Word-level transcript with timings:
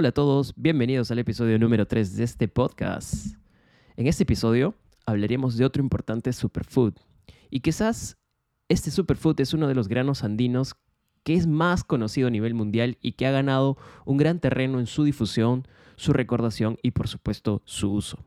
Hola 0.00 0.08
a 0.08 0.12
todos, 0.12 0.54
bienvenidos 0.56 1.10
al 1.10 1.18
episodio 1.18 1.58
número 1.58 1.86
3 1.86 2.16
de 2.16 2.24
este 2.24 2.48
podcast. 2.48 3.36
En 3.98 4.06
este 4.06 4.22
episodio 4.22 4.74
hablaremos 5.04 5.58
de 5.58 5.66
otro 5.66 5.82
importante 5.82 6.32
superfood. 6.32 6.94
Y 7.50 7.60
quizás 7.60 8.16
este 8.70 8.90
superfood 8.90 9.38
es 9.42 9.52
uno 9.52 9.68
de 9.68 9.74
los 9.74 9.88
granos 9.88 10.24
andinos 10.24 10.74
que 11.22 11.34
es 11.34 11.46
más 11.46 11.84
conocido 11.84 12.28
a 12.28 12.30
nivel 12.30 12.54
mundial 12.54 12.96
y 13.02 13.12
que 13.12 13.26
ha 13.26 13.30
ganado 13.30 13.76
un 14.06 14.16
gran 14.16 14.40
terreno 14.40 14.80
en 14.80 14.86
su 14.86 15.04
difusión, 15.04 15.68
su 15.96 16.14
recordación 16.14 16.78
y 16.82 16.92
por 16.92 17.06
supuesto 17.06 17.60
su 17.66 17.92
uso. 17.92 18.24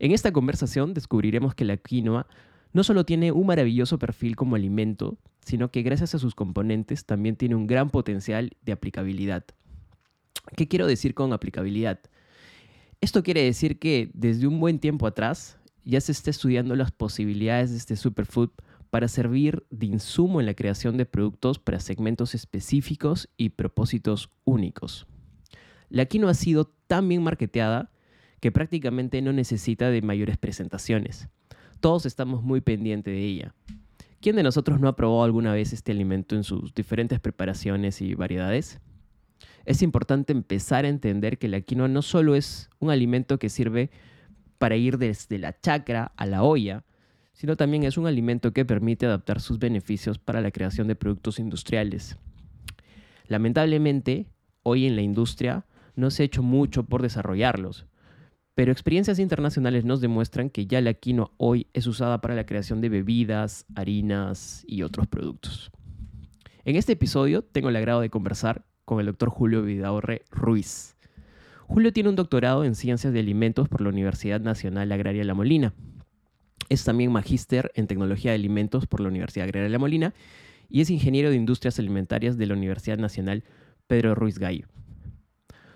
En 0.00 0.10
esta 0.10 0.32
conversación 0.32 0.92
descubriremos 0.92 1.54
que 1.54 1.64
la 1.64 1.76
quinoa 1.76 2.26
no 2.72 2.82
solo 2.82 3.04
tiene 3.04 3.30
un 3.30 3.46
maravilloso 3.46 4.00
perfil 4.00 4.34
como 4.34 4.56
alimento, 4.56 5.18
sino 5.44 5.70
que 5.70 5.82
gracias 5.82 6.16
a 6.16 6.18
sus 6.18 6.34
componentes 6.34 7.06
también 7.06 7.36
tiene 7.36 7.54
un 7.54 7.68
gran 7.68 7.90
potencial 7.90 8.56
de 8.62 8.72
aplicabilidad. 8.72 9.44
¿Qué 10.56 10.68
quiero 10.68 10.86
decir 10.86 11.14
con 11.14 11.32
aplicabilidad? 11.32 12.00
Esto 13.00 13.22
quiere 13.22 13.42
decir 13.42 13.78
que 13.78 14.10
desde 14.14 14.46
un 14.46 14.60
buen 14.60 14.78
tiempo 14.78 15.06
atrás 15.06 15.58
ya 15.84 16.00
se 16.00 16.12
está 16.12 16.30
estudiando 16.30 16.76
las 16.76 16.90
posibilidades 16.90 17.70
de 17.70 17.76
este 17.76 17.96
superfood 17.96 18.50
para 18.90 19.08
servir 19.08 19.66
de 19.70 19.86
insumo 19.86 20.40
en 20.40 20.46
la 20.46 20.54
creación 20.54 20.96
de 20.96 21.04
productos 21.04 21.58
para 21.58 21.80
segmentos 21.80 22.34
específicos 22.34 23.28
y 23.36 23.50
propósitos 23.50 24.30
únicos. 24.44 25.06
La 25.88 26.06
quinoa 26.06 26.30
ha 26.30 26.34
sido 26.34 26.66
tan 26.86 27.08
bien 27.08 27.22
marketeada 27.22 27.90
que 28.40 28.52
prácticamente 28.52 29.20
no 29.20 29.32
necesita 29.32 29.90
de 29.90 30.00
mayores 30.00 30.38
presentaciones. 30.38 31.28
Todos 31.80 32.06
estamos 32.06 32.42
muy 32.42 32.60
pendientes 32.60 33.12
de 33.12 33.24
ella. 33.24 33.54
¿Quién 34.20 34.36
de 34.36 34.42
nosotros 34.42 34.80
no 34.80 34.88
ha 34.88 34.96
probado 34.96 35.24
alguna 35.24 35.52
vez 35.52 35.72
este 35.72 35.92
alimento 35.92 36.36
en 36.36 36.44
sus 36.44 36.74
diferentes 36.74 37.20
preparaciones 37.20 38.00
y 38.00 38.14
variedades? 38.14 38.80
Es 39.64 39.82
importante 39.82 40.32
empezar 40.32 40.84
a 40.84 40.88
entender 40.88 41.38
que 41.38 41.48
la 41.48 41.60
quinoa 41.60 41.88
no 41.88 42.02
solo 42.02 42.34
es 42.34 42.68
un 42.80 42.90
alimento 42.90 43.38
que 43.38 43.48
sirve 43.48 43.90
para 44.58 44.76
ir 44.76 44.98
desde 44.98 45.38
la 45.38 45.58
chacra 45.58 46.12
a 46.16 46.26
la 46.26 46.42
olla, 46.42 46.84
sino 47.32 47.56
también 47.56 47.82
es 47.84 47.98
un 47.98 48.06
alimento 48.06 48.52
que 48.52 48.64
permite 48.64 49.06
adaptar 49.06 49.40
sus 49.40 49.58
beneficios 49.58 50.18
para 50.18 50.40
la 50.40 50.50
creación 50.50 50.86
de 50.86 50.94
productos 50.94 51.38
industriales. 51.38 52.16
Lamentablemente, 53.26 54.26
hoy 54.62 54.86
en 54.86 54.96
la 54.96 55.02
industria 55.02 55.66
no 55.96 56.10
se 56.10 56.22
ha 56.22 56.26
hecho 56.26 56.42
mucho 56.42 56.84
por 56.84 57.02
desarrollarlos, 57.02 57.86
pero 58.54 58.70
experiencias 58.70 59.18
internacionales 59.18 59.84
nos 59.84 60.00
demuestran 60.00 60.50
que 60.50 60.66
ya 60.66 60.80
la 60.80 60.94
quinoa 60.94 61.32
hoy 61.38 61.66
es 61.72 61.86
usada 61.86 62.20
para 62.20 62.36
la 62.36 62.46
creación 62.46 62.80
de 62.80 62.88
bebidas, 62.88 63.66
harinas 63.74 64.64
y 64.68 64.82
otros 64.82 65.08
productos. 65.08 65.72
En 66.64 66.76
este 66.76 66.92
episodio 66.92 67.42
tengo 67.42 67.68
el 67.68 67.76
agrado 67.76 68.00
de 68.00 68.10
conversar 68.10 68.64
con 68.84 69.00
el 69.00 69.06
doctor 69.06 69.30
Julio 69.30 69.62
Vidaurre 69.62 70.22
Ruiz. 70.30 70.96
Julio 71.66 71.92
tiene 71.92 72.10
un 72.10 72.16
doctorado 72.16 72.64
en 72.64 72.74
Ciencias 72.74 73.12
de 73.12 73.20
Alimentos 73.20 73.68
por 73.68 73.80
la 73.80 73.88
Universidad 73.88 74.40
Nacional 74.40 74.92
Agraria 74.92 75.24
La 75.24 75.34
Molina. 75.34 75.72
Es 76.68 76.84
también 76.84 77.12
magíster 77.12 77.72
en 77.74 77.86
Tecnología 77.86 78.32
de 78.32 78.36
Alimentos 78.36 78.86
por 78.86 79.00
la 79.00 79.08
Universidad 79.08 79.44
Agraria 79.44 79.68
La 79.68 79.78
Molina 79.78 80.14
y 80.68 80.80
es 80.80 80.90
ingeniero 80.90 81.30
de 81.30 81.36
Industrias 81.36 81.78
Alimentarias 81.78 82.36
de 82.36 82.46
la 82.46 82.54
Universidad 82.54 82.98
Nacional 82.98 83.44
Pedro 83.86 84.14
Ruiz 84.14 84.38
Gallo. 84.38 84.66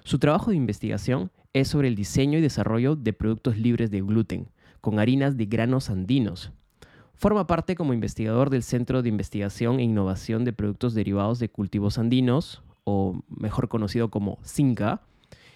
Su 0.05 0.19
trabajo 0.19 0.51
de 0.51 0.57
investigación 0.57 1.31
es 1.53 1.69
sobre 1.69 1.89
el 1.89 1.95
diseño 1.95 2.39
y 2.39 2.43
desarrollo 2.43 2.97
de 2.97 3.13
productos 3.13 3.59
libres 3.59 3.91
de 3.91 4.01
gluten, 4.01 4.49
con 4.81 4.99
harinas 4.99 5.37
de 5.37 5.47
granos 5.47 5.91
andinos. 5.91 6.53
Forma 7.15 7.47
parte 7.47 7.75
como 7.75 7.93
investigador 7.93 8.49
del 8.49 8.63
Centro 8.63 9.03
de 9.03 9.09
Investigación 9.09 9.81
e 9.81 9.83
Innovación 9.83 10.45
de 10.45 10.53
Productos 10.53 10.95
Derivados 10.95 11.39
de 11.39 11.49
Cultivos 11.49 11.99
Andinos, 11.99 12.63
o 12.89 13.23
mejor 13.29 13.69
conocido 13.69 14.11
como 14.11 14.39
CINCA, 14.45 15.03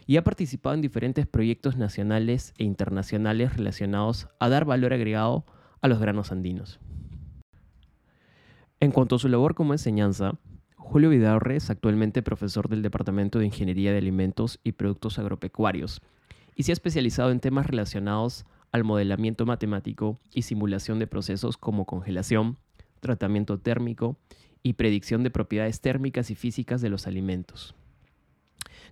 y 0.07 0.17
ha 0.17 0.25
participado 0.25 0.75
en 0.75 0.83
diferentes 0.83 1.27
proyectos 1.27 1.77
nacionales 1.77 2.53
e 2.59 2.65
internacionales 2.65 3.57
relacionados 3.57 4.29
a 4.39 4.49
dar 4.49 4.65
valor 4.65 4.93
agregado 4.93 5.45
a 5.81 5.89
los 5.89 5.99
granos 5.99 6.33
andinos. 6.33 6.81
En 8.81 8.91
cuanto 8.91 9.17
a 9.17 9.19
su 9.19 9.29
labor 9.29 9.55
como 9.55 9.73
enseñanza, 9.73 10.39
Julio 10.77 11.09
Vidarre 11.09 11.57
es 11.57 11.71
actualmente 11.71 12.23
profesor 12.23 12.69
del 12.69 12.83
Departamento 12.83 13.39
de 13.39 13.47
Ingeniería 13.47 13.93
de 13.93 13.99
Alimentos 13.99 14.59
y 14.65 14.73
Productos 14.73 15.19
Agropecuarios 15.19 16.03
y 16.55 16.65
se 16.65 16.73
ha 16.73 16.75
especializado 16.75 17.31
en 17.31 17.41
temas 17.41 17.67
relacionados 17.67 18.45
al 18.73 18.85
modelamiento 18.85 19.47
matemático 19.47 20.19
y 20.35 20.43
simulación 20.43 20.99
de 20.99 21.07
procesos 21.07 21.57
como 21.57 21.87
congelación, 21.87 22.59
tratamiento 23.01 23.59
térmico 23.59 24.17
y 24.63 24.75
predicción 24.75 25.23
de 25.23 25.31
propiedades 25.31 25.81
térmicas 25.81 26.31
y 26.31 26.35
físicas 26.35 26.81
de 26.81 26.89
los 26.89 27.07
alimentos. 27.07 27.75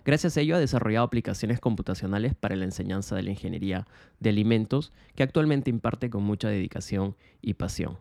Gracias 0.03 0.35
a 0.35 0.41
ello 0.41 0.55
ha 0.55 0.59
desarrollado 0.59 1.05
aplicaciones 1.05 1.59
computacionales 1.59 2.33
para 2.33 2.55
la 2.55 2.65
enseñanza 2.65 3.15
de 3.15 3.23
la 3.23 3.29
ingeniería 3.29 3.87
de 4.19 4.29
alimentos 4.29 4.91
que 5.15 5.23
actualmente 5.23 5.69
imparte 5.69 6.09
con 6.09 6.23
mucha 6.23 6.49
dedicación 6.49 7.15
y 7.41 7.53
pasión. 7.53 7.99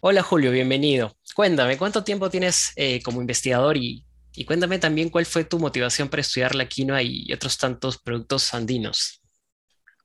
Hola 0.00 0.22
Julio, 0.22 0.52
bienvenido. 0.52 1.16
Cuéntame, 1.34 1.76
¿cuánto 1.76 2.04
tiempo 2.04 2.30
tienes 2.30 2.72
eh, 2.76 3.02
como 3.02 3.20
investigador 3.20 3.76
y, 3.76 4.04
y 4.34 4.44
cuéntame 4.44 4.78
también 4.78 5.10
cuál 5.10 5.26
fue 5.26 5.44
tu 5.44 5.58
motivación 5.58 6.08
para 6.08 6.22
estudiar 6.22 6.54
la 6.54 6.68
quinoa 6.68 7.02
y 7.02 7.32
otros 7.32 7.58
tantos 7.58 7.98
productos 7.98 8.54
andinos? 8.54 9.20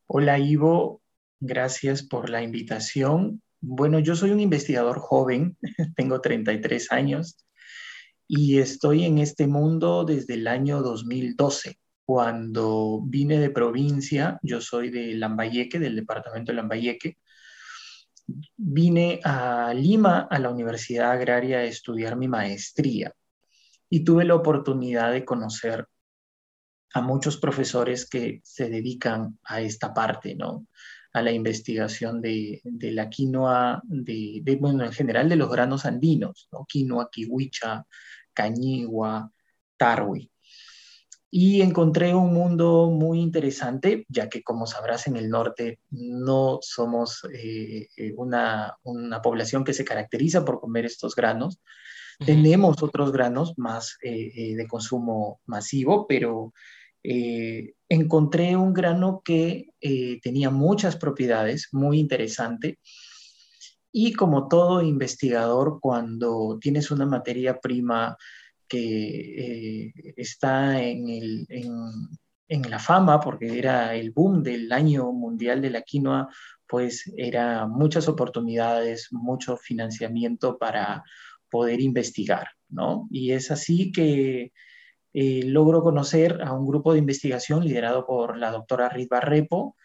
Hola 0.08 0.40
Ivo, 0.40 1.02
gracias 1.40 2.04
por 2.04 2.30
la 2.30 2.42
invitación 2.42 3.42
bueno, 3.68 4.00
yo 4.00 4.16
soy 4.16 4.32
un 4.32 4.40
investigador 4.40 5.00
joven, 5.00 5.58
tengo 5.96 6.22
33 6.22 6.92
años 6.92 7.46
y 8.28 8.60
estoy 8.60 9.06
en 9.06 9.18
este 9.18 9.48
mundo 9.48 10.04
desde 10.06 10.36
el 10.36 10.48
año 10.48 10.82
2012, 10.82 11.80
cuando 12.06 13.02
vine 13.04 13.40
de 13.40 13.50
provincia, 13.50 14.40
yo 14.44 14.62
soy 14.62 14.90
de 14.92 15.16
Lambayeque, 15.16 15.80
del 15.80 15.96
departamento 15.96 16.52
de 16.52 16.58
Lambayeque, 16.58 17.18
vine 18.56 19.20
a 19.24 19.74
Lima, 19.74 20.28
a 20.30 20.40
la 20.40 20.50
Universidad 20.50 21.12
Agraria, 21.12 21.60
a 21.60 21.64
estudiar 21.64 22.16
mi 22.16 22.28
maestría 22.28 23.14
y 23.90 24.04
tuve 24.04 24.26
la 24.26 24.36
oportunidad 24.36 25.12
de 25.12 25.26
conocer 25.26 25.88
a 26.94 27.02
muchos 27.02 27.38
profesores 27.38 28.08
que 28.08 28.42
se 28.44 28.70
dedican 28.70 29.40
a 29.44 29.62
esta 29.62 29.94
parte, 29.94 30.36
¿no? 30.36 30.68
A 31.16 31.22
la 31.22 31.32
investigación 31.32 32.22
de, 32.22 32.62
la 32.92 33.10
quinoa, 33.10 33.82
de, 33.86 34.58
bueno, 34.60 34.84
en 34.84 34.92
general 34.92 35.30
de 35.30 35.38
los 35.38 35.50
granos 35.50 35.86
andinos, 35.86 36.50
¿no? 36.52 36.66
quinoa, 36.68 37.10
kiwicha, 37.10 37.86
cañigua, 38.34 39.32
tarwi. 39.78 40.30
Y 41.32 41.62
encontré 41.62 42.14
un 42.14 42.34
mundo 42.34 42.92
muy 42.92 43.22
interesante, 43.22 44.06
ya 44.10 44.28
que 44.28 44.44
como 44.44 44.68
sabrás 44.68 45.08
en 45.08 45.16
el 45.16 45.30
norte 45.30 45.80
no 45.90 46.60
somos 46.62 47.26
eh, 47.34 47.88
eh, 47.96 48.14
una, 48.18 48.78
población 49.24 49.64
que 49.64 49.74
se 49.74 49.86
caracteriza 49.86 50.44
por 50.44 50.60
comer 50.60 50.84
estos 50.84 51.16
granos. 51.16 51.62
Tenemos 52.26 52.84
otros 52.84 53.14
granos 53.14 53.54
más 53.56 53.98
eh, 54.04 54.54
de 54.54 54.68
consumo 54.68 55.40
masivo, 55.46 56.08
pero 56.08 56.52
eh, 57.08 57.76
encontré 57.88 58.56
un 58.56 58.74
grano 58.74 59.22
que 59.24 59.70
eh, 59.80 60.20
tenía 60.22 60.50
muchas 60.50 60.96
propiedades, 60.96 61.70
muy 61.72 62.00
interesante. 62.00 62.80
Y 63.92 64.14
como 64.14 64.48
todo 64.48 64.82
investigador, 64.82 65.80
cuando 65.80 66.58
tienes 66.60 66.90
una 66.90 67.06
materia 67.06 67.60
prima 67.60 68.18
que 68.68 69.88
eh, 69.88 69.94
está 70.18 70.82
en, 70.82 71.46
en, 72.48 72.70
la 72.70 72.80
fama, 72.80 73.20
porque 73.20 73.58
era 73.60 73.96
el 73.96 74.12
boom 74.12 74.42
del 74.42 74.72
año 74.72 75.12
mundial 75.12 75.62
de 75.62 75.70
la 75.70 75.84
quinoa, 75.84 76.28
pues 76.68 77.12
era 77.18 77.68
muchas 77.68 78.08
oportunidades, 78.08 79.10
mucho 79.12 79.58
financiamiento 79.58 80.58
para 80.58 81.04
poder 81.52 81.80
investigar, 81.82 82.48
¿no? 82.70 83.08
Y 83.12 83.32
es 83.32 83.52
así 83.52 83.92
que 83.92 84.52
eh, 85.18 85.44
logro 85.46 85.82
conocer 85.82 86.42
a 86.44 86.52
un 86.52 86.68
grupo 86.68 86.92
de 86.92 87.00
investigación 87.00 87.64
liderado 87.64 88.06
por 88.06 88.38
la 88.38 88.52
doctora 88.52 88.90
Ritva 88.90 89.22
Repo, 89.22 89.78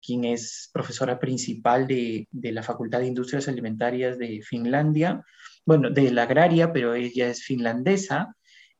quien 0.00 0.24
es 0.24 0.70
profesora 0.72 1.20
principal 1.20 1.86
de, 1.86 2.26
la 2.32 2.62
Facultad 2.62 3.00
de 3.00 3.08
Industrias 3.08 3.46
Alimentarias 3.46 4.16
de 4.16 4.40
Finlandia, 4.40 5.22
bueno, 5.66 5.90
de 5.90 6.10
la 6.10 6.22
agraria, 6.22 6.72
pero 6.72 6.94
ella 6.94 7.28
es 7.28 7.42
finlandesa, 7.42 8.34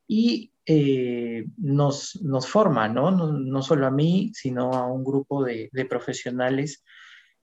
y 0.07 0.51
eh, 0.65 1.45
nos, 1.57 2.19
nos 2.23 2.47
forma, 2.47 2.87
¿no? 2.87 3.11
¿no? 3.11 3.61
solo 3.61 3.85
a 3.85 3.91
mí, 3.91 4.31
sino 4.33 4.73
a 4.73 4.91
un 4.91 5.03
grupo 5.03 5.43
de, 5.43 5.69
de 5.71 5.85
profesionales 5.85 6.83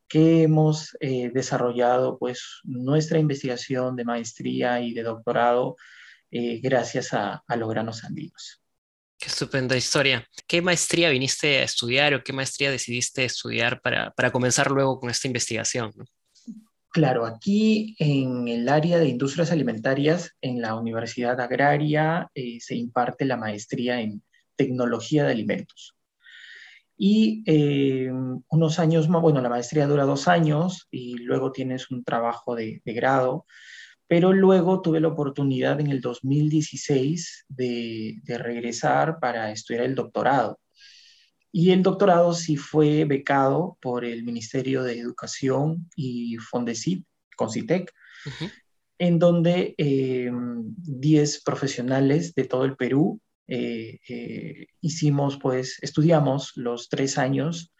que 0.08 0.42
hemos 0.42 0.96
eh, 0.98 1.30
desarrollado 1.32 2.18
pues 2.18 2.60
nuestra 2.64 3.20
investigación 3.20 3.94
de 3.94 4.04
maestría 4.04 4.80
y 4.80 4.94
de 4.94 5.04
doctorado 5.04 5.76
eh, 6.30 6.60
gracias 6.60 7.12
a, 7.14 7.42
a, 7.46 7.56
los 7.56 7.68
granos 7.68 8.04
andinos. 8.04 8.62
Qué 9.18 9.26
estupenda 9.26 9.76
historia. 9.76 10.26
¿Qué 10.46 10.62
maestría 10.62 11.10
viniste 11.10 11.58
a 11.58 11.64
estudiar 11.64 12.14
o 12.14 12.22
qué 12.22 12.32
maestría 12.32 12.70
decidiste 12.70 13.24
estudiar 13.24 13.80
para, 13.80 14.10
para 14.12 14.30
comenzar 14.30 14.70
luego 14.70 15.00
con 15.00 15.10
esta 15.10 15.26
investigación? 15.26 15.92
Claro, 16.90 17.26
aquí 17.26 17.94
en 17.98 18.48
el 18.48 18.68
área 18.68 18.98
de 18.98 19.08
industrias 19.08 19.52
alimentarias, 19.52 20.36
en 20.40 20.62
la 20.62 20.74
Universidad 20.74 21.38
Agraria, 21.40 22.30
eh, 22.34 22.58
se 22.60 22.76
imparte 22.76 23.24
la 23.26 23.36
maestría 23.36 24.00
en 24.00 24.22
tecnología 24.56 25.24
de 25.24 25.32
alimentos. 25.32 25.94
Y 26.96 27.44
eh, 27.46 28.10
unos 28.50 28.78
años 28.78 29.08
más, 29.08 29.22
bueno, 29.22 29.40
la 29.40 29.50
maestría 29.50 29.86
dura 29.86 30.04
dos 30.04 30.26
años 30.28 30.88
y 30.90 31.18
luego 31.18 31.52
tienes 31.52 31.90
un 31.90 32.02
trabajo 32.02 32.56
de, 32.56 32.82
grado, 32.84 33.46
pero 34.08 34.32
luego 34.32 34.80
tuve 34.80 35.00
la 35.00 35.08
oportunidad 35.08 35.80
en 35.80 35.88
el 35.88 36.00
2016 36.00 37.44
de, 37.48 38.18
de 38.22 38.38
regresar 38.38 39.20
para 39.20 39.52
estudiar 39.52 39.84
el 39.84 39.94
doctorado. 39.94 40.58
Y 41.52 41.70
el 41.70 41.82
doctorado 41.82 42.34
sí 42.34 42.56
fue 42.56 43.04
becado 43.04 43.78
por 43.80 44.04
el 44.04 44.22
Ministerio 44.22 44.82
de 44.82 44.98
Educación 44.98 45.88
y 45.96 46.36
Fondesit, 46.36 47.04
Concitec, 47.36 47.92
en 48.98 49.18
donde 49.18 49.74
10 49.78 51.36
eh, 51.36 51.40
profesionales 51.44 52.34
de 52.34 52.44
todo 52.44 52.64
el 52.64 52.76
Perú 52.76 53.20
eh, 53.46 54.00
eh, 54.08 54.66
hicimos, 54.80 55.38
pues, 55.38 55.78
estudiamos 55.80 56.52
los 56.56 56.88
tres 56.88 57.16
años 57.16 57.72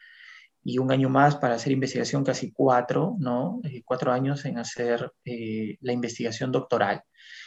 y 0.65 0.79
un 0.79 0.91
año 0.93 1.09
más 1.09 1.37
para 1.37 1.55
hacer 1.55 1.73
investigación, 1.73 2.25
casi 2.25 2.53
cuatro, 2.53 3.17
¿no? 3.19 3.61
cuatro 3.85 4.13
años 4.13 4.45
en 4.45 4.59
hacer 4.59 5.11
la 5.25 5.93
investigación 5.93 6.53
doctoral. 6.53 7.03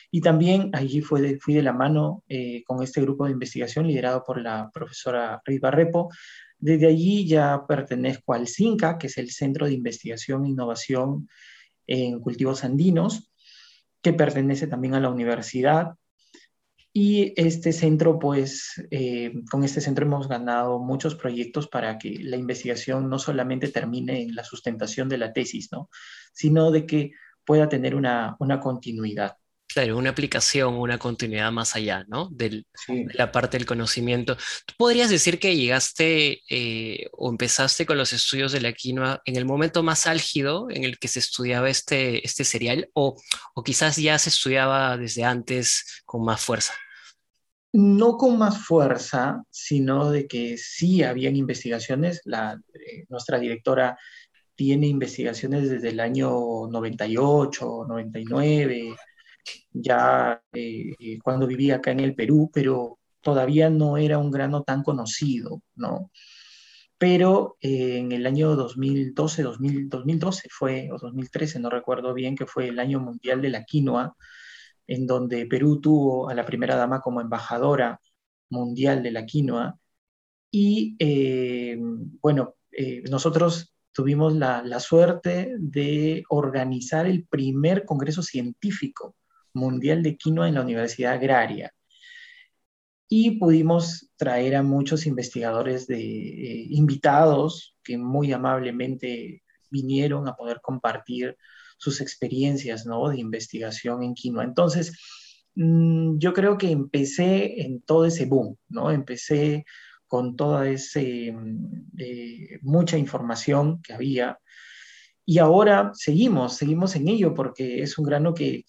Y 0.10 0.22
también 0.22 0.72
allí 0.74 1.02
fue 1.02 1.22
de, 1.22 1.40
fui 1.40 1.54
de 1.54 1.62
la 1.62 1.74
mano 1.74 2.24
con 2.66 2.84
este 2.84 3.02
grupo 3.02 3.25
de 3.25 3.31
investigación 3.31 3.88
liderado 3.88 4.24
por 4.24 4.42
la 4.42 4.69
profesora 4.74 5.42
Riva 5.46 5.72
Repo. 5.72 6.10
Desde 6.58 6.88
allí 6.88 7.28
ya 7.28 7.66
pertenezco 7.68 8.34
al 8.34 8.48
CINCA, 8.48 8.98
que 8.98 9.08
es 9.08 9.18
el 9.18 9.31
Centro 9.31 9.66
de 9.66 9.74
Investigación 9.74 10.46
e 10.46 10.50
Innovación 10.50 11.28
en 11.88 12.19
Cultivos 12.19 12.64
Andinos, 12.64 13.31
que 14.02 14.14
pertenece 14.14 14.68
también 14.68 14.96
a 14.96 15.00
la 15.00 15.10
universidad 15.10 15.94
y 16.94 17.34
este 17.38 17.72
centro, 17.72 18.20
pues, 18.20 18.74
eh, 18.92 19.32
con 19.50 19.64
este 19.64 19.80
centro 19.80 20.06
hemos 20.06 20.28
ganado 20.28 20.80
muchos 20.80 21.16
proyectos 21.16 21.68
para 21.68 21.98
que 21.98 22.18
la 22.20 22.36
investigación 22.36 23.10
no 23.10 23.18
solamente 23.18 23.70
termine 23.70 24.22
en 24.24 24.36
la 24.36 24.44
sustentación 24.44 25.08
de 25.08 25.18
la 25.18 25.32
tesis, 25.32 25.70
¿no? 25.72 25.90
Sino 26.34 26.70
de 26.72 26.86
que 26.86 27.12
pueda 27.46 27.70
tener 27.70 27.96
una, 27.96 28.36
una 28.40 28.60
continuidad. 28.60 29.38
Claro, 29.73 29.97
una 29.97 30.09
aplicación, 30.09 30.75
una 30.75 30.97
continuidad 30.97 31.51
más 31.51 31.75
allá, 31.75 32.03
¿no? 32.09 32.27
de 32.31 32.65
la 33.13 33.31
parte 33.31 33.57
del 33.57 33.65
conocimiento. 33.65 34.35
¿Tú 34.65 34.73
podrías 34.77 35.09
decir 35.09 35.39
que 35.39 35.56
llegaste 35.56 36.41
eh, 36.50 37.07
o 37.13 37.29
empezaste 37.29 37.85
con 37.85 37.97
los 37.97 38.12
estudios 38.12 38.51
de 38.51 38.59
la 38.59 38.73
quinoa 38.73 39.21
en 39.23 39.38
el 39.38 39.45
momento 39.45 39.81
más 39.81 40.07
álgido 40.07 40.68
en 40.69 40.83
el 40.83 41.00
que 41.00 41.07
se 41.07 41.19
estudiaba 41.19 41.69
este, 41.69 42.25
este 42.25 42.44
cereal 42.44 42.89
o, 42.94 43.15
o 43.53 43.63
quizás 43.63 43.95
ya 43.95 44.19
se 44.19 44.29
estudiaba 44.29 44.97
desde 44.97 45.23
antes 45.23 46.01
con 46.06 46.25
más 46.25 46.41
fuerza? 46.41 46.73
No 47.71 48.18
con 48.18 48.38
más 48.38 48.65
fuerza, 48.65 49.41
sino 49.50 50.12
de 50.12 50.27
que 50.27 50.57
sí 50.57 51.03
habían 51.03 51.38
investigaciones. 51.38 52.21
La, 52.25 52.59
eh, 52.73 53.06
nuestra 53.07 53.39
directora 53.39 53.97
tiene 54.53 54.88
investigaciones 54.88 55.69
desde 55.69 55.89
el 55.89 56.01
año 56.01 56.68
98, 56.68 57.85
99 57.88 58.95
ya 59.73 60.41
eh, 60.53 60.95
eh, 61.00 61.19
cuando 61.23 61.47
vivía 61.47 61.77
acá 61.77 61.91
en 61.91 62.01
el 62.01 62.15
Perú, 62.15 62.50
pero 62.53 63.00
todavía 63.21 63.69
no 63.69 63.97
era 63.97 64.18
un 64.18 64.31
grano 64.31 64.63
tan 64.63 64.83
conocido, 64.83 65.62
¿no? 65.75 66.12
Pero 66.97 67.57
eh, 67.62 67.97
en 68.00 68.12
el 68.12 68.25
año 68.27 68.56
2012, 68.56 69.44
2012 69.44 70.50
fue, 70.51 70.89
o 70.91 70.97
2013, 71.00 71.59
no 71.59 71.69
recuerdo 71.69 72.13
bien, 72.13 72.35
que 72.35 72.45
fue 72.45 72.68
el 72.69 72.79
año 72.79 73.00
mundial 73.00 73.41
de 73.41 73.50
la 73.50 73.65
quinoa, 73.65 74.15
en 74.88 75.07
donde 75.07 75.45
Perú 75.47 75.81
tuvo 75.81 76.29
a 76.29 76.35
la 76.35 76.45
primera 76.45 76.75
dama 76.75 77.01
como 77.01 77.21
embajadora 77.21 78.00
mundial 78.50 79.03
de 79.03 79.12
la 79.12 79.25
quinoa. 79.25 79.79
Y 80.51 80.97
bueno, 82.21 82.56
nosotros 83.09 83.73
tuvimos 83.94 84.35
la, 84.35 84.63
la, 84.63 84.79
suerte 84.79 85.56
de 85.59 86.23
organizar 86.29 87.06
el 87.07 87.25
primer 87.25 87.85
congreso 87.85 88.21
científico 88.21 89.15
Mundial 89.53 90.03
de 90.03 90.18
Quinoa 90.18 90.48
en 90.48 90.56
la 90.56 90.62
Universidad 90.62 91.13
Agraria. 91.13 91.74
Y 93.07 93.39
pudimos 93.39 94.09
traer 94.15 94.56
a 94.56 94.63
muchos 94.63 95.06
investigadores 95.06 95.88
de, 95.88 96.00
eh, 96.00 96.68
invitados 96.69 97.75
que 97.83 97.98
muy 97.98 98.31
amablemente 98.31 99.44
vinieron 99.69 100.27
a 100.27 100.36
poder 100.36 100.62
compartir 100.62 101.38
sus 101.77 102.00
experiencias 102.00 102.86
¿no? 102.86 103.09
de 103.09 103.19
investigación 103.19 104.03
en 104.03 104.13
quinoa. 104.13 104.44
Entonces, 104.44 104.98
mm, 105.56 106.19
yo 106.19 106.33
creo 106.33 106.57
que 106.57 106.71
empecé 106.71 107.62
en 107.63 107.81
todo 107.81 108.06
ese 108.06 108.25
boom, 108.25 108.57
¿no? 108.69 108.92
Empecé 108.92 109.65
con 110.07 110.36
toda 110.36 110.69
esa 110.69 111.00
mm, 111.00 111.92
eh, 111.97 112.59
mucha 112.62 112.97
información 112.97 113.81
que 113.81 113.94
había 113.94 114.39
y 115.25 115.38
ahora 115.38 115.91
seguimos, 115.94 116.57
seguimos 116.57 116.95
en 116.95 117.07
ello 117.07 117.33
porque 117.33 117.81
es 117.81 117.97
un 117.97 118.06
grano 118.06 118.33
que, 118.33 118.65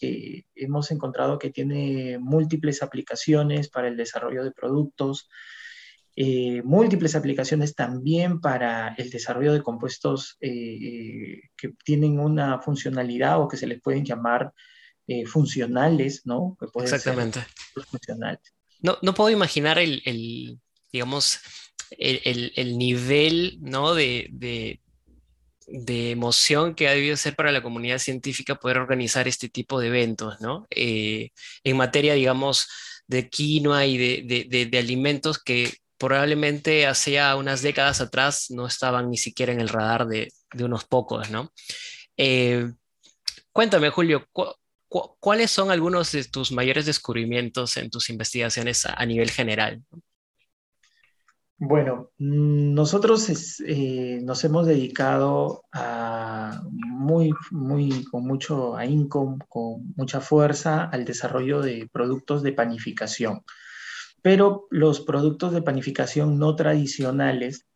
hemos 0.55 0.91
encontrado 0.91 1.39
que 1.39 1.51
tiene 1.51 2.19
múltiples 2.19 2.83
aplicaciones 2.83 3.69
para 3.69 3.89
el 3.89 3.97
desarrollo 3.97 4.45
de 4.45 4.53
productos, 4.53 5.29
eh, 6.15 6.63
múltiples 6.63 7.15
aplicaciones 7.15 7.75
también 7.75 8.41
para 8.41 8.95
el 8.99 9.09
desarrollo 9.09 9.55
de 9.55 9.63
compuestos 9.63 10.37
eh, 10.41 11.41
que 11.57 11.71
tienen 11.85 12.21
una 12.21 12.61
funcionalidad 12.61 13.41
o 13.41 13.49
que 13.49 13.57
se 13.57 13.67
les 13.67 13.81
pueden 13.81 14.05
llamar 14.05 14.53
eh, 15.07 15.25
funcionales, 15.25 16.27
¿no? 16.27 16.59
Exactamente. 16.75 17.41
No, 18.83 18.99
no 19.01 19.15
puedo 19.15 19.31
imaginar 19.31 19.79
el, 19.79 20.61
digamos, 20.93 21.41
el, 21.99 22.77
nivel, 22.77 23.59
¿no? 23.63 23.95
de, 23.95 24.29
de 24.33 24.82
emoción 25.69 26.75
que 26.75 26.89
ha 26.89 26.93
debido 26.93 27.17
ser 27.17 27.35
para 27.37 27.53
la 27.53 27.63
comunidad 27.63 27.99
científica 27.99 28.57
poder 28.57 28.79
organizar 28.79 29.29
este 29.29 29.49
tipo 29.49 29.81
de 29.81 29.89
eventos, 29.89 30.41
¿no? 30.41 30.67
Eh, 30.71 31.31
en 31.65 31.77
materia, 31.77 32.15
digamos, 32.15 32.69
de 33.07 33.29
quinoa 33.29 33.87
y 33.87 33.99
de, 33.99 34.79
alimentos 34.79 35.39
que 35.43 35.73
probablemente 35.99 36.87
hacía 36.87 37.37
unas 37.37 37.63
décadas 37.63 38.01
atrás 38.01 38.51
no 38.51 38.67
estaban 38.67 39.11
ni 39.11 39.17
siquiera 39.17 39.53
en 39.53 39.61
el 39.61 39.69
radar 39.69 40.07
de, 40.07 40.33
unos 40.59 40.85
pocos, 40.85 41.31
¿no? 41.31 41.53
Eh, 42.17 42.71
cuéntame, 43.53 43.91
Julio, 43.91 44.27
¿cuáles 45.21 45.51
son 45.51 45.71
algunos 45.71 46.13
de 46.13 46.25
tus 46.25 46.53
mayores 46.53 46.87
descubrimientos 46.87 47.77
en 47.77 47.91
tus 47.91 48.11
investigaciones 48.11 48.85
a, 48.87 49.07
nivel 49.07 49.31
general? 49.31 49.83
Bueno, 51.65 52.11
mm, 52.19 52.75
nosotros 52.75 53.61
eh, 53.65 54.19
nos 54.25 54.43
hemos 54.43 54.67
dedicado 54.67 55.63
a 55.71 56.61
muy, 56.69 57.33
muy, 57.53 58.03
con 58.11 58.27
mucho 58.27 58.77
ahínco, 58.77 59.39
con 59.49 59.95
mucha 59.95 60.21
fuerza 60.21 60.83
al 60.87 61.05
desarrollo 61.05 61.61
de 61.63 61.89
productos 61.93 62.43
de 62.43 62.51
panificación. 62.53 63.43
Pero 64.23 64.67
los 64.71 65.03
productos 65.03 65.53
de 65.53 65.63
panificación 65.63 66.37
no 66.37 66.57
tradicionales, 66.57 67.69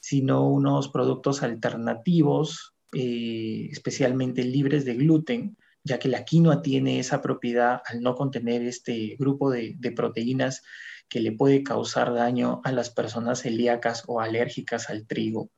sino 0.00 0.48
unos 0.48 0.88
productos 0.88 1.42
alternativos, 1.42 2.74
eh, 2.94 3.68
especialmente 3.70 4.42
libres 4.42 4.86
de 4.86 4.94
gluten, 4.94 5.58
ya 5.82 5.98
que 5.98 6.08
la 6.08 6.24
quinoa 6.24 6.62
tiene 6.62 6.98
esa 6.98 7.20
propiedad 7.20 7.82
al 7.84 8.00
no 8.00 8.14
contener 8.14 8.62
este 8.62 9.16
grupo 9.18 9.50
de, 9.50 9.74
de 9.78 9.92
proteínas 9.92 10.62
que 11.08 11.20
le 11.20 11.32
puede 11.32 11.62
causar 11.62 12.12
daño 12.14 12.60
a 12.64 12.72
las 12.72 12.90
personas 12.90 13.42
celíacas 13.42 14.04
o 14.06 14.20
alérgicas 14.20 14.90
al 14.90 15.06
trigo. 15.06 15.50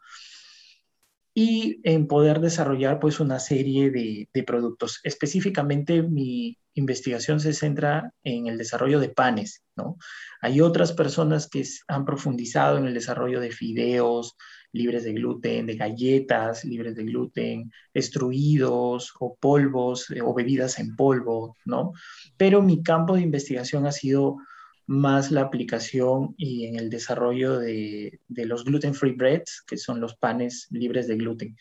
Y 1.35 1.81
en 1.83 2.07
poder 2.07 2.41
desarrollar 2.41 2.99
pues 2.99 3.21
una 3.21 3.38
serie 3.38 3.91
de, 3.91 4.45
productos. 4.45 5.00
Específicamente 5.03 6.03
mi 6.03 6.59
investigación 6.73 7.41
se 7.41 7.53
centra 7.53 8.12
en 8.23 8.47
el 8.47 8.57
desarrollo 8.57 9.00
de 9.00 9.11
panes, 9.11 9.62
¿no? 9.76 9.99
Hay 10.41 10.61
otras 10.61 10.93
personas 10.93 11.49
que 11.49 11.65
han 11.88 12.05
profundizado 12.07 12.79
en 12.79 12.87
el 12.87 12.95
desarrollo 12.95 13.41
de 13.41 13.50
fideos 13.50 14.37
libres 14.73 15.05
de 15.05 15.12
gluten, 15.12 15.67
de 15.67 15.76
galletas 15.76 16.65
libres 16.65 16.95
de 16.95 17.05
gluten, 17.05 17.73
extruidos 17.95 19.12
o 19.19 19.37
polvos 19.37 20.11
eh, 20.11 20.21
o 20.23 20.35
bebidas 20.35 20.79
en 20.79 20.95
polvo, 20.97 21.57
¿no? 21.65 21.93
Pero 22.37 22.62
mi 22.62 22.83
campo 22.83 23.15
de 23.15 23.23
investigación 23.23 23.87
ha 23.87 23.93
sido 23.93 24.37
más 24.87 25.31
la 25.31 25.43
aplicación 25.43 26.35
y 26.37 26.66
en 26.66 26.76
el 26.76 26.90
desarrollo 26.90 27.59
de, 27.59 28.21
los 28.28 28.64
gluten-free 28.64 29.12
breads, 29.12 29.62
que 29.66 29.76
son 29.76 30.00
los 30.00 30.14
panes 30.16 30.69
libres 30.71 31.09
de 31.09 31.16
gluten. 31.16 31.57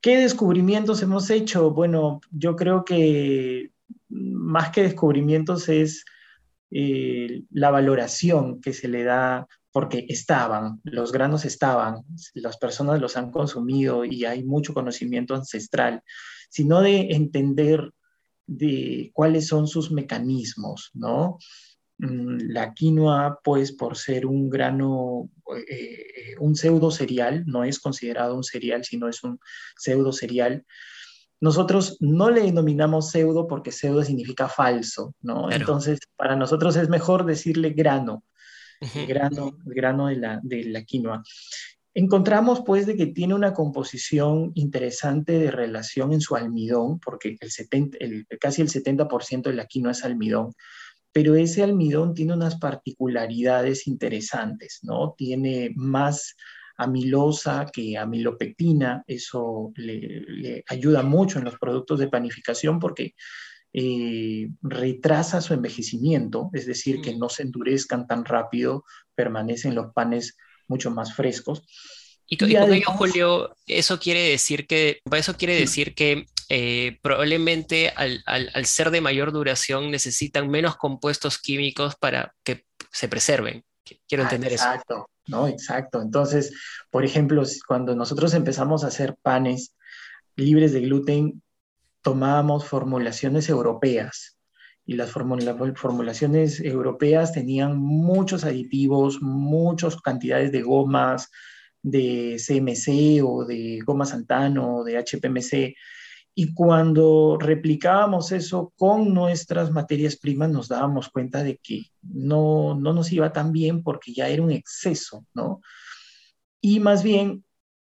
¿Qué 0.00 0.16
descubrimientos 0.18 1.02
hemos 1.02 1.30
hecho? 1.30 1.70
Bueno, 1.70 2.20
yo 2.30 2.56
creo 2.56 2.84
que 2.84 3.72
más 4.08 4.70
que 4.70 4.82
descubrimientos 4.82 5.68
es 5.68 6.04
eh, 6.70 7.42
la 7.50 7.70
valoración 7.70 8.60
que 8.60 8.72
se 8.72 8.88
le 8.88 9.04
da, 9.04 9.46
porque 9.72 10.06
estaban, 10.08 10.80
los 10.84 11.12
granos 11.12 11.44
estaban, 11.44 12.02
las 12.34 12.56
personas 12.56 13.00
los 13.00 13.16
han 13.16 13.30
consumido 13.30 14.04
y 14.06 14.24
hay 14.24 14.42
mucho 14.42 14.72
conocimiento 14.72 15.34
ancestral, 15.34 16.02
sino 16.48 16.80
de 16.80 17.08
entender 17.10 17.92
de 18.46 19.10
cuáles 19.12 19.48
son 19.48 19.66
sus 19.68 19.90
mecanismos, 19.90 20.90
¿no? 20.94 21.38
Mm, 21.98 22.52
la 22.52 22.74
quinoa, 22.74 23.40
pues 23.42 23.72
por 23.72 23.96
ser 23.96 24.26
un 24.26 24.50
grano, 24.50 25.30
eh, 25.68 26.34
un 26.38 26.54
pseudo 26.54 26.90
cereal, 26.90 27.44
no 27.46 27.64
es 27.64 27.78
considerado 27.78 28.36
un 28.36 28.44
cereal, 28.44 28.84
sino 28.84 29.08
es 29.08 29.24
un 29.24 29.40
pseudo 29.76 30.12
cereal. 30.12 30.64
Nosotros 31.40 31.96
no 32.00 32.30
le 32.30 32.42
denominamos 32.42 33.10
pseudo 33.10 33.46
porque 33.46 33.72
pseudo 33.72 34.02
significa 34.02 34.48
falso, 34.48 35.14
¿no? 35.22 35.50
Entonces, 35.50 36.00
para 36.16 36.36
nosotros 36.36 36.76
es 36.76 36.88
mejor 36.88 37.24
decirle 37.24 37.70
grano, 37.70 38.24
grano, 39.08 39.56
grano 39.64 40.08
de 40.08 40.16
la, 40.16 40.40
de 40.42 40.64
la 40.64 40.82
quinoa. 40.84 41.22
Encontramos 41.94 42.62
pues 42.64 42.84
de 42.86 42.94
que 42.94 43.06
tiene 43.06 43.34
una 43.34 43.54
composición 43.54 44.52
interesante 44.54 45.38
de 45.38 45.50
relación 45.50 46.12
en 46.12 46.20
su 46.20 46.36
almidón, 46.36 47.00
porque 47.00 47.38
el 47.40 47.50
70, 47.50 47.96
el, 48.00 48.26
casi 48.38 48.60
el 48.60 48.68
70% 48.68 49.44
de 49.44 49.54
la 49.54 49.66
quinoa 49.66 49.92
es 49.92 50.04
almidón, 50.04 50.52
pero 51.16 51.34
ese 51.34 51.62
almidón 51.62 52.12
tiene 52.12 52.34
unas 52.34 52.56
particularidades 52.56 53.86
interesantes, 53.86 54.80
¿no? 54.82 55.14
Tiene 55.16 55.70
más 55.74 56.36
amilosa 56.76 57.70
que 57.72 57.96
amilopectina, 57.96 59.02
eso 59.06 59.72
le, 59.76 60.62
ayuda 60.68 61.02
mucho 61.02 61.38
en 61.38 61.46
los 61.46 61.58
productos 61.58 62.00
de 62.00 62.08
panificación 62.08 62.78
porque 62.78 63.14
eh, 63.72 64.50
retrasa 64.60 65.40
su 65.40 65.54
envejecimiento, 65.54 66.50
es 66.52 66.66
decir, 66.66 67.00
que 67.00 67.14
mm. 67.14 67.18
no 67.18 67.30
se 67.30 67.44
endurezcan 67.44 68.06
tan 68.06 68.26
rápido, 68.26 68.84
permanecen 69.14 69.74
los 69.74 69.94
panes 69.94 70.36
mucho 70.68 70.90
más 70.90 71.14
frescos. 71.14 71.62
Y, 72.26 72.36
con 72.36 72.50
ello, 72.50 72.90
Julio, 72.98 73.56
eso 73.66 73.98
quiere 73.98 74.20
decir 74.28 74.66
que, 74.66 75.00
eso 75.12 75.34
quiere 75.38 75.58
decir 75.58 75.94
que 75.94 76.26
eh, 76.48 76.98
probablemente 77.02 77.90
al, 77.90 78.66
ser 78.66 78.90
de 78.90 79.00
mayor 79.00 79.32
duración 79.32 79.90
necesitan 79.90 80.48
menos 80.48 80.76
compuestos 80.76 81.38
químicos 81.38 81.96
para 81.96 82.34
que 82.44 82.66
se 82.92 83.08
preserven. 83.08 83.64
Quiero 84.08 84.24
ah, 84.24 84.26
entender 84.26 84.52
eso. 84.52 84.64
Exacto, 84.64 85.10
¿no? 85.26 85.48
Exacto. 85.48 86.02
Entonces, 86.02 86.52
por 86.90 87.04
ejemplo, 87.04 87.42
cuando 87.66 87.94
nosotros 87.94 88.34
empezamos 88.34 88.84
a 88.84 88.88
hacer 88.88 89.16
panes 89.22 89.74
libres 90.36 90.72
de 90.72 90.82
gluten, 90.82 91.42
tomábamos 92.02 92.64
formulaciones 92.64 93.48
europeas. 93.48 94.36
Y 94.88 94.94
las 94.94 95.10
formulaciones 95.10 96.60
europeas 96.60 97.32
tenían 97.32 97.76
muchos 97.76 98.44
aditivos, 98.44 99.20
muchas 99.20 100.00
cantidades 100.00 100.52
de 100.52 100.62
gomas, 100.62 101.28
de 101.82 102.36
CMC 102.38 103.24
o 103.24 103.44
de 103.44 103.80
goma 103.84 104.06
Santano 104.06 104.76
o 104.76 104.84
de 104.84 104.96
HPMC. 104.96 105.74
Y 106.38 106.52
cuando 106.52 107.38
replicábamos 107.40 108.30
eso 108.30 108.74
con 108.76 109.14
nuestras 109.14 109.70
materias 109.70 110.16
primas, 110.16 110.50
nos 110.50 110.68
dábamos 110.68 111.08
cuenta 111.08 111.42
de 111.42 111.56
que 111.56 111.86
no, 112.02 112.74
no 112.74 112.92
nos 112.92 113.10
iba 113.10 113.32
tan 113.32 113.52
bien 113.52 113.82
porque 113.82 114.12
ya 114.12 114.28
era 114.28 114.42
un 114.42 114.50
exceso, 114.50 115.24
¿no? 115.32 115.62
Y 116.60 116.78
más 116.78 117.02
bien, 117.02 117.42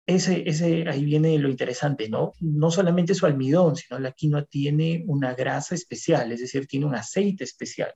ese, 0.06 0.48
ese, 0.48 0.88
ahí 0.88 1.04
viene 1.04 1.38
lo 1.38 1.50
interesante, 1.50 2.08
¿no? 2.08 2.32
No 2.40 2.70
solamente 2.70 3.14
su 3.14 3.26
almidón, 3.26 3.76
sino 3.76 4.00
la 4.00 4.12
quinoa 4.12 4.46
tiene 4.46 5.04
una 5.06 5.34
grasa 5.34 5.74
especial, 5.74 6.32
es 6.32 6.40
decir, 6.40 6.66
tiene 6.66 6.86
un 6.86 6.94
aceite 6.94 7.44
especial, 7.44 7.92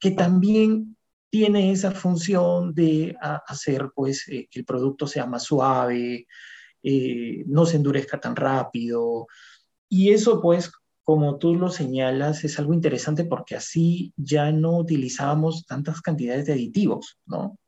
que 0.00 0.10
también 0.10 0.96
tiene 1.30 1.70
esa 1.70 1.92
función 1.92 2.74
de 2.74 3.16
hacer 3.20 3.90
pues 3.94 4.26
eh, 4.28 4.48
que 4.50 4.58
el 4.58 4.64
producto 4.64 5.06
sea 5.06 5.26
más 5.26 5.44
suave, 5.44 6.26
eh, 6.82 7.44
no 7.46 7.64
se 7.64 7.76
endurezca 7.76 8.18
tan 8.18 8.34
rápido. 8.34 9.28
Y 9.88 10.10
eso 10.10 10.40
pues, 10.40 10.70
como 11.02 11.38
tú 11.38 11.54
lo 11.54 11.70
señalas, 11.70 12.44
es 12.44 12.58
algo 12.58 12.74
interesante 12.74 13.24
porque 13.24 13.56
así 13.56 14.12
ya 14.16 14.52
no 14.52 14.76
utilizábamos 14.78 15.64
tantas 15.66 16.00
cantidades 16.00 16.46
de 16.46 16.52
aditivos, 16.52 17.18
¿no? 17.26 17.58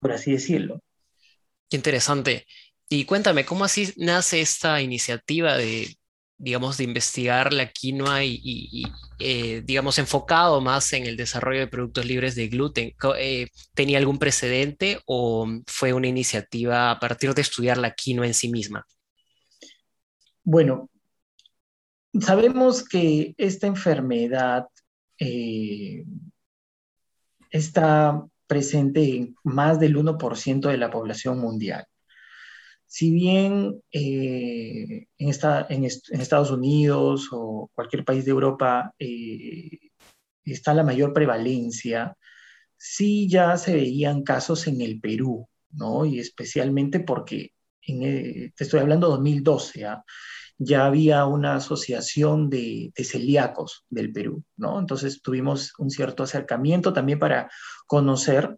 Por 0.00 0.12
así 0.12 0.32
decirlo. 0.32 0.80
Qué 1.68 1.76
interesante. 1.76 2.46
Y 2.88 3.04
cuéntame, 3.04 3.44
¿cómo 3.44 3.64
así 3.64 3.92
nace 3.96 4.40
esta 4.40 4.82
iniciativa 4.82 5.56
de 5.56 5.96
digamos, 6.42 6.76
de 6.76 6.84
investigar 6.84 7.52
la 7.52 7.70
quinoa 7.70 8.24
y, 8.24 8.82
eh, 9.20 9.62
digamos, 9.64 10.00
enfocado 10.00 10.60
más 10.60 10.92
en 10.92 11.06
el 11.06 11.16
desarrollo 11.16 11.60
de 11.60 11.68
productos 11.68 12.04
libres 12.04 12.34
de 12.34 12.48
gluten. 12.48 12.92
Eh, 13.16 13.46
¿Tenía 13.74 13.98
algún 13.98 14.18
precedente 14.18 14.98
o 15.06 15.46
fue 15.68 15.92
una 15.92 16.08
iniciativa 16.08 16.90
a 16.90 16.98
partir 16.98 17.32
de 17.34 17.42
estudiar 17.42 17.78
la 17.78 17.94
quinoa 17.94 18.26
en 18.26 18.34
sí 18.34 18.48
misma? 18.48 18.84
Bueno, 20.42 20.90
sabemos 22.20 22.86
que 22.86 23.34
esta 23.38 23.66
enfermedad 23.66 24.66
eh, 25.18 26.04
está 27.50 28.24
presente 28.46 29.16
en 29.16 29.34
más 29.44 29.80
del 29.80 29.96
1% 29.96 30.68
de 30.68 30.76
la 30.76 30.90
población 30.90 31.38
mundial 31.38 31.86
si 32.92 33.10
bien 33.10 33.82
eh, 33.90 35.06
en, 35.16 35.28
Estados 35.30 36.50
Unidos 36.50 37.26
o 37.32 37.70
cualquier 37.72 38.04
país 38.04 38.26
de 38.26 38.32
Europa 38.32 38.94
eh, 38.98 39.78
está 40.44 40.74
la 40.74 40.82
mayor 40.82 41.14
prevalencia, 41.14 42.14
sí 42.76 43.30
ya 43.30 43.56
se 43.56 43.76
veían 43.76 44.22
casos 44.22 44.66
en 44.66 44.82
el 44.82 45.00
Perú, 45.00 45.48
¿no? 45.70 46.04
Y 46.04 46.18
especialmente 46.18 47.00
porque, 47.00 47.52
te 47.80 48.52
estoy 48.58 48.80
hablando 48.80 49.06
de 49.06 49.12
2012, 49.12 49.86
¿ah? 49.86 50.04
Ya 50.58 50.86
había 50.86 51.26
una 51.26 51.56
asociación 51.56 52.50
de, 52.50 52.92
celíacos 52.96 53.84
del 53.88 54.12
Perú, 54.12 54.44
¿no? 54.56 54.78
Entonces 54.78 55.22
tuvimos 55.22 55.72
un 55.78 55.90
cierto 55.90 56.22
acercamiento 56.22 56.92
también 56.92 57.18
para 57.18 57.50
conocer 57.86 58.56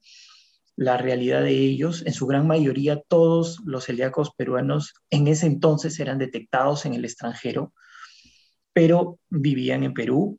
la 0.76 0.96
realidad 0.96 1.42
de 1.42 1.56
ellos. 1.56 2.02
En 2.06 2.12
su 2.12 2.26
gran 2.26 2.46
mayoría, 2.46 3.00
todos 3.00 3.60
los 3.64 3.84
celíacos 3.84 4.32
peruanos 4.36 4.94
en 5.10 5.28
ese 5.28 5.46
entonces 5.46 5.98
eran 6.00 6.18
detectados 6.18 6.84
en 6.84 6.94
el 6.94 7.04
extranjero, 7.04 7.72
pero 8.72 9.18
vivían 9.30 9.84
en 9.84 9.94
Perú. 9.94 10.38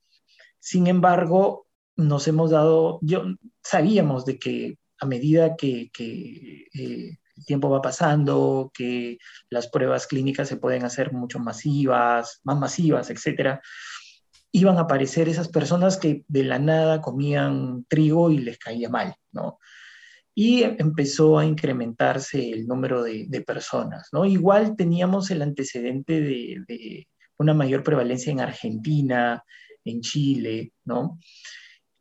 Sin 0.60 0.88
embargo, 0.88 1.68
nos 1.96 2.28
hemos 2.28 2.52
dado, 2.52 3.00
yo 3.02 3.24
sabíamos 3.64 4.26
de 4.26 4.38
que 4.38 4.78
a 5.00 5.06
medida 5.06 5.56
que, 5.56 5.90
eh, 6.74 7.18
el 7.38 7.46
tiempo 7.46 7.70
va 7.70 7.82
pasando, 7.82 8.72
que 8.74 9.18
las 9.50 9.68
pruebas 9.68 10.08
clínicas 10.08 10.48
se 10.48 10.58
pueden 10.58 10.84
hacer 10.84 11.12
mucho 11.14 11.40
masivas, 11.40 12.42
más 12.44 12.58
masivas, 12.58 13.10
etcétera, 13.10 13.62
iban 14.52 14.78
a 14.78 14.82
aparecer 14.82 15.28
esas 15.28 15.50
personas 15.50 15.98
que 15.98 16.24
de 16.28 16.44
la 16.44 16.60
nada 16.60 17.02
comían 17.02 17.86
trigo 17.90 18.32
y 18.32 18.38
les 18.38 18.58
caía 18.58 18.90
mal, 18.90 19.16
¿no? 19.32 19.60
y 20.38 20.64
empezó 20.64 21.40
a 21.40 21.46
incrementarse 21.46 22.52
el 22.52 22.68
número 22.68 23.02
de, 23.04 23.44
personas, 23.48 24.10
¿no? 24.12 24.26
Igual 24.26 24.76
teníamos 24.76 25.32
el 25.32 25.42
antecedente 25.42 26.20
de, 26.20 27.08
una 27.38 27.54
mayor 27.54 27.84
prevalencia 27.84 28.32
en 28.34 28.42
Argentina, 28.42 29.42
en 29.86 30.02
Chile, 30.02 30.74
¿no? 30.84 31.20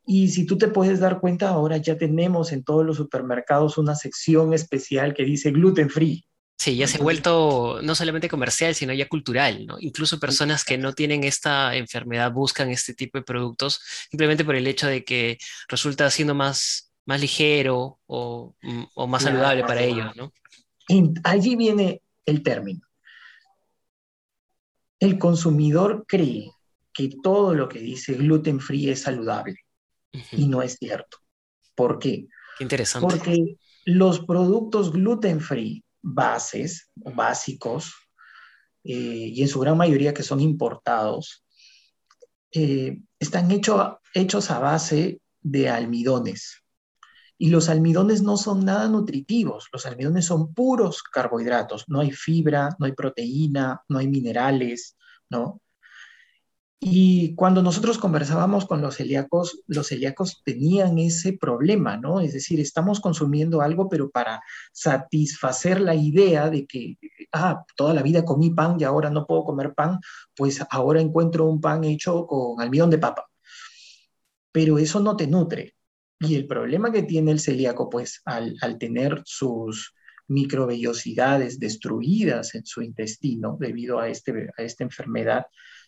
Y 0.05 0.29
si 0.29 0.45
tú 0.45 0.57
te 0.57 0.67
puedes 0.67 0.99
dar 0.99 1.19
cuenta, 1.19 1.49
ahora 1.49 1.77
ya 1.77 1.97
tenemos 1.97 2.51
en 2.51 2.63
todos 2.63 2.85
los 2.85 2.97
supermercados 2.97 3.77
una 3.77 3.95
sección 3.95 4.53
especial 4.53 5.13
que 5.13 5.23
dice 5.23 5.51
gluten 5.51 5.89
free. 5.89 6.25
Sí, 6.57 6.77
ya 6.77 6.87
se 6.87 6.97
ha 6.97 7.01
vuelto 7.01 7.79
no 7.83 7.95
solamente 7.95 8.29
comercial, 8.29 8.75
sino 8.75 8.93
ya 8.93 9.09
cultural, 9.09 9.65
¿no? 9.65 9.77
Incluso 9.79 10.19
personas 10.19 10.63
que 10.63 10.77
no 10.77 10.93
tienen 10.93 11.23
esta 11.23 11.75
enfermedad 11.75 12.31
buscan 12.31 12.69
este 12.69 12.93
tipo 12.93 13.17
de 13.17 13.23
productos 13.23 13.81
simplemente 14.09 14.45
por 14.45 14.55
el 14.55 14.65
hecho 14.67 14.87
de 14.87 15.03
que 15.03 15.37
resulta 15.67 16.09
siendo 16.09 16.33
más 16.33 16.93
más 17.05 17.21
ligero 17.21 17.99
o, 18.07 18.55
mm, 18.63 19.07
más 19.07 19.23
saludable 19.23 19.63
para 19.63 19.81
ellos, 19.81 20.15
¿no? 20.15 20.33
allí 21.23 21.55
viene 21.55 22.01
el 22.25 22.43
término. 22.43 22.81
El 24.99 25.17
consumidor 25.17 26.05
cree 26.07 26.51
que 26.93 27.09
todo 27.21 27.53
lo 27.53 27.67
que 27.67 27.79
dice 27.79 28.13
gluten 28.13 28.59
free 28.59 28.89
es 28.89 29.01
saludable 29.01 29.64
y 30.31 30.47
no 30.47 30.61
es 30.61 30.77
cierto. 30.79 31.17
¿Por 31.75 31.99
qué? 31.99 32.27
interesante. 32.59 33.07
Porque 33.07 33.57
los 33.85 34.21
productos 34.25 34.91
gluten 34.91 35.41
free 35.41 35.83
bases, 36.01 36.89
básicos, 36.95 37.93
eh, 38.83 39.31
y 39.33 39.41
en 39.41 39.47
su 39.47 39.59
gran 39.59 39.75
mayoría 39.77 40.13
que 40.13 40.23
son 40.23 40.39
importados, 40.39 41.43
eh, 42.51 42.99
están 43.19 43.49
hechos 43.51 44.51
a 44.51 44.59
base 44.59 45.19
de 45.41 45.69
almidones. 45.69 46.61
Y 47.37 47.49
los 47.49 47.67
almidones 47.67 48.21
no 48.21 48.37
son 48.37 48.63
nada 48.63 48.87
nutritivos, 48.87 49.67
los 49.73 49.85
almidones 49.85 50.25
son 50.25 50.53
puros 50.53 51.03
carbohidratos, 51.03 51.85
no 51.89 51.99
hay 51.99 52.11
fibra, 52.11 52.69
no 52.79 52.85
hay 52.85 52.93
proteína, 52.93 53.81
no 53.89 53.97
hay 53.97 54.07
minerales, 54.07 54.95
¿no? 55.29 55.59
Y 56.79 57.35
cuando 57.35 57.63
nosotros 57.63 57.97
conversábamos 57.97 58.65
con 58.65 58.81
los 58.81 58.97
celíacos, 58.97 59.61
los 59.67 59.87
celíacos 59.87 60.41
tenían 60.43 60.99
ese 60.99 61.33
problema, 61.33 61.97
¿no? 61.97 62.19
Es 62.19 62.33
decir, 62.33 62.59
estamos 62.59 62.99
consumiendo 62.99 63.61
algo, 63.61 63.87
pero 63.89 64.09
para 64.09 64.41
satisfacer 64.71 65.79
la 65.79 65.95
idea 65.95 66.49
de 66.49 66.67
que, 66.67 66.97
ah, 67.31 67.63
toda 67.75 67.93
la 67.93 68.03
vida 68.03 68.25
comí 68.25 68.51
pan 68.51 68.77
y 68.79 68.83
ahora 68.83 69.09
no 69.09 69.25
puedo 69.25 69.45
comer 69.45 69.73
pan, 69.73 69.99
pues 70.35 70.61
ahora 70.69 71.01
encuentro 71.01 71.45
un 71.45 71.61
pan 71.61 71.83
hecho 71.85 72.27
con 72.27 72.61
almidón 72.61 72.89
de 72.89 72.99
papa. 72.99 73.25
Pero 74.51 74.77
eso 74.77 74.99
no 74.99 75.15
te 75.15 75.27
nutre. 75.27 75.75
Y 76.19 76.35
el 76.35 76.47
problema 76.47 76.91
que 76.91 77.03
tiene 77.03 77.31
el 77.31 77.39
celíaco, 77.39 77.89
pues 77.89 78.21
al, 78.25 78.57
tener 78.79 79.21
sus 79.25 79.93
microvellosidades 80.27 81.59
destruidas 81.59 82.55
en 82.55 82.65
su 82.65 82.81
intestino 82.81 83.57
debido 83.59 83.99
a, 83.99 84.09
este, 84.09 84.49
a 84.57 84.61
esta 84.63 84.83
enfermedad, 84.83 85.45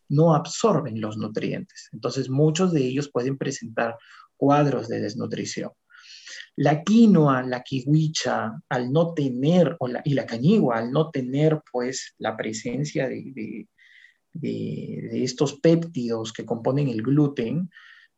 no 0.09 0.33
absorben 0.35 1.01
los 1.01 1.17
nutrientes. 1.17 1.89
Entonces, 1.93 2.29
muchos 2.29 2.73
de 2.73 2.85
ellos 2.85 3.09
pueden 3.11 3.37
presentar 3.37 3.97
cuadros 4.35 4.87
de 4.87 5.01
desnutrición. 5.01 5.71
La 6.55 6.83
quinoa, 6.83 7.43
la 7.43 7.61
kiwicha, 7.61 8.59
al 8.69 8.91
no 8.91 9.13
tener, 9.13 9.75
o 9.79 9.87
la, 9.87 10.01
y 10.03 10.13
la 10.13 10.25
cañigua, 10.25 10.77
al 10.77 10.91
no 10.91 11.11
tener 11.11 11.61
pues 11.71 12.15
la 12.17 12.35
presencia 12.35 13.07
de, 13.07 13.67
de, 14.33 15.23
estos 15.23 15.59
péptidos 15.59 16.33
que 16.33 16.45
componen 16.45 16.89
el 16.89 17.01
gluten, 17.01 17.69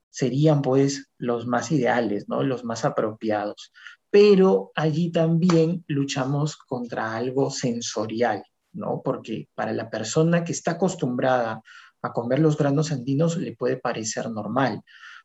serían 0.09 0.61
pues 0.61 1.11
los 1.17 1.47
más 1.47 1.71
ideales, 1.71 2.27
¿no? 2.27 2.43
los 2.43 2.63
más 2.63 2.85
apropiados. 2.85 3.71
Pero 4.09 4.71
allí 4.75 5.11
también 5.11 5.83
luchamos 5.87 6.57
contra 6.57 7.15
algo 7.15 7.51
sensorial, 7.51 8.43
¿no? 8.73 9.01
Porque 9.03 9.49
para 9.55 9.73
la 9.73 9.89
persona 9.89 10.43
que 10.43 10.51
está 10.51 10.71
acostumbrada 10.71 11.61
a 12.01 12.13
comer 12.13 12.39
los 12.39 12.57
granos 12.57 12.91
andinos 12.91 13.37
le 13.37 13.55
puede 13.55 13.77
parecer 13.77 14.29
normal, 14.29 14.81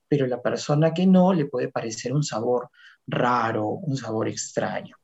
pero 0.08 0.26
la 0.26 0.42
persona 0.42 0.92
que 0.92 1.06
no 1.06 1.32
le 1.32 1.46
puede 1.46 1.68
parecer 1.68 2.12
un 2.12 2.22
sabor 2.22 2.70
raro, 3.06 3.68
un 3.68 3.96
sabor 3.96 4.28
extraño. 4.28 4.96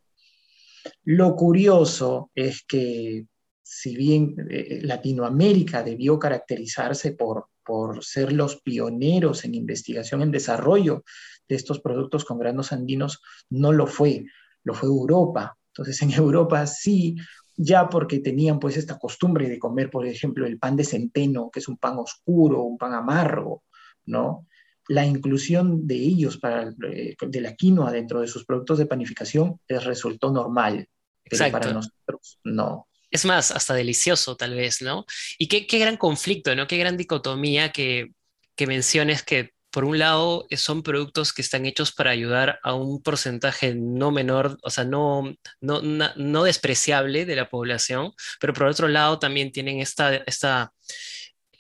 Lo 1.04 1.36
curioso 1.36 2.30
es 2.34 2.64
que 2.66 3.26
si 3.62 3.94
bien 3.94 4.34
eh, 4.50 4.80
Latinoamérica 4.82 5.82
debió 5.82 6.18
caracterizarse 6.18 7.12
por, 7.12 7.48
por 7.64 8.02
ser 8.02 8.32
los 8.32 8.60
pioneros 8.62 9.44
en 9.44 9.54
investigación 9.54 10.22
en 10.22 10.32
desarrollo 10.32 11.04
de 11.48 11.56
estos 11.56 11.80
productos 11.80 12.24
con 12.24 12.38
granos 12.38 12.72
andinos, 12.72 13.20
no 13.48 13.72
lo 13.72 13.86
fue, 13.86 14.24
lo 14.64 14.74
fue 14.74 14.88
Europa. 14.88 15.56
Entonces 15.68 16.02
en 16.02 16.12
Europa 16.14 16.66
sí 16.66 17.16
ya 17.62 17.90
porque 17.90 18.20
tenían 18.20 18.58
pues 18.58 18.78
esta 18.78 18.98
costumbre 18.98 19.48
de 19.48 19.58
comer, 19.58 19.90
por 19.90 20.06
ejemplo, 20.06 20.46
el 20.46 20.58
pan 20.58 20.76
de 20.76 20.84
centeno, 20.84 21.50
que 21.50 21.60
es 21.60 21.68
un 21.68 21.76
pan 21.76 21.98
oscuro, 21.98 22.62
un 22.62 22.78
pan 22.78 22.94
amargo, 22.94 23.64
¿no? 24.06 24.46
La 24.88 25.04
inclusión 25.04 25.86
de 25.86 25.96
ellos 25.96 26.38
para, 26.38 26.72
eh, 26.90 27.16
de 27.20 27.40
la 27.40 27.54
quinoa 27.54 27.92
dentro 27.92 28.22
de 28.22 28.28
sus 28.28 28.46
productos 28.46 28.78
de 28.78 28.86
panificación 28.86 29.60
les 29.68 29.84
resultó 29.84 30.32
normal, 30.32 30.88
pero 31.22 31.52
para 31.52 31.72
nosotros 31.72 32.38
no. 32.44 32.88
Es 33.10 33.26
más, 33.26 33.50
hasta 33.50 33.74
delicioso 33.74 34.36
tal 34.36 34.54
vez, 34.54 34.80
¿no? 34.80 35.04
Y 35.38 35.48
qué, 35.48 35.66
qué 35.66 35.78
gran 35.78 35.98
conflicto, 35.98 36.54
¿no? 36.56 36.66
Qué 36.66 36.78
gran 36.78 36.96
dicotomía 36.96 37.72
que, 37.72 38.14
que 38.56 38.66
menciones 38.66 39.22
que 39.22 39.50
por 39.70 39.84
un 39.84 39.98
lado, 39.98 40.46
son 40.56 40.82
productos 40.82 41.32
que 41.32 41.42
están 41.42 41.66
hechos 41.66 41.92
para 41.92 42.10
ayudar 42.10 42.58
a 42.62 42.74
un 42.74 43.02
porcentaje 43.02 43.74
no 43.74 44.10
menor, 44.10 44.58
o 44.62 44.70
sea, 44.70 44.84
no, 44.84 45.32
no, 45.60 45.80
no, 45.82 46.44
despreciable 46.44 47.24
de 47.26 47.36
la 47.36 47.48
población, 47.48 48.12
pero 48.40 48.52
por 48.52 48.66
otro 48.66 48.88
lado 48.88 49.18
también 49.18 49.52
tienen 49.52 49.80
esta, 49.80 50.16
esta, 50.16 50.72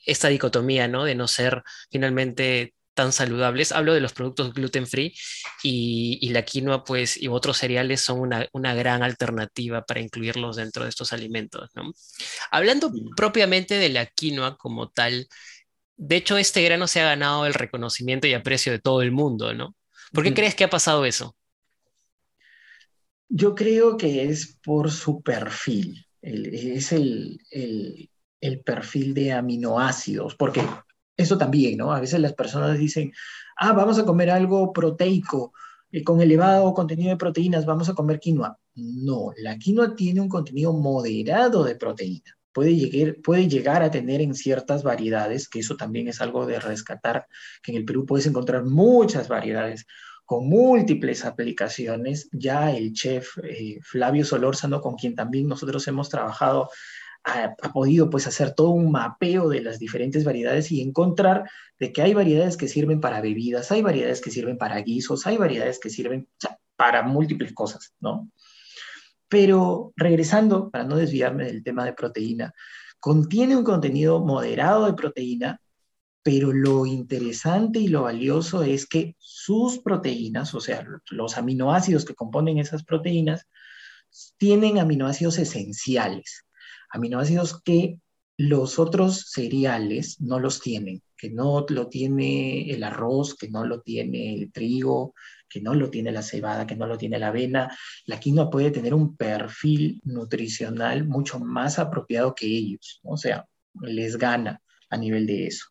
esta 0.06 0.28
dicotomía, 0.28 0.88
¿no? 0.88 1.04
De 1.04 1.14
no 1.14 1.28
ser 1.28 1.62
finalmente 1.90 2.74
tan 2.94 3.12
saludables. 3.12 3.72
Hablo 3.72 3.94
de 3.94 4.00
los 4.00 4.12
productos 4.12 4.52
gluten 4.52 4.86
free 4.86 5.14
y, 5.62 6.18
y 6.20 6.30
la 6.30 6.42
quinoa, 6.42 6.84
pues, 6.84 7.16
y 7.16 7.28
otros 7.28 7.58
cereales 7.58 8.00
son 8.00 8.20
una, 8.20 8.48
una, 8.52 8.74
gran 8.74 9.02
alternativa 9.02 9.82
para 9.84 10.00
incluirlos 10.00 10.56
dentro 10.56 10.84
de 10.84 10.90
estos 10.90 11.12
alimentos, 11.12 11.70
¿no? 11.74 11.92
Hablando 12.50 12.92
propiamente 13.16 13.76
de 13.76 13.88
la 13.90 14.06
quinoa 14.06 14.56
como 14.56 14.90
tal, 14.90 15.28
de 16.02 16.16
hecho, 16.16 16.38
este 16.38 16.62
grano 16.62 16.86
se 16.86 17.02
ha 17.02 17.10
ganado 17.10 17.44
el 17.44 17.52
reconocimiento 17.52 18.26
y 18.26 18.32
aprecio 18.32 18.72
de 18.72 18.78
todo 18.78 19.02
el 19.02 19.12
mundo, 19.12 19.52
¿no? 19.52 19.76
¿Por 20.14 20.24
qué 20.24 20.32
crees 20.32 20.54
que 20.54 20.64
ha 20.64 20.70
pasado 20.70 21.04
eso? 21.04 21.36
Yo 23.28 23.54
creo 23.54 23.98
que 23.98 24.24
es 24.24 24.58
por 24.64 24.90
su 24.90 25.20
perfil, 25.20 26.06
es 26.22 26.92
el, 26.92 27.38
perfil 28.64 29.12
de 29.12 29.32
aminoácidos, 29.32 30.36
porque 30.36 30.62
eso 31.18 31.36
también, 31.36 31.76
¿no? 31.76 31.92
A 31.92 32.00
veces 32.00 32.18
las 32.18 32.32
personas 32.32 32.78
dicen, 32.78 33.12
ah, 33.58 33.74
vamos 33.74 33.98
a 33.98 34.06
comer 34.06 34.30
algo 34.30 34.72
proteico, 34.72 35.52
eh, 35.92 36.02
con 36.02 36.22
elevado 36.22 36.72
contenido 36.72 37.10
de 37.10 37.18
proteínas, 37.18 37.66
vamos 37.66 37.90
a 37.90 37.94
comer 37.94 38.20
quinoa. 38.20 38.58
No, 38.74 39.32
la 39.36 39.58
quinoa 39.58 39.94
tiene 39.94 40.22
un 40.22 40.30
contenido 40.30 40.72
moderado 40.72 41.62
de 41.62 41.76
proteína 41.76 42.39
puede 42.52 42.74
llegar, 42.74 43.16
puede 43.22 43.48
llegar 43.48 43.82
a 43.82 43.90
tener 43.90 44.20
en 44.20 44.34
ciertas 44.34 44.82
variedades, 44.82 45.48
que 45.48 45.60
eso 45.60 45.76
también 45.76 46.08
es 46.08 46.20
algo 46.20 46.46
de 46.46 46.60
rescatar, 46.60 47.26
que 47.62 47.72
en 47.72 47.78
el 47.78 47.84
Perú 47.84 48.06
puedes 48.06 48.26
encontrar 48.26 48.64
muchas 48.64 49.28
variedades 49.28 49.86
con 50.24 50.48
múltiples 50.48 51.24
aplicaciones. 51.24 52.28
Ya 52.32 52.70
el 52.70 52.92
chef 52.92 53.38
eh, 53.42 53.78
Flavio 53.82 54.24
Solórzano, 54.24 54.80
con 54.80 54.94
quien 54.94 55.14
también 55.14 55.48
nosotros 55.48 55.86
hemos 55.88 56.08
trabajado, 56.08 56.70
ha, 57.24 57.54
ha, 57.60 57.72
podido 57.72 58.08
pues 58.08 58.26
hacer 58.26 58.54
todo 58.54 58.70
un 58.70 58.90
mapeo 58.90 59.48
de 59.48 59.60
las 59.60 59.78
diferentes 59.78 60.24
variedades 60.24 60.72
y 60.72 60.80
encontrar 60.80 61.50
de 61.78 61.92
que 61.92 62.02
hay 62.02 62.14
variedades 62.14 62.56
que 62.56 62.68
sirven 62.68 63.00
para 63.00 63.20
bebidas, 63.20 63.70
hay 63.72 63.82
variedades 63.82 64.20
que 64.20 64.30
sirven 64.30 64.56
para 64.56 64.80
guisos, 64.80 65.26
hay 65.26 65.36
variedades 65.36 65.78
que 65.78 65.90
sirven 65.90 66.28
para 66.76 67.02
múltiples 67.02 67.52
cosas, 67.52 67.92
¿no? 68.00 68.30
Pero 69.30 69.92
regresando, 69.96 70.70
para 70.70 70.84
no 70.84 70.96
desviarme 70.96 71.44
del 71.44 71.62
tema 71.62 71.84
de 71.86 71.94
proteína, 71.94 72.52
contiene 72.98 73.56
un 73.56 73.64
contenido 73.64 74.20
moderado 74.20 74.86
de 74.86 74.94
proteína, 74.94 75.60
pero 76.22 76.52
lo 76.52 76.84
interesante 76.84 77.78
y 77.78 77.88
lo 77.88 78.02
valioso 78.02 78.62
es 78.64 78.86
que 78.86 79.14
sus 79.18 79.78
proteínas, 79.78 80.52
o 80.54 80.60
sea, 80.60 80.84
los 81.10 81.38
aminoácidos 81.38 82.04
que 82.04 82.14
componen 82.14 82.58
esas 82.58 82.84
proteínas, 82.84 83.46
tienen 84.36 84.78
aminoácidos 84.78 85.38
esenciales, 85.38 86.44
aminoácidos 86.90 87.62
que 87.62 88.00
los 88.36 88.78
otros 88.78 89.30
cereales 89.30 90.20
no 90.20 90.40
los 90.40 90.60
tienen, 90.60 91.02
que 91.16 91.30
no 91.30 91.64
lo 91.68 91.88
tiene 91.88 92.70
el 92.70 92.82
arroz, 92.82 93.36
que 93.36 93.48
no 93.48 93.64
lo 93.64 93.80
tiene 93.82 94.34
el 94.34 94.50
trigo, 94.50 95.14
que 95.50 95.60
no 95.60 95.74
lo 95.74 95.90
tiene 95.90 96.12
la 96.12 96.22
cebada, 96.22 96.66
que 96.66 96.76
no 96.76 96.86
lo 96.86 96.96
tiene 96.96 97.18
la 97.18 97.28
avena, 97.28 97.76
la 98.06 98.20
quinoa 98.20 98.48
puede 98.48 98.70
tener 98.70 98.94
un 98.94 99.16
perfil 99.16 100.00
nutricional 100.04 101.06
mucho 101.06 101.40
más 101.40 101.78
apropiado 101.78 102.34
que 102.34 102.46
ellos, 102.46 103.00
o 103.02 103.16
sea, 103.16 103.46
les 103.82 104.16
gana 104.16 104.62
a 104.88 104.96
nivel 104.96 105.26
de 105.26 105.48
eso. 105.48 105.66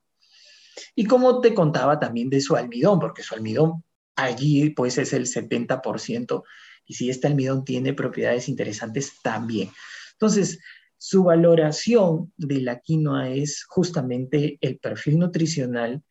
Y 0.96 1.06
como 1.06 1.42
te 1.42 1.54
contaba 1.54 2.00
también 2.00 2.30
de 2.30 2.42
su 2.42 2.56
almidón, 2.56 3.00
porque 3.00 3.24
su 3.24 3.34
almidón 3.34 3.84
allí 4.16 4.70
pues 4.72 4.98
es 4.98 5.14
el 5.14 5.26
70%, 5.26 6.44
y 6.86 6.94
si 6.96 7.10
este 7.10 7.28
almidón 7.28 7.64
tiene 7.64 7.94
propiedades 7.94 8.50
interesantes 8.50 9.14
también. 9.22 9.70
Entonces, 10.14 10.60
su 10.98 11.24
valoración 11.24 12.34
de 12.36 12.62
la 12.62 12.80
quinoa 12.80 13.30
es 13.30 13.64
justamente 13.64 14.58
el 14.60 14.80
perfil 14.80 15.20
nutricional 15.20 16.04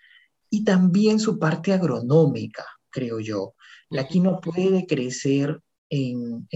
y 0.49 0.65
también 0.65 1.21
su 1.21 1.39
parte 1.39 1.73
agronómica, 1.75 2.65
creo 2.89 3.21
yo. 3.21 3.55
La 3.91 4.07
quinoa 4.07 4.41
puede 4.41 4.87
crecer 4.87 5.61
en, 5.91 6.47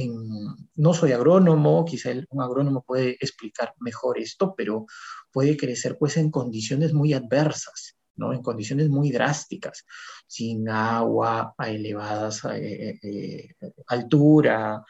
no 0.74 0.94
soy 0.94 1.12
agrónomo, 1.12 1.84
quizá 1.84 2.10
un 2.30 2.42
agrónomo 2.42 2.82
puede 2.82 3.12
explicar 3.12 3.74
mejor 3.80 4.18
esto, 4.18 4.54
pero 4.56 4.86
puede 5.32 5.56
crecer 5.56 5.96
pues 5.98 6.16
en 6.16 6.30
condiciones 6.30 6.92
muy 6.92 7.14
adversas, 7.14 7.96
¿no? 8.16 8.32
En 8.32 8.42
condiciones 8.42 8.88
muy 8.90 9.10
drásticas, 9.10 9.84
sin 10.26 10.68
agua, 10.68 11.54
a 11.56 11.70
elevadas 11.70 12.44
eh, 12.44 12.98
eh, 13.02 13.54
altura, 13.86 14.84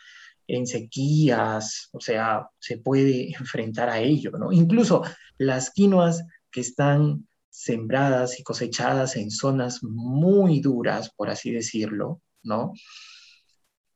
en 0.48 0.66
sequías, 0.66 1.88
o 1.92 2.00
sea, 2.00 2.48
se 2.59 2.78
puede 2.78 3.31
enfrentar 3.38 3.88
a 3.88 4.00
ello, 4.00 4.33
¿no? 4.33 4.52
Incluso 4.52 5.02
las 5.38 5.70
quinoas 5.70 6.24
que 6.50 6.61
están 6.61 7.28
sembradas 7.48 8.40
y 8.40 8.42
cosechadas 8.42 9.16
en 9.16 9.31
zonas 9.31 9.83
muy 9.83 10.61
duras, 10.61 11.12
por 11.14 11.31
así 11.31 11.50
decirlo, 11.50 12.20
¿no? 12.42 12.72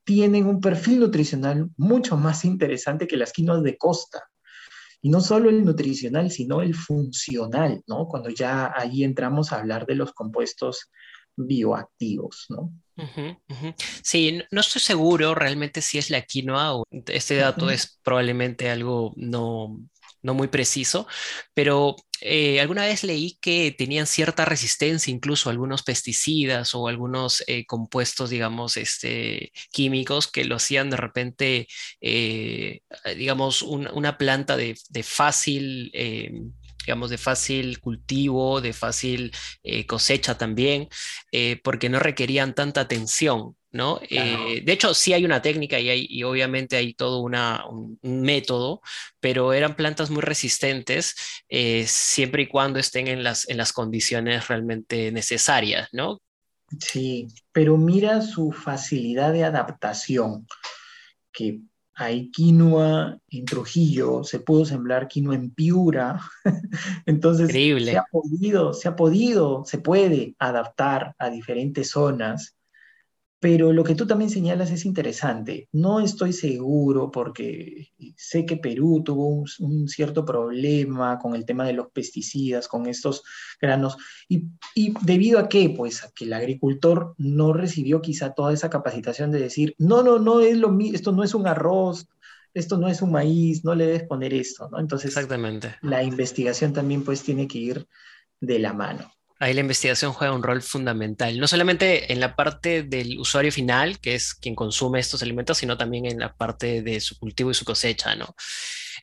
Tienen 0.05 0.47
un 0.47 0.61
perfil 0.61 1.01
nutricional 1.01 1.71
mucho 1.77 2.17
más 2.17 2.45
interesante 2.45 3.07
que 3.07 3.17
las 3.17 3.33
quinoas 3.33 3.63
de 3.63 3.77
costa. 3.77 4.23
Y 5.03 5.11
no 5.11 5.21
solo 5.21 5.51
el 5.51 5.65
nutricional, 5.65 6.31
sino 6.31 6.63
el 6.63 6.75
funcional, 6.75 7.83
¿no? 7.87 8.07
Cuando 8.07 8.31
ya 8.31 8.73
ahí 8.75 9.05
entramos 9.05 9.53
a 9.53 9.59
hablar 9.59 9.87
de 9.87 9.95
los 9.95 10.13
compuestos 10.13 10.91
bioactivos, 11.37 12.47
¿no? 12.49 12.73
Sí, 14.03 14.43
no 14.51 14.61
estoy 14.61 14.81
seguro 14.81 15.35
realmente 15.35 15.83
si 15.83 15.99
es 15.99 16.09
la 16.11 16.23
quinoa 16.23 16.77
o 16.77 16.85
este 16.91 17.37
dato 17.37 17.69
es 17.69 18.01
probablemente 18.03 18.71
algo 18.71 19.13
no, 19.17 19.79
no 20.23 20.35
muy 20.35 20.49
preciso, 20.49 21.07
pero 21.53 21.97
eh, 22.21 22.61
alguna 22.61 22.85
vez 22.85 23.05
leí 23.05 23.39
que 23.41 23.75
tenían 23.77 24.07
cierta 24.07 24.45
resistencia 24.45 25.13
incluso 25.13 25.49
a 25.49 25.53
algunos 25.53 25.83
pesticidas 25.83 26.75
o 26.75 26.89
algunos 26.89 27.43
eh, 27.47 27.67
compuestos, 27.67 28.31
digamos, 28.31 28.77
este, 28.77 29.53
químicos 29.71 30.31
que 30.31 30.45
lo 30.45 30.57
hacían 30.57 30.91
de 30.91 30.97
repente, 30.97 31.69
eh, 32.01 32.81
digamos, 33.17 33.63
una 33.63 34.19
planta 34.19 34.57
de, 34.57 34.77
fácil 35.03 35.91
digamos, 36.87 37.11
de 37.11 37.19
fácil 37.19 37.81
cultivo, 37.81 38.61
de 38.61 38.73
fácil 38.73 39.33
cosecha 39.87 40.39
también, 40.39 40.89
porque 41.63 41.89
no 41.89 41.99
requerían 41.99 42.55
tanta 42.55 42.83
atención. 42.83 43.57
¿no? 43.77 44.01
Eh, 44.09 44.63
de 44.65 44.73
hecho, 44.73 44.95
sí 44.95 45.13
hay 45.13 45.25
una 45.25 45.43
técnica 45.43 45.79
y, 45.79 45.89
hay, 45.89 46.07
y 46.09 46.23
obviamente 46.25 46.77
hay 46.77 46.95
todo 46.95 47.21
una, 47.21 47.65
un, 47.69 47.99
método, 48.03 48.81
pero 49.21 49.53
eran 49.53 49.77
plantas 49.77 50.11
muy 50.11 50.23
resistentes 50.23 51.15
eh, 51.49 51.85
siempre 51.87 52.45
y 52.45 52.49
cuando 52.49 52.79
estén 52.79 53.07
en 53.07 53.23
las, 53.23 53.49
en 53.49 53.59
las 53.59 53.73
condiciones 53.73 54.49
realmente 54.49 55.13
necesarias, 55.13 55.89
¿no? 55.93 56.21
Sí, 56.81 57.29
pero 57.53 57.77
mira 57.77 58.23
su 58.23 58.51
facilidad 58.51 59.33
de 59.33 59.45
adaptación, 59.45 60.47
que 61.33 61.61
hay 61.99 62.31
quinoa 62.31 63.19
en 63.31 63.45
Trujillo, 63.47 64.23
se 64.23 64.41
pudo 64.41 64.67
sembrar 64.67 65.09
quinoa 65.09 65.35
en 65.35 65.51
Piura, 65.51 66.21
entonces 67.07 67.51
se 67.51 67.97
ha 67.97 68.05
podido, 68.05 68.75
se 68.75 68.89
ha 68.89 68.97
podido, 68.97 69.65
se 69.65 69.79
puede 69.79 70.35
adaptar 70.39 71.15
a 71.19 71.31
diferentes 71.31 71.91
zonas 71.91 72.56
pero 73.39 73.73
lo 73.73 73.85
que 73.85 73.95
tú 73.95 74.07
también 74.07 74.31
señalas 74.31 74.71
es 74.71 74.87
interesante. 74.87 75.69
No 75.73 76.01
estoy 76.01 76.33
seguro 76.33 77.11
porque 77.11 77.89
sé 78.17 78.47
que 78.47 78.57
Perú 78.57 79.03
tuvo 79.05 79.45
un, 79.59 79.89
cierto 79.89 80.25
problema 80.25 81.19
con 81.19 81.35
el 81.35 81.45
tema 81.45 81.67
de 81.67 81.75
los 81.75 81.89
pesticidas, 81.91 82.67
con 82.67 82.87
estos 82.87 83.23
granos. 83.61 83.99
Y, 84.29 84.45
debido 85.03 85.39
a 85.39 85.49
qué? 85.49 85.69
Pues 85.71 86.03
a 86.03 86.11
que 86.13 86.25
el 86.25 86.33
agricultor 86.33 87.15
no 87.19 87.53
recibió 87.53 88.01
quizá 88.01 88.33
toda 88.33 88.55
esa 88.55 88.71
capacitación 88.71 89.31
de 89.31 89.41
decir, 89.41 89.75
no, 89.79 90.03
no, 90.03 90.19
no 90.19 90.41
es 90.41 90.57
lo 90.57 90.71
mismo, 90.71 90.97
esto 90.97 91.13
no 91.13 91.23
es 91.23 91.35
un 91.35 91.47
arroz, 91.47 92.09
esto 92.55 92.79
no 92.79 92.89
es 92.89 93.03
un 93.03 93.13
maíz, 93.13 93.65
no 93.65 93.75
le 93.75 93.87
debes 93.87 94.05
poner 94.05 94.33
esto, 94.33 94.71
¿no? 94.71 94.81
Entonces, 94.81 95.11
Exactamente. 95.11 95.77
la 95.83 96.03
investigación 96.03 96.73
también 96.73 97.05
pues 97.05 97.23
tiene 97.23 97.47
que 97.47 97.59
ir 97.59 97.87
de 98.41 98.59
la 98.59 98.73
mano. 98.73 99.13
Ahí 99.39 99.53
la 99.53 99.61
investigación 99.61 100.15
juega 100.15 100.35
un 100.35 100.43
rol 100.43 100.63
fundamental, 100.63 101.39
no 101.39 101.47
solamente 101.47 102.11
en 102.11 102.21
la 102.21 102.35
parte 102.35 102.85
del 102.85 103.19
usuario 103.19 103.53
final, 103.53 103.99
que 104.01 104.15
es 104.15 104.35
quien 104.35 104.55
consume 104.55 104.99
estos 104.99 105.23
alimentos, 105.23 105.59
sino 105.59 105.77
también 105.77 106.07
en 106.07 106.19
la 106.19 106.33
parte 106.35 106.81
de 106.81 107.01
su 107.01 107.19
cultivo 107.19 107.51
y 107.51 107.55
su 107.55 107.67
cosecha, 107.67 108.15
¿no? 108.15 108.35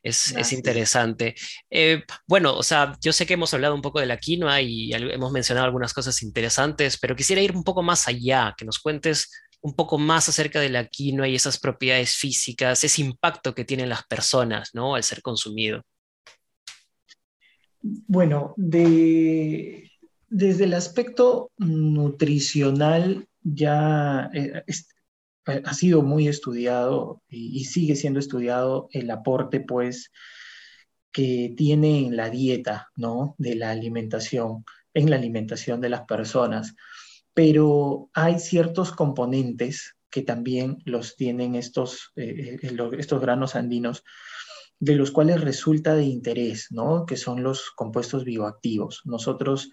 Es, 0.01 0.51
interesante. 0.51 1.35
Eh, 1.69 2.03
bueno, 2.27 2.55
o 2.55 2.63
sea, 2.63 2.97
yo 2.99 3.13
sé 3.13 3.25
que 3.25 3.35
hemos 3.35 3.53
hablado 3.53 3.75
un 3.75 3.81
poco 3.81 3.99
de 3.99 4.05
la 4.05 4.17
quinoa 4.17 4.59
y 4.59 4.91
hemos 4.93 5.31
mencionado 5.31 5.65
algunas 5.65 5.93
cosas 5.93 6.21
interesantes, 6.23 6.97
pero 6.97 7.15
quisiera 7.15 7.41
ir 7.41 7.55
un 7.55 7.63
poco 7.63 7.83
más 7.83 8.07
allá, 8.07 8.53
que 8.57 8.65
nos 8.65 8.79
cuentes 8.79 9.29
un 9.61 9.75
poco 9.75 9.97
más 9.97 10.27
acerca 10.27 10.59
de 10.59 10.69
la 10.69 10.87
quinoa 10.87 11.27
y 11.27 11.35
esas 11.35 11.57
propiedades 11.57 12.15
físicas, 12.15 12.83
ese 12.83 13.01
impacto 13.01 13.55
que 13.55 13.63
tienen 13.63 13.87
las 13.87 14.03
personas, 14.03 14.71
¿no? 14.73 14.95
Al 14.95 15.03
ser 15.03 15.21
consumido. 15.21 15.83
Bueno, 17.81 18.53
de 18.57 19.89
desde 20.33 20.63
el 20.63 20.73
aspecto 20.73 21.51
nutricional 21.57 23.27
ya 23.43 24.31
eh, 24.33 24.63
ha 25.45 25.73
sido 25.75 26.01
muy 26.01 26.27
estudiado 26.27 27.21
y, 27.29 27.65
sigue 27.65 27.95
siendo 27.95 28.19
estudiado 28.19 28.87
el 28.93 29.11
aporte, 29.11 29.59
pues, 29.59 30.11
que 31.11 31.53
tiene 31.55 32.07
en 32.07 32.17
la 32.17 32.31
dieta, 32.31 32.89
¿no? 32.95 33.35
De 33.37 33.53
la 33.53 33.69
alimentación, 33.69 34.65
en 34.95 35.11
la 35.11 35.17
alimentación 35.17 35.81
de 35.81 35.89
las 35.89 36.01
personas. 36.05 36.73
Pero 37.35 38.09
hay 38.13 38.39
ciertos 38.39 38.91
componentes 38.91 39.95
que 40.09 40.23
también 40.23 40.79
los 40.85 41.15
tienen 41.15 41.53
estos, 41.53 42.11
eh, 42.15 42.57
eh, 42.59 42.89
estos 42.97 43.21
granos 43.21 43.55
andinos, 43.55 44.03
de 44.79 44.95
los 44.95 45.11
cuales 45.11 45.41
resulta 45.41 45.93
de 45.93 46.05
interés, 46.05 46.69
¿no? 46.71 47.05
Que 47.05 47.17
son 47.17 47.43
los 47.43 47.69
compuestos 47.69 48.23
bioactivos. 48.23 49.01
Nosotros 49.05 49.69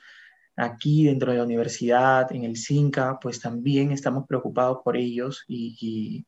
aquí 0.61 1.05
dentro 1.05 1.33
de 1.33 1.39
la 1.39 1.45
universidad, 1.45 2.31
en 2.33 2.45
el 2.45 2.57
CINCA, 2.57 3.19
pues 3.21 3.41
también 3.41 3.93
estamos 3.93 4.27
preocupados 4.27 4.79
por 4.85 4.97
ellos 4.97 5.45
y, 5.49 6.27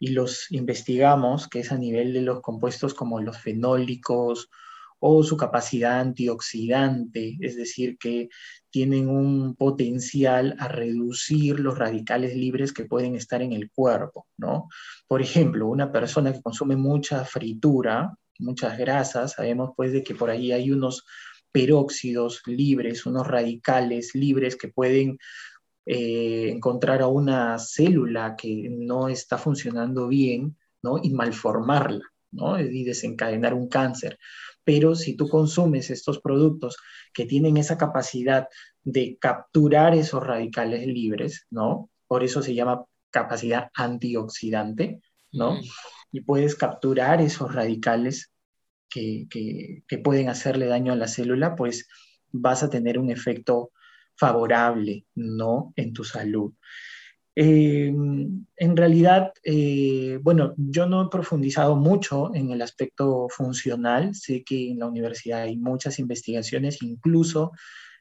los 0.00 0.50
investigamos, 0.52 1.48
que 1.48 1.60
es 1.60 1.72
a 1.72 1.76
nivel 1.76 2.12
de 2.12 2.22
los 2.22 2.40
compuestos 2.40 2.94
como 2.94 3.20
los 3.20 3.36
fenólicos 3.36 4.48
o 5.00 5.22
su 5.24 5.36
capacidad 5.36 6.00
antioxidante, 6.00 7.36
es 7.40 7.56
decir, 7.56 7.98
que 7.98 8.28
tienen 8.70 9.08
un 9.08 9.56
potencial 9.56 10.54
a 10.58 10.68
reducir 10.68 11.60
los 11.60 11.76
radicales 11.76 12.36
libres 12.36 12.72
que 12.72 12.84
pueden 12.84 13.16
estar 13.16 13.42
en 13.42 13.52
el 13.52 13.70
cuerpo, 13.70 14.26
¿no? 14.36 14.68
Por 15.08 15.20
ejemplo, 15.20 15.66
una 15.66 15.90
persona 15.92 16.32
que 16.32 16.42
consume 16.42 16.76
mucha 16.76 17.24
fritura, 17.24 18.16
muchas 18.38 18.78
grasas, 18.78 19.32
sabemos 19.32 19.72
pues 19.76 19.92
de 19.92 20.02
que 20.02 20.14
por 20.14 20.30
ahí 20.30 20.52
hay 20.52 20.70
unos 20.70 21.04
peróxidos 21.52 22.42
libres, 22.46 23.06
unos 23.06 23.26
radicales 23.26 24.14
libres 24.14 24.56
que 24.56 24.68
pueden 24.68 25.18
eh, 25.86 26.50
encontrar 26.50 27.02
a 27.02 27.08
una 27.08 27.58
célula 27.58 28.36
que 28.36 28.68
no 28.70 29.08
está 29.08 29.38
funcionando 29.38 30.08
bien 30.08 30.56
¿no? 30.82 31.00
y 31.02 31.10
malformarla 31.10 32.04
¿no? 32.30 32.60
y 32.60 32.84
desencadenar 32.84 33.54
un 33.54 33.68
cáncer. 33.68 34.18
Pero 34.64 34.94
si 34.94 35.16
tú 35.16 35.28
consumes 35.28 35.90
estos 35.90 36.20
productos 36.20 36.76
que 37.14 37.24
tienen 37.24 37.56
esa 37.56 37.78
capacidad 37.78 38.48
de 38.82 39.16
capturar 39.18 39.94
esos 39.94 40.22
radicales 40.22 40.86
libres, 40.86 41.46
¿no? 41.50 41.90
por 42.06 42.22
eso 42.22 42.42
se 42.42 42.54
llama 42.54 42.84
capacidad 43.10 43.70
antioxidante, 43.74 45.00
¿no? 45.32 45.56
Mm. 45.56 45.60
y 46.12 46.20
puedes 46.22 46.54
capturar 46.54 47.20
esos 47.20 47.54
radicales 47.54 48.30
que, 48.88 49.82
pueden 50.02 50.28
hacerle 50.28 50.66
daño 50.66 50.92
a 50.92 50.96
la 50.96 51.08
célula, 51.08 51.54
pues 51.54 51.88
vas 52.30 52.62
a 52.62 52.70
tener 52.70 52.98
un 52.98 53.10
efecto 53.10 53.72
favorable, 54.16 55.06
¿no? 55.14 55.72
En 55.76 55.92
tu 55.92 56.04
salud. 56.04 56.52
Eh, 57.40 57.86
en 57.86 58.76
realidad, 58.76 59.32
eh, 59.44 60.18
bueno, 60.22 60.54
yo 60.56 60.86
no 60.86 61.04
he 61.04 61.08
profundizado 61.08 61.76
mucho 61.76 62.34
en 62.34 62.50
el 62.50 62.62
aspecto 62.62 63.28
funcional. 63.30 64.14
Sé 64.14 64.42
que 64.42 64.70
en 64.70 64.80
la 64.80 64.86
universidad 64.86 65.42
hay 65.42 65.56
muchas 65.56 66.00
investigaciones, 66.00 66.82
incluso 66.82 67.52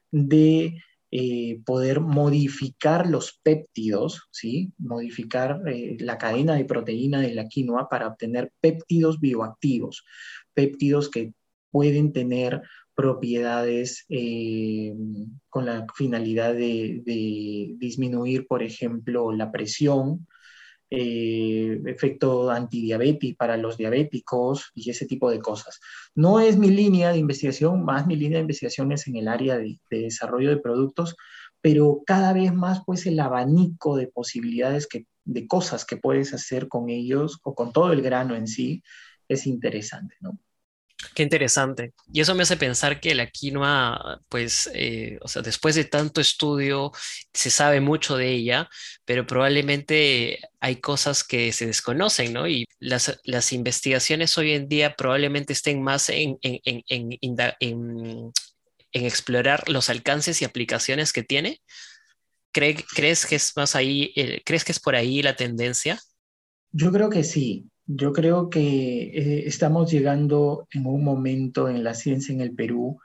de 0.09 0.81
eh, 1.11 1.61
poder 1.65 2.01
modificar 2.01 3.07
los 3.07 3.39
péptidos, 3.43 4.27
¿sí? 4.31 4.73
Modificar 4.79 5.61
la 5.99 6.17
cadena 6.17 6.55
de 6.55 6.65
proteína 6.65 7.21
de 7.21 7.35
la 7.35 7.47
quinoa 7.47 7.87
para 7.89 8.07
obtener 8.07 8.51
péptidos 8.59 9.19
bioactivos 9.19 10.03
péptidos 10.57 11.11
que 11.11 11.33
pueden 11.69 12.13
tener 12.13 12.63
propiedades 12.95 14.05
eh, 14.09 14.95
con 15.49 15.67
la 15.67 15.85
finalidad 15.93 16.55
de, 16.55 17.03
disminuir, 17.77 18.47
por 18.47 18.63
ejemplo, 18.63 19.31
la 19.31 19.51
presión, 19.51 20.27
eh, 20.89 21.79
efecto 21.85 22.49
antidiabético 22.49 23.37
para 23.37 23.55
los 23.55 23.77
diabéticos 23.77 24.71
y 24.73 24.89
ese 24.89 25.05
tipo 25.05 25.29
de 25.29 25.39
cosas. 25.39 25.79
No 26.15 26.39
es 26.39 26.57
mi 26.57 26.69
línea 26.71 27.11
de 27.11 27.19
investigación, 27.19 27.85
más 27.85 28.07
mi 28.07 28.15
línea 28.15 28.39
de 28.39 28.45
investigación 28.45 28.91
es 28.91 29.07
en 29.07 29.17
el 29.17 29.27
área 29.27 29.57
de, 29.59 29.79
desarrollo 29.91 30.49
de 30.49 30.57
productos, 30.57 31.15
pero 31.61 32.01
cada 32.03 32.33
vez 32.33 32.51
más 32.51 32.81
pues 32.83 33.05
el 33.05 33.19
abanico 33.19 33.95
de 33.95 34.07
posibilidades 34.07 34.87
que, 34.87 35.05
de 35.23 35.45
cosas 35.45 35.85
que 35.85 35.97
puedes 35.97 36.33
hacer 36.33 36.67
con 36.67 36.89
ellos 36.89 37.39
o 37.43 37.53
con 37.53 37.71
todo 37.73 37.93
el 37.93 38.01
grano 38.01 38.33
en 38.35 38.47
sí 38.47 38.81
es 39.27 39.45
interesante, 39.45 40.15
¿no? 40.21 40.39
Qué 41.13 41.21
interesante. 41.21 41.93
Y 42.11 42.21
eso 42.21 42.33
me 42.33 42.43
hace 42.43 42.57
pensar 42.57 42.99
que 42.99 43.13
la 43.13 43.27
quinoa, 43.27 44.19
pues, 44.29 44.69
eh, 44.73 45.19
o 45.21 45.27
sea, 45.27 45.43
después 45.43 45.75
de 45.75 45.85
tanto 45.85 46.21
estudio, 46.21 46.91
se 47.33 47.51
sabe 47.51 47.81
mucho 47.81 48.17
de 48.17 48.31
ella, 48.31 48.67
pero 49.05 49.27
probablemente 49.27 50.39
hay 50.59 50.77
cosas 50.77 51.23
que 51.23 51.53
se 51.53 51.67
desconocen, 51.67 52.33
¿no? 52.33 52.47
Y 52.47 52.65
las, 52.79 53.19
las 53.25 53.53
investigaciones 53.53 54.37
hoy 54.39 54.53
en 54.53 54.67
día 54.67 54.95
probablemente 54.95 55.53
estén 55.53 55.83
más 55.83 56.09
en, 56.09 56.39
en, 56.41 56.83
en, 56.87 58.33
en 58.91 59.05
explorar 59.05 59.69
los 59.69 59.89
alcances 59.89 60.41
y 60.41 60.45
aplicaciones 60.45 61.13
que 61.13 61.23
tiene. 61.23 61.61
¿Crees 62.51 63.25
que 63.27 63.35
es 63.35 63.55
más 63.55 63.75
ahí, 63.75 64.13
eh, 64.15 64.41
crees 64.43 64.63
que 64.63 64.71
es 64.71 64.79
por 64.79 64.95
ahí 64.95 65.21
la 65.21 65.35
tendencia? 65.35 65.99
Yo 66.71 66.91
creo 66.91 67.09
que 67.09 67.23
sí. 67.23 67.69
Yo 67.87 68.11
creo 68.11 68.49
que 68.49 68.59
eh, 68.59 69.47
estamos 69.47 69.89
llegando 69.89 70.67
en 70.71 70.85
un 70.85 71.03
momento 71.03 71.69
en 71.69 71.83
la 71.83 71.93
ciencia 71.93 72.33
en 72.33 72.41
el 72.41 72.53
Perú 72.53 72.99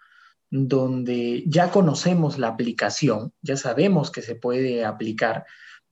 donde 0.51 1.45
ya 1.47 1.71
conocemos 1.71 2.38
la 2.38 2.49
aplicación, 2.49 3.33
ya 3.40 3.57
sabemos 3.57 4.11
que 4.11 4.21
se 4.21 4.35
puede 4.35 4.85
aplicar, 4.85 5.47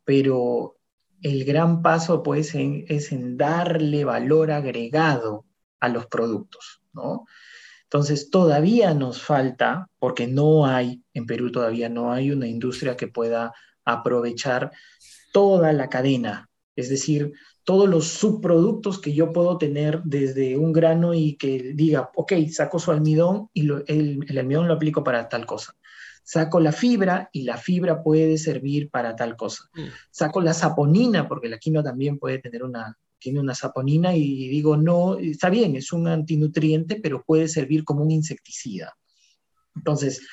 pero 0.04 0.76
el 1.22 1.44
gran 1.44 1.80
paso 1.82 2.22
pues 2.22 2.54
es 2.54 3.12
en 3.12 3.36
darle 3.38 4.04
valor 4.04 4.50
agregado 4.50 5.46
a 5.78 5.88
los 5.88 6.06
productos, 6.06 6.82
¿no? 6.92 7.26
Entonces 7.84 8.30
todavía 8.30 8.92
nos 8.92 9.22
falta, 9.22 9.88
porque 9.98 10.26
no 10.26 10.66
hay, 10.66 11.02
en 11.14 11.26
Perú 11.26 11.50
todavía 11.50 11.88
no 11.88 12.12
hay 12.12 12.30
una 12.30 12.46
industria 12.46 12.96
que 12.96 13.08
pueda 13.08 13.54
aprovechar 13.84 14.72
toda 15.32 15.72
la 15.72 15.88
cadena, 15.88 16.50
es 16.76 16.88
decir, 16.88 17.32
todos 17.64 17.88
los 17.88 18.08
subproductos 18.08 19.00
que 19.00 19.12
yo 19.12 19.32
puedo 19.32 19.58
tener 19.58 20.02
desde 20.04 20.56
un 20.56 20.72
grano 20.72 21.14
y 21.14 21.36
que 21.36 21.72
diga, 21.74 22.10
ok, 22.14 22.32
saco 22.50 22.78
su 22.78 22.90
almidón 22.90 23.48
y 23.52 23.68
el, 23.86 24.24
el 24.28 24.38
almidón 24.38 24.68
lo 24.68 24.74
aplico 24.74 25.04
para 25.04 25.28
tal 25.28 25.46
cosa. 25.46 25.74
Saco 26.24 26.60
la 26.60 26.72
fibra 26.72 27.28
y 27.32 27.42
la 27.42 27.56
fibra 27.56 28.02
puede 28.02 28.38
servir 28.38 28.90
para 28.90 29.16
tal 29.16 29.36
cosa. 29.36 29.64
Mm. 29.74 29.88
Saco 30.10 30.40
la 30.40 30.54
saponina, 30.54 31.28
porque 31.28 31.48
la 31.48 31.58
quinoa 31.58 31.82
también 31.82 32.18
puede 32.18 32.38
tener 32.38 32.62
una, 32.62 32.96
tiene 33.18 33.40
una 33.40 33.54
saponina 33.54 34.16
y 34.16 34.48
digo, 34.48 34.76
no, 34.76 35.18
está 35.18 35.50
bien, 35.50 35.76
es 35.76 35.92
un 35.92 36.08
antinutriente, 36.08 37.00
pero 37.02 37.22
puede 37.24 37.48
servir 37.48 37.84
como 37.84 38.02
un 38.02 38.10
insecticida. 38.10 38.96
Entonces, 39.76 40.26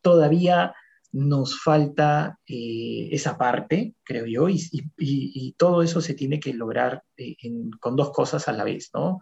todavía 0.00 0.74
nos 1.12 1.60
falta 1.60 2.38
eh, 2.46 3.10
esa 3.12 3.36
parte, 3.36 3.94
creo 4.02 4.26
yo, 4.26 4.48
y, 4.48 5.54
todo 5.58 5.82
eso 5.82 6.00
se 6.00 6.14
tiene 6.14 6.40
que 6.40 6.54
lograr 6.54 7.04
eh, 7.16 7.36
con 7.78 7.96
dos 7.96 8.10
cosas 8.10 8.48
a 8.48 8.52
la 8.52 8.64
vez, 8.64 8.90
¿no? 8.94 9.20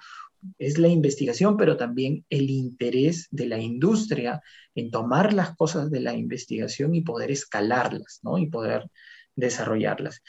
Es 0.58 0.78
la 0.78 0.88
investigación, 0.88 1.56
pero 1.56 1.76
también 1.76 2.24
el 2.30 2.48
interés 2.48 3.28
de 3.30 3.46
la 3.46 3.58
industria 3.58 4.40
en 4.74 4.90
tomar 4.90 5.34
las 5.34 5.54
cosas 5.56 5.90
de 5.90 6.00
la 6.00 6.14
investigación 6.14 6.94
y 6.94 7.02
poder 7.02 7.30
escalarlas, 7.30 8.20
¿no? 8.22 8.38
Y 8.38 8.48
poder 8.48 8.88
desarrollarlas. 9.34 10.22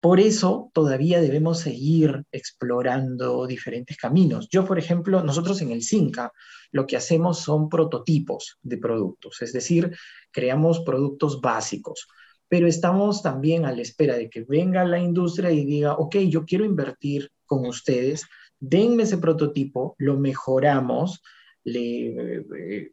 Por 0.00 0.18
eso 0.18 0.70
todavía 0.72 1.20
debemos 1.20 1.60
seguir 1.60 2.24
explorando 2.32 3.46
diferentes 3.46 3.98
caminos. 3.98 4.48
Yo, 4.50 4.64
por 4.64 4.78
ejemplo, 4.78 5.22
nosotros 5.22 5.60
en 5.60 5.72
el 5.72 5.82
CINCA 5.82 6.32
lo 6.72 6.86
que 6.86 6.96
hacemos 6.96 7.40
son 7.40 7.68
prototipos 7.68 8.58
de 8.62 8.78
productos, 8.78 9.42
es 9.42 9.52
decir, 9.52 9.94
creamos 10.30 10.80
productos 10.80 11.40
básicos, 11.40 12.08
pero 12.48 12.66
estamos 12.66 13.22
también 13.22 13.66
a 13.66 13.72
la 13.72 13.82
espera 13.82 14.16
de 14.16 14.30
que 14.30 14.42
venga 14.42 14.84
la 14.84 14.98
industria 14.98 15.50
y 15.50 15.64
diga, 15.64 15.94
ok, 15.94 16.16
yo 16.28 16.44
quiero 16.44 16.64
invertir 16.64 17.30
con 17.44 17.66
ustedes, 17.66 18.24
denme 18.58 19.02
ese 19.02 19.18
prototipo, 19.18 19.94
lo 19.98 20.16
mejoramos, 20.16 21.22
le, 21.64 22.38
eh, 22.56 22.92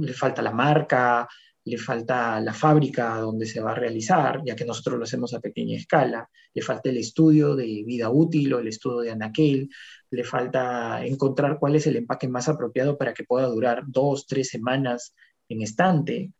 le 0.00 0.12
falta 0.12 0.42
la 0.42 0.52
marca, 0.52 1.26
le 1.64 1.78
falta 1.78 2.40
la 2.40 2.52
fábrica 2.52 3.18
donde 3.18 3.46
se 3.46 3.60
va 3.60 3.72
a 3.72 3.74
realizar, 3.74 4.42
ya 4.44 4.54
que 4.54 4.64
nosotros 4.64 4.98
lo 4.98 5.04
hacemos 5.04 5.32
a 5.32 5.40
pequeña 5.40 5.76
escala, 5.76 6.28
le 6.52 6.62
falta 6.62 6.90
el 6.90 6.98
estudio 6.98 7.56
de 7.56 7.82
vida 7.86 8.10
útil 8.10 8.52
o 8.52 8.58
el 8.58 8.68
estudio 8.68 9.00
de 9.00 9.10
anaquel, 9.12 9.70
le 10.10 10.24
falta 10.24 11.04
encontrar 11.04 11.58
cuál 11.58 11.76
es 11.76 11.86
el 11.86 11.96
empaque 11.96 12.28
más 12.28 12.48
apropiado 12.48 12.98
para 12.98 13.14
que 13.14 13.24
pueda 13.24 13.46
durar 13.46 13.84
dos, 13.86 14.26
tres 14.26 14.48
semanas 14.48 15.14
en 15.48 15.62
estante. 15.62 16.32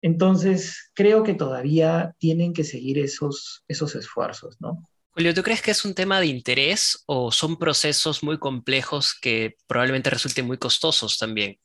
Entonces, 0.00 0.90
creo 0.94 1.22
que 1.22 1.34
todavía 1.34 2.16
tienen 2.18 2.54
que 2.54 2.64
seguir 2.64 2.98
esos, 2.98 3.64
esos 3.68 3.94
esfuerzos, 3.94 4.56
¿no? 4.60 4.82
Julio, 5.14 5.34
¿tú 5.34 5.42
crees 5.42 5.60
que 5.60 5.72
es 5.72 5.84
un 5.84 5.94
tema 5.94 6.20
de 6.20 6.26
interés 6.26 7.04
o 7.04 7.30
son 7.30 7.58
procesos 7.58 8.22
muy 8.22 8.38
complejos 8.38 9.14
que 9.20 9.56
probablemente 9.66 10.08
resulten 10.08 10.46
muy 10.46 10.56
costosos 10.56 11.18
también? 11.18 11.58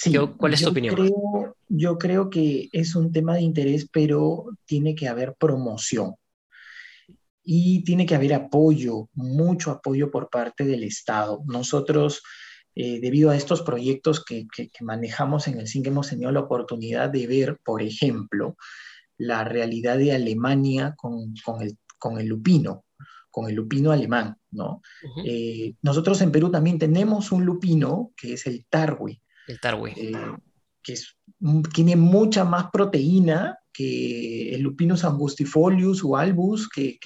Sí, 0.00 0.14
¿Cuál 0.36 0.54
es 0.54 0.62
tu 0.62 0.68
opinión? 0.68 0.94
Creo, 0.94 1.56
yo 1.68 1.98
creo 1.98 2.30
que 2.30 2.68
es 2.70 2.94
un 2.94 3.10
tema 3.10 3.34
de 3.34 3.40
interés, 3.40 3.88
pero 3.92 4.44
tiene 4.64 4.94
que 4.94 5.08
haber 5.08 5.34
promoción 5.34 6.14
y 7.42 7.82
tiene 7.82 8.06
que 8.06 8.14
haber 8.14 8.32
apoyo, 8.32 9.08
mucho 9.14 9.72
apoyo 9.72 10.08
por 10.12 10.30
parte 10.30 10.64
del 10.64 10.84
Estado. 10.84 11.42
Nosotros, 11.46 12.22
eh, 12.76 13.00
debido 13.00 13.30
a 13.30 13.36
estos 13.36 13.62
proyectos 13.62 14.24
que, 14.24 14.46
manejamos 14.82 15.48
en 15.48 15.58
el 15.58 15.66
CINC, 15.66 15.88
hemos 15.88 16.10
tenido 16.10 16.30
la 16.30 16.40
oportunidad 16.40 17.10
de 17.10 17.26
ver, 17.26 17.58
por 17.64 17.82
ejemplo, 17.82 18.56
la 19.16 19.42
realidad 19.42 19.98
de 19.98 20.12
Alemania 20.12 20.94
con, 20.96 21.34
el, 21.60 21.76
con 21.98 22.20
el 22.20 22.28
lupino 22.28 22.84
con 23.30 23.48
el 23.48 23.56
lupino 23.56 23.92
alemán, 23.92 24.36
¿no? 24.50 24.80
Eh, 25.24 25.74
nosotros 25.82 26.20
en 26.22 26.32
Perú 26.32 26.50
también 26.50 26.78
tenemos 26.78 27.30
un 27.30 27.44
lupino 27.44 28.10
que 28.16 28.32
es 28.32 28.46
el 28.46 28.64
tarwi, 28.68 29.20
el 29.48 29.60
tarwi. 29.60 29.92
Eh, 29.96 30.12
que 30.82 30.94
tiene 31.74 31.96
mucha 31.96 32.44
más 32.44 32.66
proteína 32.72 33.58
que 33.72 34.54
el 34.54 34.62
Lupinus 34.62 35.04
angustifolius 35.04 36.02
o 36.02 36.16
albus 36.16 36.68
que, 36.68 36.98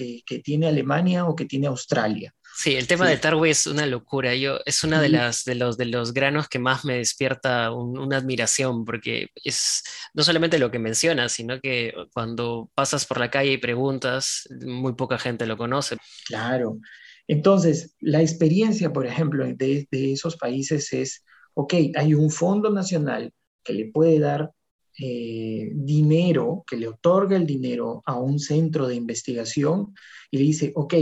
tiene 0.43 0.69
Alemania 0.69 1.27
o 1.27 1.37
que 1.37 1.45
tiene 1.45 1.67
Australia. 1.67 2.33
Sí, 2.57 2.77
el 2.77 2.87
tema 2.87 3.09
del 3.09 3.21
tarwi 3.21 3.51
es 3.51 3.67
una 3.67 3.85
locura. 3.87 4.35
Yo, 4.35 4.59
es 4.65 4.85
una 4.85 5.01
de, 5.01 5.09
las, 5.09 5.45
de, 5.45 5.55
los, 5.55 5.77
de 5.77 5.87
los 5.87 6.15
granos 6.15 6.49
que 6.49 6.59
más 6.59 6.85
me 6.85 6.99
despierta 6.99 7.71
una 7.73 8.17
admiración, 8.17 8.85
porque 8.85 9.29
es 9.35 9.83
no 10.15 10.23
solamente 10.23 10.59
lo 10.59 10.71
que 10.71 10.79
mencionas, 10.79 11.33
sino 11.33 11.61
que 11.61 11.93
cuando 12.15 12.71
pasas 12.75 13.05
por 13.05 13.19
la 13.19 13.31
calle 13.31 13.53
y 13.53 13.59
preguntas, 13.59 14.49
muy 14.65 14.95
poca 14.95 15.19
gente 15.19 15.47
lo 15.47 15.57
conoce. 15.59 15.97
Claro. 16.27 16.79
Entonces, 17.27 17.97
la 18.01 18.23
experiencia, 18.23 18.93
por 18.93 19.07
ejemplo, 19.07 19.45
de, 19.45 19.87
de 19.91 20.13
esos 20.13 20.37
países 20.37 20.93
es 20.93 21.23
ok, 21.55 21.75
hay 21.95 22.15
un 22.15 22.31
fondo 22.31 22.71
nacional 22.71 23.33
que 23.63 23.73
le 23.73 23.91
puede 23.91 24.19
dar 24.19 24.53
eh, 24.99 25.71
dinero, 25.75 26.65
que 26.67 26.77
le 26.77 26.89
otorga 26.89 27.37
el 27.37 27.47
dinero 27.47 28.03
a 28.05 28.19
un 28.19 28.39
centro 28.39 28.87
de 28.87 28.95
investigación 28.95 29.95
y 30.31 30.39
le 30.39 30.45
dice, 30.45 30.73
ok, 30.75 30.95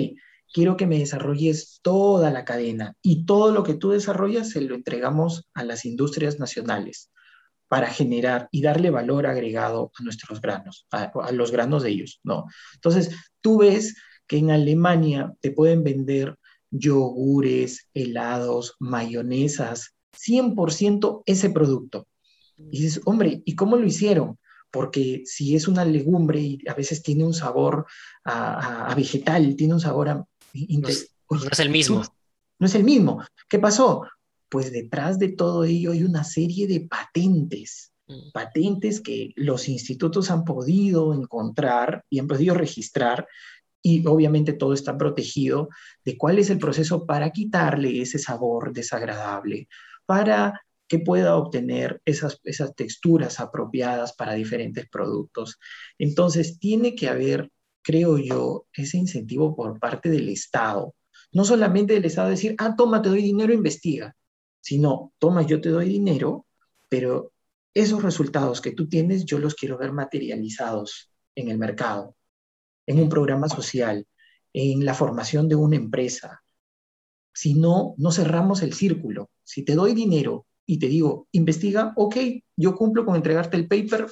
quiero 0.53 0.77
que 0.77 0.87
me 0.87 0.99
desarrolles 0.99 1.81
toda 1.83 2.31
la 2.31 2.45
cadena 2.45 2.95
y 3.03 3.25
todo 3.25 3.53
lo 3.53 3.63
que 3.63 3.75
tú 3.75 3.91
desarrollas 3.91 4.51
se 4.51 4.61
lo 4.61 4.75
entregamos 4.75 5.49
a 5.55 5.65
las 5.65 5.85
industrias 5.85 6.39
nacionales 6.39 7.11
para 7.69 7.89
generar 7.89 8.49
y 8.51 8.63
darle 8.63 8.91
valor 8.91 9.27
agregado 9.27 9.93
a 9.99 10.03
nuestros 10.03 10.41
granos, 10.41 10.87
a, 10.91 11.05
a 11.05 11.33
los 11.33 11.53
granos 11.53 11.85
de 11.85 11.91
ellos, 11.91 12.21
¿no? 12.25 12.47
Entonces, 12.75 13.15
tú 13.41 13.59
ves 13.59 13.97
que 14.27 14.39
en 14.39 14.51
Alemania 14.51 15.33
te 15.41 15.53
pueden 15.53 15.85
vender 15.85 16.37
yogures, 16.71 17.89
helados, 17.95 18.75
mayonesas, 18.79 19.95
100% 20.17 21.23
ese 21.27 21.51
producto. 21.51 22.07
Y 22.57 22.83
dices, 22.83 23.01
hombre, 23.05 23.43
¿y 23.45 23.55
cómo 23.55 23.77
lo 23.77 23.87
hicieron? 23.87 24.39
Porque 24.71 25.23
si 25.25 25.57
es 25.57 25.67
una 25.67 25.85
legumbre 25.85 26.41
y 26.41 26.59
a 26.69 26.75
veces 26.75 27.03
tiene 27.03 27.25
un 27.25 27.35
sabor 27.35 27.87
a, 28.25 28.93
vegetal, 28.95 29.57
tiene 29.57 29.75
un 29.75 29.81
sabor 29.81 30.09
a... 30.09 30.15
No 30.15 30.89
es, 30.89 31.15
no 31.31 31.49
es 31.51 31.61
el 31.61 31.71
mismo. 31.71 32.03
No 32.59 32.67
es 32.67 32.75
el 32.75 32.85
mismo. 32.85 33.25
¿Qué 33.49 33.59
pasó? 33.59 34.07
Pues 34.49 34.73
detrás 34.73 35.19
de 35.19 35.29
todo 35.29 35.65
ello 35.65 35.93
hay 35.93 36.03
una 36.03 36.25
serie 36.25 36.67
de 36.67 36.81
patentes, 36.81 37.93
mm. 38.07 38.33
patentes 38.33 39.01
que 39.01 39.33
los 39.37 39.69
institutos 39.69 40.31
han 40.31 40.45
podido 40.45 41.15
encontrar 41.15 42.05
y 42.11 42.19
han 42.19 42.27
podido 42.27 42.55
registrar 42.55 43.27
y 43.83 44.07
obviamente 44.07 44.53
todo 44.53 44.75
está 44.75 44.97
protegido 44.99 45.69
de 46.05 46.19
cuál 46.19 46.39
es 46.39 46.51
el 46.51 46.59
proceso 46.59 47.07
para 47.07 47.31
quitarle 47.31 48.03
ese 48.03 48.19
sabor 48.19 48.73
desagradable, 48.73 49.69
para 50.11 50.61
que 50.89 50.99
pueda 50.99 51.37
obtener 51.37 52.03
esas, 52.05 52.41
esas 52.43 52.75
texturas 52.75 53.39
apropiadas 53.39 54.13
para 54.13 54.35
diferentes 54.35 54.89
productos. 54.89 55.57
Entonces, 56.01 56.59
tiene 56.59 56.97
que 56.97 57.09
haber, 57.09 57.49
creo 57.81 58.19
yo, 58.19 58.67
ese 58.73 58.97
incentivo 58.97 59.55
por 59.55 59.79
parte 59.79 60.11
del 60.11 60.29
Estado. 60.29 60.97
No 61.31 61.45
solamente 61.45 61.95
del 61.95 62.07
Estado 62.07 62.31
decir, 62.31 62.57
ah, 62.59 62.75
toma, 62.77 63.01
te 63.01 63.09
doy 63.09 63.23
dinero, 63.23 63.53
investiga, 63.53 64.17
sino, 64.61 65.13
toma, 65.21 65.43
yo 65.43 65.61
te 65.61 65.69
doy 65.69 65.89
dinero, 65.89 66.45
pero 66.89 67.33
esos 67.73 68.03
resultados 68.03 68.61
que 68.61 68.73
tú 68.73 68.89
tienes, 68.89 69.25
yo 69.25 69.39
los 69.39 69.55
quiero 69.55 69.79
ver 69.79 69.93
materializados 69.93 71.13
en 71.37 71.51
el 71.51 71.59
mercado, 71.59 72.17
en 72.89 72.99
un 72.99 73.09
programa 73.09 73.49
social, 73.49 74.09
en 74.53 74.85
la 74.85 74.95
formación 74.95 75.49
de 75.49 75.55
una 75.55 75.77
empresa, 75.77 76.43
si 77.41 77.55
no, 77.55 77.95
no 77.97 78.13
cerramos 78.13 78.63
el 78.63 78.75
círculo. 78.75 79.31
Si 79.43 79.65
te 79.65 79.75
doy 79.75 79.95
dinero 79.95 80.47
y 80.67 80.79
te 80.79 80.89
digo, 80.89 81.27
investiga, 81.33 81.95
ok, 81.97 82.17
yo 82.55 82.75
cumplo 82.75 83.07
con 83.07 83.17
entregarte 83.17 83.57
el 83.57 83.67
paper 83.67 84.09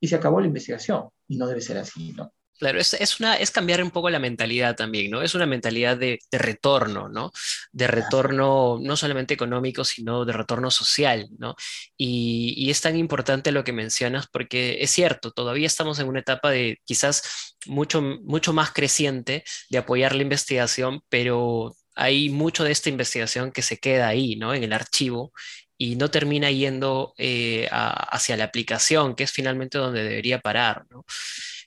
y 0.00 0.08
se 0.08 0.16
acabó 0.16 0.40
la 0.40 0.48
investigación. 0.48 1.04
Y 1.28 1.36
no 1.36 1.46
debe 1.46 1.60
ser 1.60 1.78
así, 1.78 2.12
¿no? 2.12 2.32
Claro, 2.58 2.80
es, 2.80 3.20
una, 3.20 3.36
es 3.36 3.52
cambiar 3.52 3.84
un 3.84 3.92
poco 3.92 4.10
la 4.10 4.18
mentalidad 4.18 4.74
también, 4.74 5.12
¿no? 5.12 5.22
Es 5.22 5.36
una 5.36 5.46
mentalidad 5.46 5.96
de, 5.96 6.18
retorno, 6.32 7.08
¿no? 7.08 7.30
De 7.70 7.86
retorno 7.86 8.78
no 8.80 8.96
solamente 8.96 9.34
económico, 9.34 9.84
sino 9.84 10.24
de 10.24 10.32
retorno 10.32 10.70
social, 10.72 11.28
¿no? 11.38 11.54
Y, 11.96 12.54
y, 12.56 12.70
es 12.70 12.80
tan 12.80 12.96
importante 12.96 13.52
lo 13.52 13.62
que 13.62 13.72
mencionas 13.72 14.26
porque 14.26 14.78
es 14.80 14.90
cierto, 14.90 15.30
todavía 15.30 15.66
estamos 15.66 16.00
en 16.00 16.08
una 16.08 16.20
etapa 16.20 16.50
de 16.50 16.80
quizás 16.84 17.54
mucho, 17.66 18.02
mucho 18.02 18.52
más 18.52 18.72
creciente 18.72 19.44
de 19.70 19.78
apoyar 19.78 20.16
la 20.16 20.22
investigación, 20.22 21.00
pero 21.08 21.76
hay 21.94 22.30
mucho 22.30 22.64
de 22.64 22.72
esta 22.72 22.88
investigación 22.88 23.52
que 23.52 23.62
se 23.62 23.78
queda 23.78 24.08
ahí, 24.08 24.36
¿no? 24.36 24.54
En 24.54 24.64
el 24.64 24.72
archivo 24.72 25.32
y 25.76 25.96
no 25.96 26.10
termina 26.10 26.50
yendo 26.50 27.14
eh, 27.18 27.68
hacia 27.70 28.36
la 28.36 28.44
aplicación, 28.44 29.14
que 29.14 29.24
es 29.24 29.32
finalmente 29.32 29.78
donde 29.78 30.04
debería 30.04 30.40
parar, 30.40 30.84
¿no? 30.90 31.04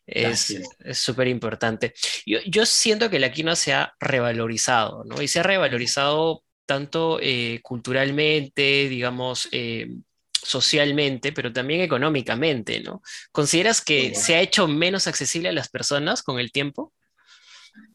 Es 0.08 0.56
súper 0.94 1.28
importante. 1.28 1.94
Yo, 2.26 2.40
yo, 2.46 2.66
siento 2.66 3.10
que 3.10 3.20
la 3.20 3.32
quinoa 3.32 3.56
se 3.56 3.74
ha 3.74 3.94
revalorizado, 4.00 5.04
¿no? 5.04 5.22
Y 5.22 5.28
se 5.28 5.40
ha 5.40 5.44
revalorizado 5.44 6.44
tanto 6.66 7.20
eh, 7.22 7.60
culturalmente, 7.64 8.88
digamos, 8.88 9.48
eh, 9.52 9.88
socialmente, 10.32 11.32
pero 11.32 11.52
también 11.52 11.82
económicamente, 11.82 12.82
¿no? 12.82 13.02
¿Consideras 13.32 13.82
que 13.82 14.14
se 14.16 14.36
ha 14.36 14.42
hecho 14.42 14.68
menos 14.68 15.08
accesible 15.08 15.50
a 15.50 15.54
las 15.54 15.70
personas 15.70 16.22
con 16.22 16.40
el 16.40 16.52
tiempo? 16.52 16.94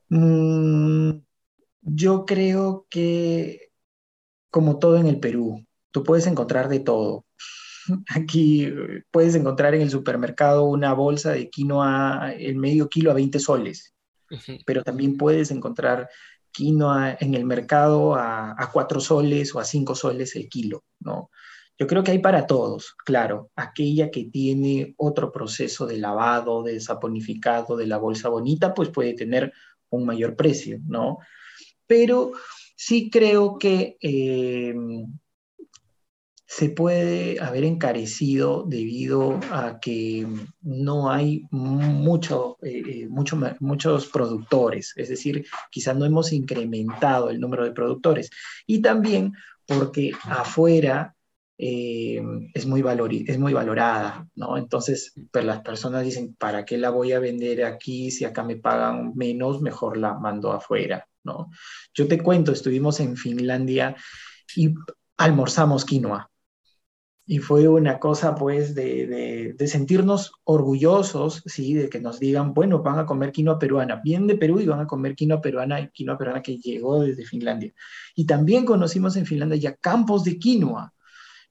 Mm, 0.09 1.19
yo 1.83 2.25
creo 2.25 2.87
que, 2.91 3.71
como 4.51 4.79
todo 4.79 4.99
en 4.99 5.07
el 5.07 5.21
Perú, 5.21 5.65
tú 5.91 6.03
puedes 6.05 6.27
encontrar 6.27 6.69
de 6.69 6.81
todo. 6.81 7.25
Aquí 8.09 8.65
eh, 8.65 9.05
puedes 9.11 9.35
encontrar 9.35 9.75
en 9.75 9.83
el 9.83 9.91
supermercado 9.91 10.65
una 10.65 10.93
bolsa 10.93 11.33
de 11.33 11.51
quinoa, 11.51 12.33
el 12.33 12.57
medio 12.57 12.89
kilo 12.89 13.11
a 13.11 13.15
20 13.15 13.39
soles, 13.39 13.95
pero 14.65 14.83
también 14.83 15.17
puedes 15.17 15.51
encontrar 15.51 16.09
quinoa 16.53 17.17
en 17.21 17.35
el 17.35 17.45
mercado 17.45 18.15
a, 18.15 18.55
a 18.57 18.71
4 18.71 19.01
soles 19.01 19.55
o 19.55 19.61
a 19.61 19.65
5 19.65 19.95
soles 19.95 20.37
el 20.37 20.49
kilo, 20.49 20.85
¿no? 21.01 21.31
Yo 21.79 21.87
creo 21.87 22.05
que 22.05 22.11
hay 22.11 22.19
para 22.19 22.47
todos, 22.47 22.95
claro, 23.07 23.51
aquella 23.57 24.11
que 24.11 24.27
tiene 24.27 24.95
otro 24.99 25.33
proceso 25.33 25.87
de 25.87 25.97
lavado, 25.97 26.63
de 26.63 26.79
saponificado, 26.79 27.75
de 27.75 27.87
la 27.87 27.97
bolsa 27.97 28.29
bonita, 28.29 28.75
pues 28.75 28.91
puede 28.91 29.15
tener 29.15 29.55
un 29.89 30.05
mayor 30.05 30.37
precio, 30.37 30.79
¿no? 30.87 31.19
Pero 31.91 32.35
sí 32.77 33.11
creo 33.11 33.59
que 33.59 33.97
eh, 34.01 34.73
se 36.47 36.69
puede 36.71 37.41
haber 37.41 37.65
encarecido 37.65 38.63
debido 38.65 39.41
a 39.51 39.81
que 39.81 40.25
no 40.63 41.11
hay 41.11 41.43
mucho, 41.51 42.59
eh, 42.63 42.83
eh, 42.87 43.09
mucho, 43.09 43.41
muchos 43.59 44.07
productores, 44.07 44.93
es 44.95 45.09
decir, 45.09 45.45
quizás 45.69 45.97
no 45.97 46.05
hemos 46.05 46.33
incrementado 46.33 47.29
el 47.29 47.41
número 47.41 47.65
de 47.65 47.73
productores. 47.73 48.31
Y 48.69 48.81
también 48.81 49.33
porque 49.67 50.13
afuera 50.23 51.17
eh, 51.59 52.23
es, 52.55 52.67
muy 52.67 52.85
es 53.27 53.39
muy 53.39 53.53
valorada, 53.53 54.29
¿no? 54.37 54.57
Entonces, 54.59 55.13
pues 55.33 55.45
las 55.45 55.63
personas 55.63 56.05
dicen, 56.05 56.37
¿para 56.37 56.65
qué 56.65 56.79
la 56.79 56.91
voy 56.91 57.13
a 57.15 57.19
vender 57.19 57.65
aquí 57.65 58.13
si 58.13 58.25
acá 58.25 58.45
me 58.45 58.57
pagan 58.57 59.13
menos? 59.17 59.61
Mejor 59.61 59.97
la 59.97 60.15
mando 60.15 60.53
afuera, 60.53 61.07
¿no? 61.25 61.51
Yo 61.95 62.09
te 62.09 62.23
cuento, 62.23 62.53
estuvimos 62.53 63.01
en 63.01 63.17
Finlandia 63.17 63.97
y 64.57 64.75
almorzamos 65.17 65.85
quinoa 65.85 66.31
y 67.31 67.39
fue 67.39 67.69
una 67.69 68.01
cosa 68.01 68.35
pues 68.35 68.75
de, 68.75 69.55
sentirnos 69.69 70.33
orgullosos, 70.43 71.45
¿sí? 71.47 71.75
De 71.75 71.89
que 71.89 72.01
nos 72.01 72.19
digan, 72.19 72.55
bueno, 72.55 72.83
van 72.83 72.99
a 72.99 73.07
comer 73.07 73.31
quinoa 73.31 73.57
peruana, 73.57 74.01
bien 74.03 74.27
de 74.27 74.35
Perú 74.35 74.59
y 74.59 74.67
van 74.67 74.81
a 74.81 74.87
comer 74.89 75.15
quinoa 75.15 75.41
peruana, 75.41 75.87
quinoa 75.93 76.19
peruana 76.19 76.43
que 76.43 76.59
llegó 76.59 77.01
desde 77.01 77.25
Finlandia. 77.25 77.73
Y 78.17 78.27
también 78.27 78.65
conocimos 78.65 79.15
en 79.15 79.27
Finlandia 79.27 79.59
ya 79.59 79.77
campos 79.77 80.25
de 80.25 80.41
quinoa, 80.41 80.93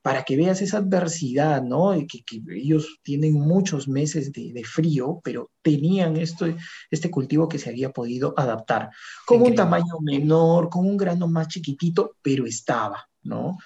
para 0.10 0.24
que 0.24 0.36
veas 0.36 0.60
esa 0.63 0.80
adversidad, 0.80 1.62
¿no? 1.62 1.91
Que, 2.08 2.24
que 2.24 2.41
ellos 2.56 2.98
tienen 3.04 3.34
muchos 3.34 3.88
meses 3.88 4.32
de, 4.32 4.63
frío, 4.63 5.22
pero 5.24 5.52
tenían 5.62 6.17
esto, 6.17 6.48
este 6.89 7.12
cultivo 7.12 7.48
que 7.48 7.60
se 7.60 7.69
había 7.69 7.91
podido 7.91 8.34
adaptar, 8.36 8.89
con 9.28 9.43
un 9.43 9.54
tamaño 9.54 10.00
menor, 10.02 10.67
con 10.69 10.88
un 10.88 10.98
grano 10.98 11.28
más 11.28 11.50
chiquitito, 11.50 12.15
pero 12.24 12.48
estaba, 12.48 13.08
¿no? 13.22 13.60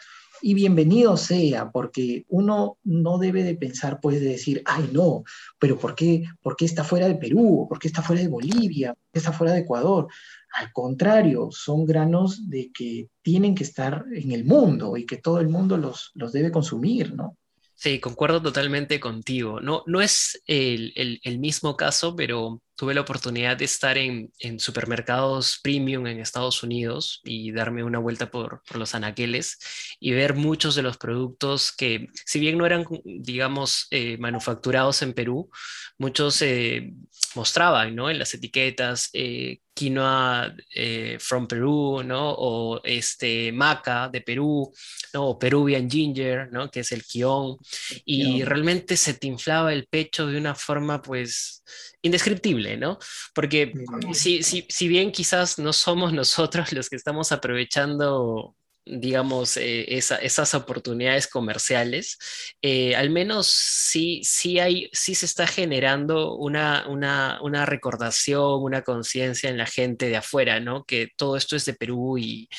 Y 0.45 0.55
bienvenido 0.55 1.15
sea, 1.15 1.71
porque 1.71 2.25
uno 2.27 2.77
no 2.83 3.17
debe 3.17 3.43
de 3.43 3.55
pensar, 3.55 4.01
pues, 4.01 4.19
de 4.19 4.27
decir, 4.27 4.61
ay, 4.65 4.89
no, 4.91 5.23
pero 5.57 5.79
¿por 5.79 5.95
qué, 5.95 6.25
¿por 6.41 6.57
qué 6.57 6.65
está 6.65 6.83
fuera 6.83 7.07
de 7.07 7.15
Perú? 7.15 7.65
¿Por 7.69 7.79
qué 7.79 7.87
está 7.87 8.01
fuera 8.01 8.21
de 8.21 8.27
Bolivia? 8.27 8.93
¿Por 8.93 9.11
qué 9.13 9.19
está 9.19 9.31
fuera 9.31 9.53
de 9.53 9.59
Ecuador? 9.61 10.09
Al 10.55 10.73
contrario, 10.73 11.47
son 11.49 11.85
granos 11.85 12.49
de 12.49 12.73
que 12.73 13.07
tienen 13.21 13.55
que 13.55 13.63
estar 13.63 14.03
en 14.13 14.33
el 14.33 14.43
mundo 14.43 14.97
y 14.97 15.05
que 15.05 15.15
todo 15.15 15.39
el 15.39 15.47
mundo 15.47 15.77
los, 15.77 16.11
los 16.13 16.33
debe 16.33 16.51
consumir, 16.51 17.15
¿no? 17.15 17.37
Sí, 17.75 17.99
concuerdo 17.99 18.41
totalmente 18.41 18.99
contigo. 18.99 19.59
No, 19.59 19.83
no 19.87 20.01
es 20.01 20.41
el, 20.45 21.39
mismo 21.39 21.75
caso, 21.75 22.15
pero 22.15 22.61
tuve 22.75 22.93
la 22.93 23.01
oportunidad 23.01 23.57
de 23.57 23.65
estar 23.65 23.97
en, 23.97 24.31
supermercados 24.59 25.59
premium 25.61 26.07
en 26.07 26.19
Estados 26.19 26.63
Unidos 26.63 27.21
y 27.23 27.51
darme 27.51 27.83
una 27.83 27.99
vuelta 27.99 28.31
por, 28.31 28.61
los 28.73 28.95
anaqueles 28.95 29.59
y 29.99 30.11
ver 30.11 30.33
muchos 30.33 30.75
de 30.75 30.81
los 30.81 30.97
productos 30.97 31.71
que, 31.71 32.07
si 32.25 32.39
bien 32.39 32.57
no 32.57 32.65
eran, 32.65 32.85
digamos, 33.03 33.87
eh, 33.91 34.17
manufacturados 34.17 35.01
en 35.01 35.13
Perú, 35.13 35.49
muchos 35.97 36.41
eh, 36.41 36.93
mostraban 37.35 37.95
¿no? 37.95 38.09
en 38.09 38.19
las 38.19 38.33
etiquetas 38.33 39.09
eh, 39.13 39.59
quinoa 39.73 40.53
eh, 40.75 41.17
from 41.19 41.47
Perú, 41.47 42.03
¿no? 42.03 42.31
O 42.31 42.81
este 42.83 43.51
maca 43.51 44.07
de 44.09 44.21
Perú, 44.21 44.71
¿no? 45.13 45.29
O 45.29 45.39
Peruvian 45.39 45.89
ginger, 45.89 46.51
¿no? 46.51 46.69
Que 46.69 46.81
es 46.81 46.91
el 46.91 47.03
quión. 47.03 47.57
Y 48.05 48.43
realmente 48.43 48.97
se 48.97 49.15
te 49.15 49.27
inflaba 49.27 49.73
el 49.73 49.87
pecho 49.87 50.27
de 50.27 50.37
una 50.37 50.55
forma, 50.55 51.01
pues, 51.01 51.63
indescriptible, 52.03 52.77
¿no? 52.77 52.99
Porque 53.33 53.73
si, 54.13 54.43
si, 54.43 54.67
si 54.69 54.87
bien 54.87 55.11
quizás 55.11 55.57
no 55.57 55.73
somos 55.73 56.13
nosotros 56.13 56.71
los 56.71 56.89
que 56.89 56.97
estamos 56.97 57.31
aprovechando 57.31 58.55
digamos, 58.85 59.55
eh, 59.57 59.85
esas 59.97 60.53
oportunidades 60.55 61.27
comerciales, 61.27 62.17
eh, 62.61 62.95
al 62.95 63.09
menos 63.09 63.47
sí, 63.47 64.21
sí, 64.23 64.59
hay, 64.59 64.89
sí 64.91 65.15
se 65.15 65.25
está 65.25 65.47
generando 65.47 66.35
una, 66.35 66.85
una, 66.89 67.65
recordación, 67.65 68.61
una 68.61 68.81
conciencia 68.81 69.49
en 69.49 69.57
la 69.57 69.65
gente 69.65 70.09
de 70.09 70.17
afuera, 70.17 70.59
¿no? 70.59 70.83
Que 70.83 71.09
todo 71.15 71.37
esto 71.37 71.55
es 71.55 71.65
de 71.65 71.73
Perú 71.73 72.17
y, 72.17 72.49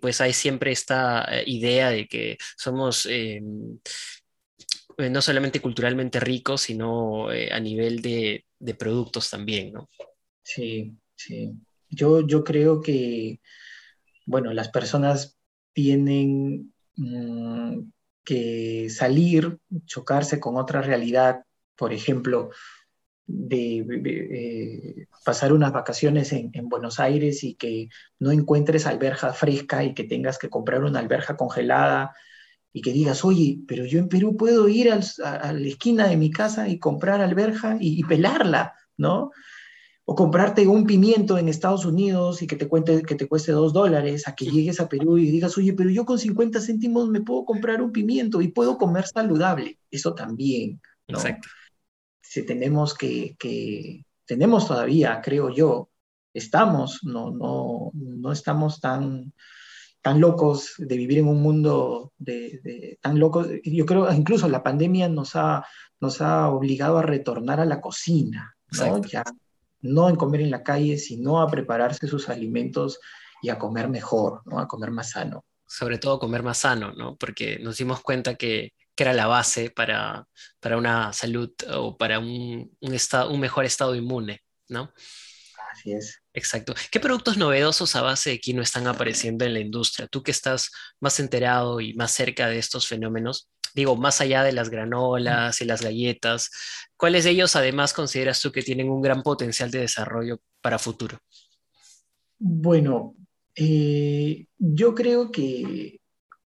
pues 0.00 0.20
hay 0.20 0.32
siempre 0.32 0.72
esta 0.72 1.24
eh, 1.24 1.44
idea 1.46 1.90
de 1.90 2.06
que 2.06 2.38
somos 2.56 3.08
no 4.98 5.22
solamente 5.22 5.60
culturalmente 5.60 6.20
ricos, 6.20 6.62
sino 6.62 7.28
a 7.28 7.60
nivel 7.60 8.02
de, 8.02 8.44
de, 8.62 8.74
productos 8.74 9.30
también, 9.30 9.72
¿no? 9.72 9.88
Sí, 10.42 10.96
sí. 11.14 11.52
Yo, 11.88 12.26
yo 12.26 12.44
creo 12.44 12.80
que, 12.80 13.40
bueno, 14.26 14.52
las 14.52 14.68
personas 14.68 15.38
tienen 15.72 16.72
mm, 16.96 17.80
que 18.24 18.88
salir, 18.90 19.58
chocarse 19.84 20.40
con 20.40 20.56
otra 20.56 20.82
realidad, 20.82 21.44
por 21.76 21.92
ejemplo, 21.92 22.50
de, 23.26 23.86
eh, 24.04 25.06
pasar 25.24 25.52
unas 25.52 25.72
vacaciones 25.72 26.32
en, 26.32 26.50
Buenos 26.68 27.00
Aires 27.00 27.44
y 27.44 27.54
que 27.54 27.88
no 28.18 28.30
encuentres 28.30 28.86
alberja 28.86 29.32
fresca 29.32 29.84
y 29.84 29.94
que 29.94 30.04
tengas 30.04 30.38
que 30.38 30.50
comprar 30.50 30.84
una 30.84 30.98
alberja 30.98 31.36
congelada 31.36 32.14
y 32.72 32.82
que 32.82 32.92
digas, 32.92 33.24
oye, 33.24 33.60
pero 33.66 33.84
yo 33.84 33.98
en 33.98 34.08
Perú 34.08 34.36
puedo 34.36 34.68
ir 34.68 34.90
a, 34.90 35.00
la 35.52 35.68
esquina 35.68 36.08
de 36.08 36.16
mi 36.16 36.30
casa 36.30 36.68
y 36.68 36.78
comprar 36.78 37.20
alberja 37.20 37.76
y, 37.80 38.00
y 38.00 38.04
pelarla, 38.04 38.74
¿no? 38.96 39.30
o 40.04 40.14
comprarte 40.14 40.66
un 40.66 40.84
pimiento 40.84 41.38
en 41.38 41.48
Estados 41.48 41.84
Unidos 41.84 42.42
y 42.42 42.46
que 42.46 42.56
te, 42.56 42.66
cuente, 42.66 43.02
que 43.02 43.14
te 43.14 43.28
cueste 43.28 43.52
dos 43.52 43.72
dólares, 43.72 44.26
a 44.26 44.34
que 44.34 44.46
llegues 44.46 44.80
a 44.80 44.88
Perú 44.88 45.16
y 45.16 45.30
digas, 45.30 45.56
oye, 45.56 45.72
pero 45.74 45.90
yo 45.90 46.04
con 46.04 46.18
50 46.18 46.60
céntimos 46.60 47.08
me 47.08 47.20
puedo 47.20 47.44
comprar 47.44 47.80
un 47.80 47.92
pimiento 47.92 48.42
y 48.42 48.48
puedo 48.48 48.78
comer 48.78 49.06
saludable. 49.06 49.78
Eso 49.90 50.14
también, 50.14 50.80
¿no? 51.06 51.18
Exacto. 51.18 51.48
Si 52.20 52.44
tenemos 52.44 52.94
que, 52.94 53.36
que, 53.38 54.04
tenemos 54.24 54.66
todavía, 54.66 55.20
creo 55.22 55.50
yo, 55.50 55.90
estamos, 56.34 57.00
no, 57.04 57.30
no, 57.30 57.90
no 57.94 58.32
estamos 58.32 58.80
tan, 58.80 59.32
tan 60.02 60.20
locos 60.20 60.74
de 60.78 60.96
vivir 60.96 61.18
en 61.18 61.28
un 61.28 61.40
mundo 61.40 62.12
de, 62.18 62.98
tan 63.00 63.18
locos. 63.18 63.48
Yo 63.64 63.86
creo 63.86 64.12
incluso 64.12 64.48
la 64.48 64.62
pandemia 64.62 65.08
nos 65.08 65.36
ha, 65.36 65.64
nos 66.00 66.20
ha 66.20 66.48
obligado 66.50 66.98
a 66.98 67.02
retornar 67.02 67.60
a 67.60 67.64
la 67.64 67.80
cocina, 67.80 68.56
¿no? 68.72 69.00
Ya 69.02 69.24
no 69.82 70.08
en 70.08 70.16
comer 70.16 70.40
en 70.40 70.50
la 70.50 70.62
calle, 70.62 70.96
sino 70.96 71.42
a 71.42 71.48
prepararse 71.48 72.06
sus 72.06 72.28
alimentos 72.28 73.00
y 73.42 73.50
a 73.50 73.58
comer 73.58 73.88
mejor, 73.88 74.42
¿no? 74.46 74.58
a 74.58 74.68
comer 74.68 74.90
más 74.90 75.10
sano. 75.10 75.44
Sobre 75.66 75.98
todo 75.98 76.18
comer 76.18 76.42
más 76.42 76.58
sano, 76.58 76.92
¿no? 76.92 77.16
porque 77.16 77.58
nos 77.58 77.78
dimos 77.78 78.00
cuenta 78.00 78.36
que, 78.36 78.72
era 78.94 79.12
la 79.12 79.26
base 79.26 79.68
para, 79.68 80.28
para, 80.60 80.76
una 80.76 81.12
salud 81.12 81.50
o 81.74 81.96
para 81.96 82.20
un, 82.20 82.70
un, 82.80 82.94
estado, 82.94 83.32
un 83.32 83.40
mejor 83.40 83.64
estado 83.64 83.96
inmune. 83.96 84.44
¿no? 84.68 84.92
Así 85.72 85.92
es. 85.92 86.20
Exacto. 86.34 86.74
¿Qué 86.90 87.00
productos 87.00 87.36
novedosos 87.38 87.96
a 87.96 88.02
base 88.02 88.30
de 88.30 88.40
quino 88.40 88.62
están 88.62 88.86
apareciendo 88.86 89.44
en 89.44 89.54
la 89.54 89.60
industria? 89.60 90.06
Tú 90.06 90.22
que 90.22 90.30
estás 90.30 90.70
más 91.00 91.18
enterado 91.18 91.80
y 91.80 91.94
más 91.94 92.12
cerca 92.12 92.48
de 92.48 92.58
estos 92.58 92.86
fenómenos, 92.86 93.48
digo, 93.74 93.96
más 93.96 94.20
allá 94.20 94.42
de 94.42 94.52
las 94.52 94.68
granolas 94.68 95.60
y 95.62 95.64
las 95.64 95.80
galletas, 95.80 96.50
¿cuáles 96.96 97.24
de 97.24 97.30
ellos 97.30 97.56
además 97.56 97.94
consideras 97.94 98.40
tú 98.40 98.52
que 98.52 98.62
tienen 98.62 98.90
un 98.90 99.00
gran 99.00 99.22
potencial 99.22 99.70
de 99.70 99.80
desarrollo 99.80 100.40
para 100.60 100.78
futuro? 100.78 101.18
Bueno, 102.38 103.14
eh, 103.54 104.46
yo 104.58 104.94
creo 104.94 105.30
que 105.30 106.00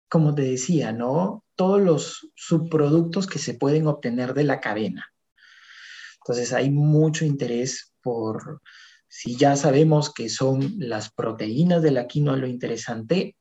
como 0.09 0.35
te 0.35 0.43
decía, 0.43 0.93
¿no? 0.93 1.45
Todos 1.57 1.81
los 1.81 2.31
subproductos 2.35 3.27
que 3.27 3.39
se 3.39 3.55
pueden 3.55 3.87
obtener 3.87 4.35
de 4.35 4.45
la 4.45 4.61
cadena. 4.61 5.13
Entonces 6.21 6.53
hay 6.53 6.71
mucho 6.71 7.25
interés 7.25 7.93
por, 8.03 8.61
si 9.19 9.35
ya 9.35 9.57
sabemos 9.57 10.13
que 10.13 10.29
son 10.29 10.75
las 10.77 11.11
proteínas 11.11 11.81
de 11.83 11.91
la 11.91 12.07
quinoa 12.07 12.37
lo 12.37 12.47
interesante, 12.47 13.35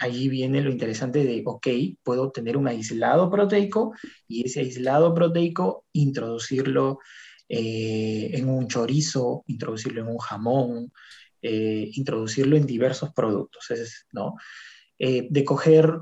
allí 0.00 0.28
viene 0.28 0.60
lo 0.60 0.72
interesante 0.72 1.22
de, 1.22 1.40
ok, 1.46 1.68
puedo 2.02 2.24
obtener 2.24 2.56
un 2.56 2.66
aislado 2.66 3.30
proteico 3.30 3.92
y 4.26 4.44
ese 4.44 4.58
aislado 4.58 5.14
proteico 5.14 5.84
introducirlo 5.92 6.98
eh, 7.48 8.30
en 8.32 8.48
un 8.48 8.66
chorizo, 8.66 9.44
introducirlo 9.46 10.00
en 10.00 10.08
un 10.08 10.18
jamón, 10.18 10.92
eh, 11.42 11.90
introducirlo 11.92 12.56
en 12.56 12.66
diversos 12.66 13.12
productos, 13.14 13.68
¿no? 14.10 14.34
Eh, 15.00 15.28
de 15.30 15.44
coger 15.44 15.92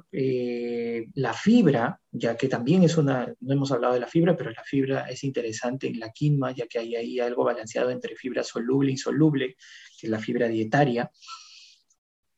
la 1.15 1.35
fibra, 1.35 2.01
ya 2.11 2.35
que 2.35 2.49
también 2.49 2.83
es 2.83 2.97
una, 2.97 3.31
no 3.41 3.53
hemos 3.53 3.71
hablado 3.71 3.93
de 3.93 4.01
la 4.01 4.07
fibra, 4.07 4.35
pero 4.35 4.51
la 4.51 4.65
fibra 4.65 5.01
es 5.11 5.23
interesante 5.23 5.87
en 5.87 6.01
la 6.01 6.11
quinoa, 6.13 6.53
ya 6.53 6.67
que 6.67 6.79
hay 6.79 6.97
ahí 6.97 7.21
algo 7.21 7.45
balanceado 7.45 7.91
entre 7.91 8.17
fibra 8.17 8.43
soluble 8.43 8.89
e 8.89 8.93
insoluble, 8.93 9.57
que 10.01 10.07
es 10.07 10.11
la 10.11 10.19
fibra 10.19 10.49
dietaria. 10.49 11.11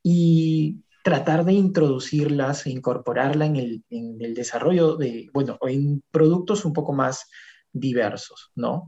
Y 0.02 0.82
tratar 1.04 1.44
de 1.44 1.52
introducirlas 1.52 2.66
e 2.66 2.70
incorporarla 2.70 3.46
en 3.46 3.56
el, 3.56 3.82
en 3.88 4.16
el 4.20 4.34
desarrollo 4.34 4.96
de, 4.96 5.30
bueno, 5.32 5.58
en 5.62 6.02
productos 6.10 6.64
un 6.64 6.72
poco 6.72 6.92
más 6.92 7.26
diversos, 7.72 8.50
¿no? 8.54 8.86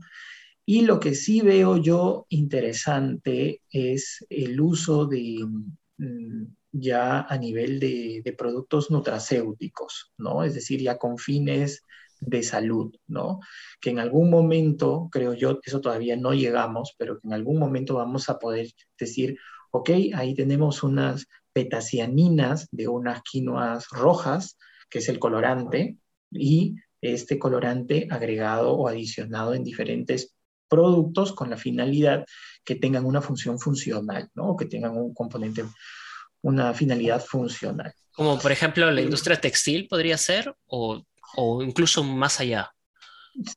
Y 0.65 0.81
lo 0.81 0.99
que 0.99 1.15
sí 1.15 1.41
veo 1.41 1.77
yo 1.77 2.25
interesante 2.29 3.61
es 3.71 4.25
el 4.29 4.61
uso 4.61 5.05
de 5.05 5.39
mm, 5.97 6.43
ya 6.71 7.21
a 7.21 7.37
nivel 7.37 7.79
de, 7.79 8.35
productos 8.37 8.91
nutracéuticos, 8.91 10.13
¿no? 10.17 10.43
Es 10.43 10.53
decir, 10.53 10.81
ya 10.81 10.97
con 10.97 11.17
fines 11.17 11.83
de 12.19 12.43
salud, 12.43 12.95
¿no? 13.07 13.39
Que 13.79 13.89
en 13.89 13.99
algún 13.99 14.29
momento, 14.29 15.09
creo 15.11 15.33
yo, 15.33 15.59
eso 15.63 15.81
todavía 15.81 16.15
no 16.15 16.33
llegamos, 16.33 16.95
pero 16.97 17.19
que 17.19 17.27
en 17.27 17.33
algún 17.33 17.59
momento 17.59 17.95
vamos 17.95 18.29
a 18.29 18.39
poder 18.39 18.67
decir, 18.97 19.37
ok, 19.71 19.89
ahí 20.13 20.35
tenemos 20.35 20.83
unas 20.83 21.27
petacianinas 21.53 22.67
de 22.71 22.87
unas 22.87 23.21
quinoas 23.23 23.87
rojas, 23.89 24.57
que 24.89 24.99
es 24.99 25.09
el 25.09 25.19
colorante, 25.19 25.97
y 26.31 26.75
este 27.01 27.39
colorante 27.39 28.07
agregado 28.09 28.73
o 28.73 28.87
adicionado 28.87 29.53
en 29.53 29.63
diferentes 29.63 30.35
productos 30.69 31.33
con 31.33 31.49
la 31.49 31.57
finalidad 31.57 32.25
que 32.63 32.75
tengan 32.75 33.05
una 33.05 33.21
función 33.21 33.59
funcional, 33.59 34.29
¿no? 34.35 34.55
que 34.55 34.65
tengan 34.65 34.95
un 34.95 35.13
componente, 35.13 35.65
una 36.41 36.73
finalidad 36.73 37.23
funcional. 37.23 37.93
Como 38.11 38.39
por 38.39 38.51
ejemplo 38.51 38.89
la 38.91 39.01
industria 39.01 39.39
textil 39.39 39.87
podría 39.87 40.17
ser 40.17 40.55
o, 40.67 41.03
o 41.35 41.63
incluso 41.63 42.03
más 42.03 42.39
allá. 42.39 42.71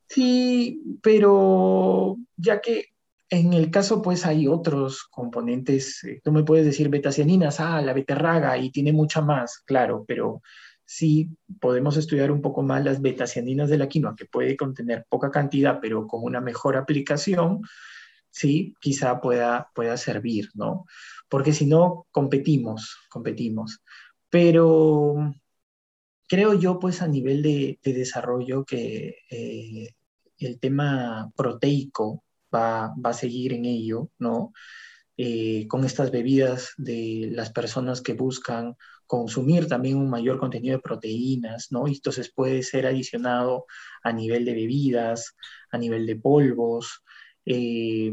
Sí, 0.09 0.81
pero 1.03 2.17
ya 2.37 2.61
que 2.61 2.95
en 3.31 3.53
el 3.53 3.71
caso, 3.71 4.03
pues 4.03 4.27
hay 4.27 4.47
otros 4.47 5.05
componentes. 5.11 6.05
Eh, 6.05 6.21
tú 6.23 6.31
me 6.31 6.45
puedes 6.45 6.65
decir 6.65 6.89
betacianinas, 6.89 7.59
ah, 7.59 7.81
la 7.83 7.93
beterraga, 7.93 8.57
y 8.59 8.71
tiene 8.71 8.93
mucha 8.93 9.21
más, 9.21 9.59
claro, 9.65 10.05
pero 10.07 10.43
sí 10.85 11.31
podemos 11.61 11.97
estudiar 11.97 12.31
un 12.31 12.43
poco 12.43 12.63
más 12.63 12.85
las 12.85 13.01
betacianinas 13.01 13.71
de 13.71 13.79
la 13.79 13.89
quinoa, 13.89 14.15
que 14.17 14.27
puede 14.27 14.57
contener 14.57 15.07
poca 15.09 15.31
cantidad, 15.31 15.79
pero 15.81 16.07
con 16.07 16.23
una 16.23 16.41
mejor 16.41 16.77
aplicación, 16.77 17.63
sí, 18.35 18.75
quizá 18.81 19.21
pueda, 19.21 19.71
pueda 19.75 19.97
servir, 19.97 20.51
¿no? 20.55 20.87
Porque 21.29 21.53
si 21.53 21.67
no, 21.67 22.07
competimos, 22.11 22.97
competimos. 23.09 23.81
Pero 24.29 25.35
creo 26.29 26.55
yo, 26.55 26.79
pues 26.81 27.01
a 27.03 27.09
nivel 27.09 27.43
de, 27.43 27.79
desarrollo, 27.83 28.65
que 28.65 29.19
eh, 29.31 29.89
el 30.39 30.59
tema 30.61 31.31
proteico, 31.37 32.25
va, 32.55 32.95
a 33.05 33.13
seguir 33.13 33.53
en 33.53 33.65
ello, 33.67 34.11
¿no? 34.19 34.53
Eh, 35.17 35.69
con 35.69 35.85
estas 35.85 36.11
bebidas 36.11 36.73
de 36.77 37.29
las 37.33 37.51
personas 37.53 38.01
que 38.01 38.15
buscan 38.15 38.77
consumir 39.07 39.69
también 39.69 39.97
un 39.97 40.11
mayor 40.11 40.39
contenido 40.41 40.77
de 40.77 40.83
proteínas, 40.83 41.69
¿no? 41.71 41.87
Y 41.89 41.95
entonces 41.95 42.33
puede 42.33 42.63
ser 42.65 42.87
adicionado 42.87 43.67
a 44.03 44.13
nivel 44.13 44.45
de 44.45 44.55
bebidas, 44.55 45.37
a 45.71 45.79
nivel 45.79 46.07
de 46.07 46.17
polvos, 46.17 47.04
eh, 47.47 48.13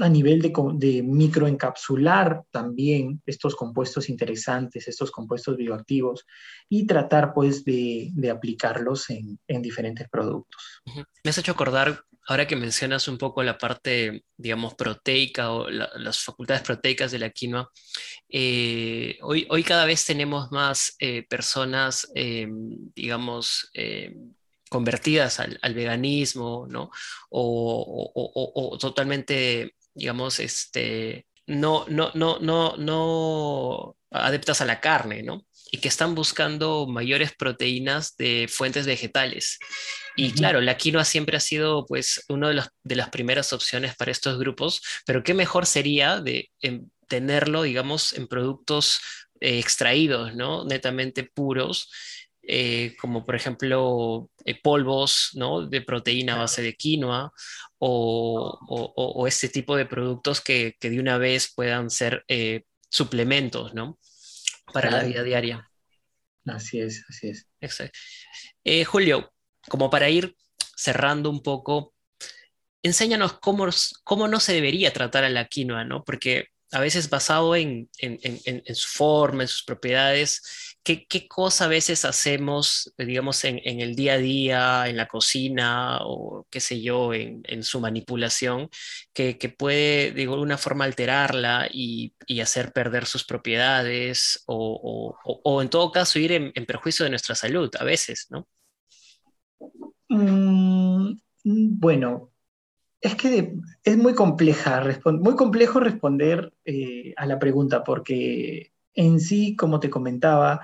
a 0.00 0.08
nivel 0.08 0.40
de, 0.40 1.02
microencapsular 1.02 2.42
también 2.50 3.20
estos 3.26 3.56
compuestos 3.56 4.08
interesantes, 4.08 4.86
estos 4.86 5.10
compuestos 5.10 5.56
bioactivos, 5.56 6.24
y 6.68 6.86
tratar 6.86 7.34
pues 7.34 7.64
de, 7.64 8.12
aplicarlos 8.32 9.10
en, 9.10 9.38
diferentes 9.60 10.08
productos. 10.08 10.82
Me 11.24 11.30
has 11.30 11.38
hecho 11.38 11.52
acordar 11.52 12.04
Ahora 12.30 12.46
que 12.46 12.56
mencionas 12.56 13.08
un 13.08 13.16
poco 13.16 13.42
la 13.42 13.56
parte, 13.56 14.22
digamos, 14.36 14.74
proteica 14.74 15.50
o 15.50 15.70
las 15.70 16.18
facultades 16.18 16.60
proteicas 16.60 17.10
de 17.10 17.18
la 17.18 17.30
quinoa, 17.30 17.72
eh, 18.28 19.16
hoy, 19.22 19.46
hoy 19.48 19.64
cada 19.64 19.86
vez 19.86 20.04
tenemos 20.04 20.52
más 20.52 20.94
eh, 20.98 21.22
personas, 21.26 22.06
digamos, 22.94 23.70
convertidas 24.68 25.40
al, 25.40 25.74
veganismo, 25.74 26.66
¿no? 26.68 26.90
O, 27.30 28.76
totalmente, 28.80 29.74
digamos, 29.94 30.40
este, 30.40 31.26
no, 31.46 31.86
no, 31.88 32.10
no, 32.14 32.38
no, 32.40 32.76
no 32.76 33.96
adeptas 34.10 34.60
a 34.60 34.66
la 34.66 34.80
carne, 34.80 35.22
¿no? 35.22 35.46
y 35.70 35.78
que 35.78 35.88
están 35.88 36.14
buscando 36.14 36.86
mayores 36.86 37.32
proteínas 37.34 38.16
de 38.16 38.48
fuentes 38.50 38.86
vegetales. 38.86 39.58
Y 40.16 40.32
claro, 40.32 40.60
la 40.60 40.76
quinoa 40.76 41.04
siempre 41.04 41.36
ha 41.36 41.40
sido 41.40 41.86
pues 41.86 42.24
una 42.28 42.48
de, 42.48 42.62
de 42.82 42.96
las 42.96 43.10
primeras 43.10 43.52
opciones 43.52 43.94
para 43.94 44.10
estos 44.10 44.38
grupos, 44.38 44.82
pero 45.06 45.22
qué 45.22 45.34
mejor 45.34 45.66
sería 45.66 46.20
de 46.20 46.50
em, 46.60 46.88
tenerlo, 47.06 47.62
digamos, 47.62 48.12
en 48.14 48.26
productos 48.26 49.00
eh, 49.40 49.58
extraídos, 49.58 50.34
¿no? 50.34 50.64
Netamente 50.64 51.22
puros, 51.22 51.90
eh, 52.48 52.96
como 53.00 53.24
por 53.24 53.36
ejemplo 53.36 54.30
eh, 54.44 54.58
polvos, 54.60 55.30
¿no? 55.34 55.66
De 55.66 55.82
proteína 55.82 56.34
a 56.34 56.38
base 56.38 56.62
de 56.62 56.74
quinoa 56.74 57.32
o, 57.78 58.58
o, 58.96 59.26
este 59.26 59.48
tipo 59.48 59.76
de 59.76 59.86
productos 59.86 60.40
que, 60.40 60.74
que, 60.80 60.90
de 60.90 60.98
una 60.98 61.18
vez 61.18 61.52
puedan 61.54 61.90
ser 61.90 62.24
suplementos, 62.90 63.74
¿no? 63.74 63.98
para 64.72 64.90
la 64.90 65.02
vida 65.02 65.22
diaria. 65.22 65.70
Así 66.46 66.80
es, 66.80 67.04
así 67.08 67.28
es. 67.28 67.46
Exacto. 67.60 67.98
Eh, 68.64 68.84
Julio, 68.84 69.32
como 69.68 69.90
para 69.90 70.08
ir 70.08 70.34
cerrando 70.76 71.30
un 71.30 71.42
poco, 71.42 71.94
enséñanos 72.82 73.34
cómo, 73.34 73.68
cómo 74.04 74.28
no 74.28 74.40
se 74.40 74.54
debería 74.54 74.92
tratar 74.92 75.24
a 75.24 75.30
la 75.30 75.46
quinoa, 75.46 75.84
¿no? 75.84 76.04
Porque 76.04 76.46
a 76.70 76.80
veces 76.80 77.08
basado 77.08 77.56
en, 77.56 77.90
su 78.74 78.88
forma, 78.88 79.42
en 79.42 79.48
sus 79.48 79.64
propiedades, 79.64 80.67
¿qué, 80.82 81.28
cosa 81.28 81.66
a 81.66 81.68
veces 81.68 82.04
hacemos, 82.04 82.92
digamos, 82.98 83.44
en, 83.44 83.60
el 83.64 83.94
día 83.94 84.14
a 84.14 84.18
día, 84.18 84.88
en 84.88 84.96
la 84.96 85.08
cocina 85.08 85.98
o 86.02 86.46
qué 86.50 86.60
sé 86.60 86.80
yo, 86.80 87.12
en, 87.14 87.62
su 87.62 87.80
manipulación, 87.80 88.68
que, 89.12 89.34
puede 89.56 90.12
de 90.12 90.22
alguna 90.22 90.58
forma 90.58 90.84
alterarla 90.84 91.68
y, 91.70 92.14
hacer 92.40 92.72
perder 92.72 93.06
sus 93.06 93.24
propiedades 93.24 94.42
o, 94.46 95.16
en 95.62 95.68
todo 95.68 95.90
caso 95.92 96.18
ir 96.18 96.32
en, 96.32 96.66
perjuicio 96.66 97.04
de 97.04 97.10
nuestra 97.10 97.34
salud 97.34 97.70
a 97.78 97.84
veces, 97.84 98.26
¿no? 98.30 98.48
Mm, 100.08 101.18
bueno, 101.44 102.32
es 103.00 103.14
que 103.14 103.52
es 103.84 103.96
muy 103.96 104.14
compleja, 104.14 104.82
muy 105.04 105.36
complejo 105.36 105.80
responder 105.80 106.52
eh, 106.64 107.14
a 107.16 107.26
la 107.26 107.38
pregunta 107.38 107.84
porque 107.84 108.72
en 108.94 109.20
sí, 109.20 109.56
como 109.56 109.80
te 109.80 109.90
comentaba, 109.90 110.60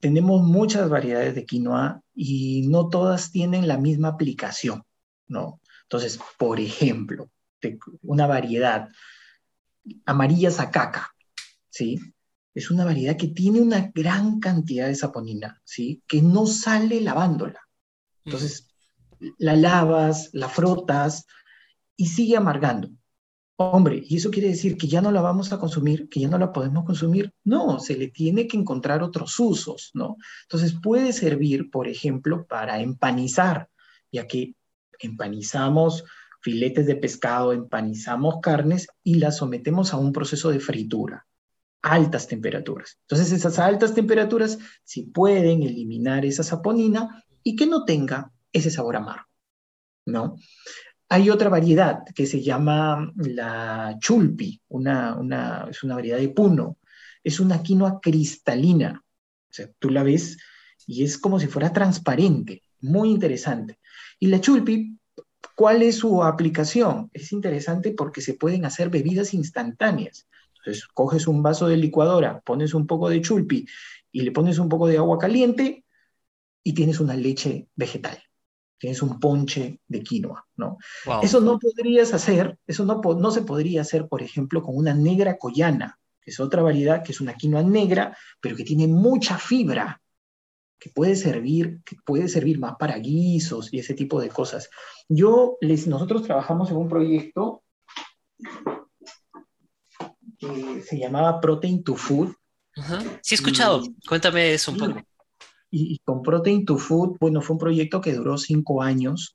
tenemos 0.00 0.42
muchas 0.42 0.88
variedades 0.88 1.34
de 1.34 1.46
quinoa 1.46 2.02
y 2.14 2.66
no 2.68 2.88
todas 2.88 3.30
tienen 3.30 3.68
la 3.68 3.78
misma 3.78 4.08
aplicación, 4.08 4.82
¿no? 5.28 5.60
Entonces, 5.84 6.18
por 6.38 6.58
ejemplo, 6.58 7.30
una 8.02 8.26
variedad 8.26 8.88
amarilla 10.06 10.50
sacaca, 10.50 11.14
¿sí? 11.70 12.00
Es 12.54 12.70
una 12.70 12.84
variedad 12.84 13.16
que 13.16 13.28
tiene 13.28 13.60
una 13.60 13.90
gran 13.94 14.40
cantidad 14.40 14.86
de 14.86 14.94
saponina, 14.94 15.60
¿sí? 15.64 16.02
Que 16.06 16.22
no 16.22 16.46
sale 16.46 17.00
lavándola. 17.00 17.60
Entonces, 18.24 18.68
la 19.38 19.56
lavas, 19.56 20.30
la 20.32 20.48
frotas 20.48 21.26
y 21.96 22.06
sigue 22.06 22.36
amargando. 22.36 22.90
Hombre, 23.56 24.02
¿y 24.04 24.16
eso 24.16 24.30
quiere 24.30 24.48
decir 24.48 24.76
que 24.76 24.88
ya 24.88 25.00
no 25.00 25.12
la 25.12 25.20
vamos 25.20 25.52
a 25.52 25.58
consumir, 25.58 26.08
que 26.08 26.20
ya 26.20 26.28
no 26.28 26.38
la 26.38 26.52
podemos 26.52 26.84
consumir? 26.84 27.32
No, 27.44 27.78
se 27.78 27.96
le 27.96 28.08
tiene 28.08 28.46
que 28.48 28.56
encontrar 28.56 29.02
otros 29.02 29.38
usos, 29.38 29.90
¿no? 29.94 30.16
Entonces 30.42 30.74
puede 30.82 31.12
servir, 31.12 31.70
por 31.70 31.86
ejemplo, 31.86 32.46
para 32.46 32.80
empanizar, 32.80 33.68
ya 34.10 34.26
que 34.26 34.54
empanizamos 34.98 36.04
filetes 36.40 36.86
de 36.86 36.96
pescado, 36.96 37.52
empanizamos 37.52 38.36
carnes 38.42 38.88
y 39.04 39.16
las 39.16 39.36
sometemos 39.36 39.92
a 39.92 39.96
un 39.96 40.12
proceso 40.12 40.50
de 40.50 40.58
fritura. 40.58 41.26
altas 41.82 42.28
temperaturas. 42.28 42.98
Entonces 43.02 43.32
esas 43.32 43.58
altas 43.58 43.94
temperaturas 43.94 44.58
sí 44.84 45.02
pueden 45.02 45.62
eliminar 45.62 46.24
esa 46.24 46.44
saponina 46.44 47.24
y 47.42 47.56
que 47.56 47.66
no 47.66 47.84
tenga 47.84 48.32
ese 48.52 48.70
sabor 48.70 48.96
amargo, 48.96 49.26
¿no? 50.06 50.36
Hay 51.12 51.28
otra 51.28 51.50
variedad 51.50 52.04
que 52.14 52.24
se 52.24 52.40
llama 52.40 53.12
la 53.16 53.98
chulpi, 54.00 54.62
es 55.68 55.82
una 55.82 55.94
variedad 55.94 56.16
de 56.16 56.30
puno. 56.30 56.78
Es 57.22 57.38
una 57.38 57.62
quinoa 57.62 58.00
cristalina. 58.00 59.04
O 59.04 59.52
sea, 59.52 59.68
tú 59.78 59.90
la 59.90 60.04
ves 60.04 60.38
y 60.86 61.04
es 61.04 61.18
como 61.18 61.38
si 61.38 61.48
fuera 61.48 61.70
transparente, 61.70 62.62
muy 62.80 63.10
interesante. 63.10 63.78
Y 64.18 64.28
la 64.28 64.40
chulpi, 64.40 64.98
¿cuál 65.54 65.82
es 65.82 65.96
su 65.96 66.24
aplicación? 66.24 67.10
Es 67.12 67.30
interesante 67.32 67.92
porque 67.92 68.22
se 68.22 68.32
pueden 68.32 68.64
hacer 68.64 68.88
bebidas 68.88 69.34
instantáneas. 69.34 70.26
Entonces, 70.56 70.86
coges 70.94 71.26
un 71.26 71.42
vaso 71.42 71.68
de 71.68 71.76
licuadora, 71.76 72.40
pones 72.40 72.72
un 72.72 72.86
poco 72.86 73.10
de 73.10 73.20
chulpi 73.20 73.66
y 74.12 74.22
le 74.22 74.32
pones 74.32 74.58
un 74.58 74.70
poco 74.70 74.86
de 74.86 74.96
agua 74.96 75.18
caliente 75.18 75.84
y 76.62 76.72
tienes 76.72 77.00
una 77.00 77.16
leche 77.16 77.68
vegetal. 77.76 78.18
Tienes 78.82 79.00
un 79.00 79.20
ponche 79.20 79.78
de 79.86 80.02
quinoa, 80.02 80.44
¿no? 80.56 80.76
Eso 81.22 81.40
no 81.40 81.56
podrías 81.60 82.12
hacer, 82.14 82.58
eso 82.66 82.84
no, 82.84 83.00
no 83.00 83.30
se 83.30 83.42
podría 83.42 83.82
hacer, 83.82 84.08
por 84.08 84.22
ejemplo, 84.22 84.60
con 84.60 84.76
una 84.76 84.92
negra 84.92 85.38
collana, 85.38 86.00
que 86.20 86.32
es 86.32 86.40
otra 86.40 86.62
variedad, 86.62 87.04
que 87.04 87.12
es 87.12 87.20
una 87.20 87.34
quinoa 87.34 87.62
negra, 87.62 88.16
pero 88.40 88.56
que 88.56 88.64
tiene 88.64 88.88
mucha 88.88 89.38
fibra, 89.38 90.02
que 90.80 90.90
puede 90.90 91.14
servir, 91.14 91.80
que 91.84 91.94
puede 92.04 92.26
servir 92.26 92.58
más 92.58 92.74
para 92.76 92.98
guisos 92.98 93.72
y 93.72 93.78
ese 93.78 93.94
tipo 93.94 94.20
de 94.20 94.30
cosas. 94.30 94.68
Yo, 95.08 95.58
les, 95.60 95.86
nosotros 95.86 96.24
trabajamos 96.24 96.68
en 96.72 96.76
un 96.78 96.88
proyecto 96.88 97.62
que 100.38 100.82
se 100.82 100.98
llamaba 100.98 101.40
Protein 101.40 101.84
to 101.84 101.94
Food. 101.94 102.34
Sí, 103.22 103.34
he 103.34 103.36
escuchado. 103.36 103.84
Cuéntame 104.08 104.54
eso 104.54 104.72
un 104.72 104.78
poco. 104.78 105.00
Y, 105.74 106.00
con 106.04 106.22
Protein 106.22 106.66
to 106.66 106.76
Food, 106.76 107.16
bueno, 107.18 107.40
fue 107.40 107.54
un 107.54 107.60
proyecto 107.60 108.02
que 108.02 108.12
duró 108.12 108.36
cinco 108.36 108.82
años, 108.82 109.34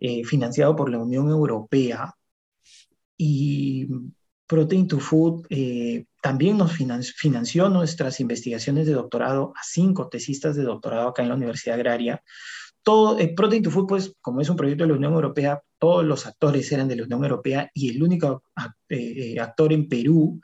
eh, 0.00 0.24
financiado 0.24 0.74
por 0.74 0.90
la 0.90 0.98
Unión 0.98 1.28
Europea. 1.30 2.12
Y 3.16 3.86
Protein 4.46 4.88
to 4.88 4.98
Food 4.98 5.46
eh, 5.50 6.06
también 6.20 6.58
nos 6.58 6.72
financió 6.72 7.68
nuestras 7.68 8.18
investigaciones 8.18 8.86
de 8.86 8.94
doctorado 8.94 9.52
a 9.56 9.60
cinco 9.62 10.08
tesistas 10.08 10.56
de 10.56 10.64
doctorado 10.64 11.08
acá 11.08 11.22
en 11.22 11.28
la 11.28 11.36
Universidad 11.36 11.76
Agraria. 11.76 12.22
Todo, 12.82 13.16
eh, 13.20 13.32
Protein 13.34 13.62
to 13.62 13.70
Food, 13.70 13.86
pues, 13.86 14.14
como 14.20 14.40
es 14.40 14.48
un 14.48 14.56
proyecto 14.56 14.82
de 14.82 14.88
la 14.90 14.96
Unión 14.96 15.14
Europea, 15.14 15.62
todos 15.78 16.04
los 16.04 16.26
actores 16.26 16.70
eran 16.72 16.88
de 16.88 16.96
la 16.96 17.04
Unión 17.04 17.22
Europea 17.22 17.70
y 17.72 17.90
el 17.90 18.02
único 18.02 18.42
actor 19.38 19.72
en 19.72 19.88
Perú, 19.88 20.40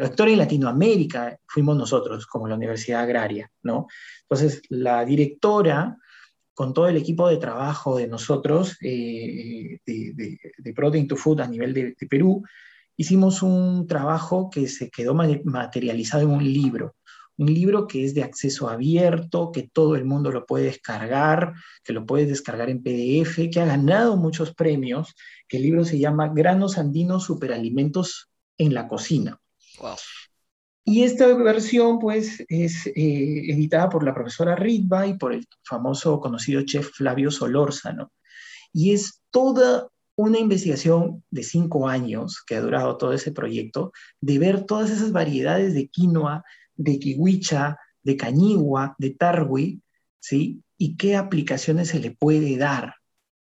actor 0.00 0.28
en 0.28 0.38
Latinoamérica, 0.38 1.38
fuimos 1.46 1.76
nosotros, 1.76 2.26
como 2.26 2.46
la 2.46 2.54
Universidad 2.54 3.02
Agraria, 3.02 3.50
¿no? 3.62 3.86
Entonces, 4.22 4.62
la 4.68 5.04
directora 5.04 5.96
con 6.54 6.72
todo 6.72 6.86
el 6.86 6.96
equipo 6.96 7.28
de 7.28 7.36
trabajo 7.36 7.96
de 7.96 8.06
nosotros, 8.06 8.78
de, 8.80 9.80
Protein 10.74 11.08
to 11.08 11.16
Food 11.16 11.40
a 11.40 11.48
nivel 11.48 11.74
de, 11.74 11.94
de 11.98 12.06
Perú, 12.06 12.44
hicimos 12.96 13.42
un 13.42 13.86
trabajo 13.88 14.50
que 14.50 14.68
se 14.68 14.88
quedó 14.88 15.14
materializado 15.14 16.22
en 16.22 16.30
un 16.30 16.44
libro, 16.44 16.94
un 17.36 17.52
libro 17.52 17.88
que 17.88 18.04
es 18.04 18.14
de 18.14 18.22
acceso 18.22 18.68
abierto, 18.68 19.50
que 19.50 19.68
todo 19.72 19.96
el 19.96 20.04
mundo 20.04 20.30
lo 20.30 20.46
puede 20.46 20.66
descargar, 20.66 21.54
que 21.82 21.92
lo 21.92 22.06
puedes 22.06 22.28
descargar 22.28 22.70
en 22.70 22.82
PDF, 22.82 23.50
que 23.52 23.60
ha 23.60 23.66
ganado 23.66 24.16
muchos 24.16 24.54
premios, 24.54 25.14
que 25.48 25.56
el 25.56 25.64
libro 25.64 25.84
se 25.84 25.98
llama 25.98 26.32
Granos 26.32 26.78
Andinos 26.78 27.24
Superalimentos 27.24 28.30
en 28.58 28.74
la 28.74 28.88
Cocina. 28.88 29.40
Y 30.86 31.02
esta 31.02 31.26
versión, 31.34 31.98
pues, 31.98 32.44
es 32.48 32.86
eh, 32.86 32.92
editada 32.94 33.88
por 33.88 34.04
la 34.04 34.14
profesora 34.14 34.54
Ritva 34.54 35.06
y 35.06 35.14
por 35.14 35.32
el 35.32 35.46
famoso 35.62 36.20
conocido 36.20 36.62
chef 36.62 36.90
Flavio 36.90 37.30
Solórzano. 37.30 38.12
Y 38.72 38.92
es 38.92 39.22
toda 39.30 39.88
una 40.16 40.38
investigación 40.38 41.24
de 41.30 41.42
cinco 41.42 41.88
años 41.88 42.42
que 42.46 42.56
ha 42.56 42.60
durado 42.60 42.96
todo 42.98 43.12
ese 43.14 43.32
proyecto, 43.32 43.92
de 44.20 44.38
ver 44.38 44.64
todas 44.64 44.90
esas 44.90 45.10
variedades 45.10 45.74
de 45.74 45.88
quinoa, 45.88 46.44
de 46.74 46.98
kiwicha, 46.98 47.78
de 48.02 48.16
cañigua, 48.16 48.94
de 48.98 49.10
tarwi, 49.10 49.82
¿sí? 50.20 50.62
Y 50.76 50.96
qué 50.96 51.16
aplicaciones 51.16 51.88
se 51.88 51.98
le 51.98 52.10
puede 52.10 52.56
dar 52.56 52.94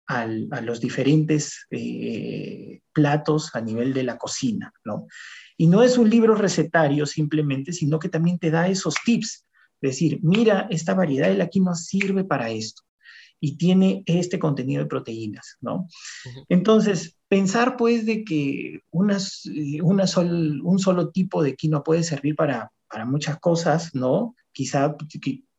a 0.07 0.61
los 0.61 0.79
diferentes 0.79 1.65
eh, 1.71 2.81
platos 2.93 3.55
a 3.55 3.61
nivel 3.61 3.93
de 3.93 4.03
la 4.03 4.17
cocina, 4.17 4.71
¿no? 4.83 5.07
Y 5.57 5.67
no 5.67 5.81
es 5.83 5.97
un 5.97 6.09
libro 6.09 6.35
recetario 6.35 7.05
simplemente, 7.05 7.73
sino 7.73 7.97
que 7.97 8.09
también 8.09 8.37
te 8.37 8.51
da 8.51 8.67
esos 8.67 8.95
tips. 9.03 9.45
Es 9.81 9.91
decir, 9.91 10.19
mira, 10.21 10.67
esta 10.69 10.93
variedad 10.93 11.27
de 11.27 11.35
la 11.35 11.47
quinoa 11.47 11.75
sirve 11.75 12.23
para 12.23 12.49
esto 12.49 12.83
y 13.39 13.57
tiene 13.57 14.03
este 14.05 14.39
contenido 14.39 14.83
de 14.83 14.89
proteínas, 14.89 15.57
¿no? 15.61 15.87
Entonces, 16.49 17.17
pensar 17.27 17.77
pues 17.77 18.05
de 18.05 18.23
que 18.23 18.81
unas, 18.91 19.43
una 19.81 20.05
un 20.63 20.79
solo 20.79 21.09
tipo 21.11 21.43
de 21.43 21.55
quinoa 21.55 21.83
puede 21.83 22.03
servir 22.03 22.35
para, 22.35 22.71
para 22.89 23.05
muchas 23.05 23.39
cosas, 23.39 23.93
¿no? 23.93 24.35
Quizá 24.51 24.95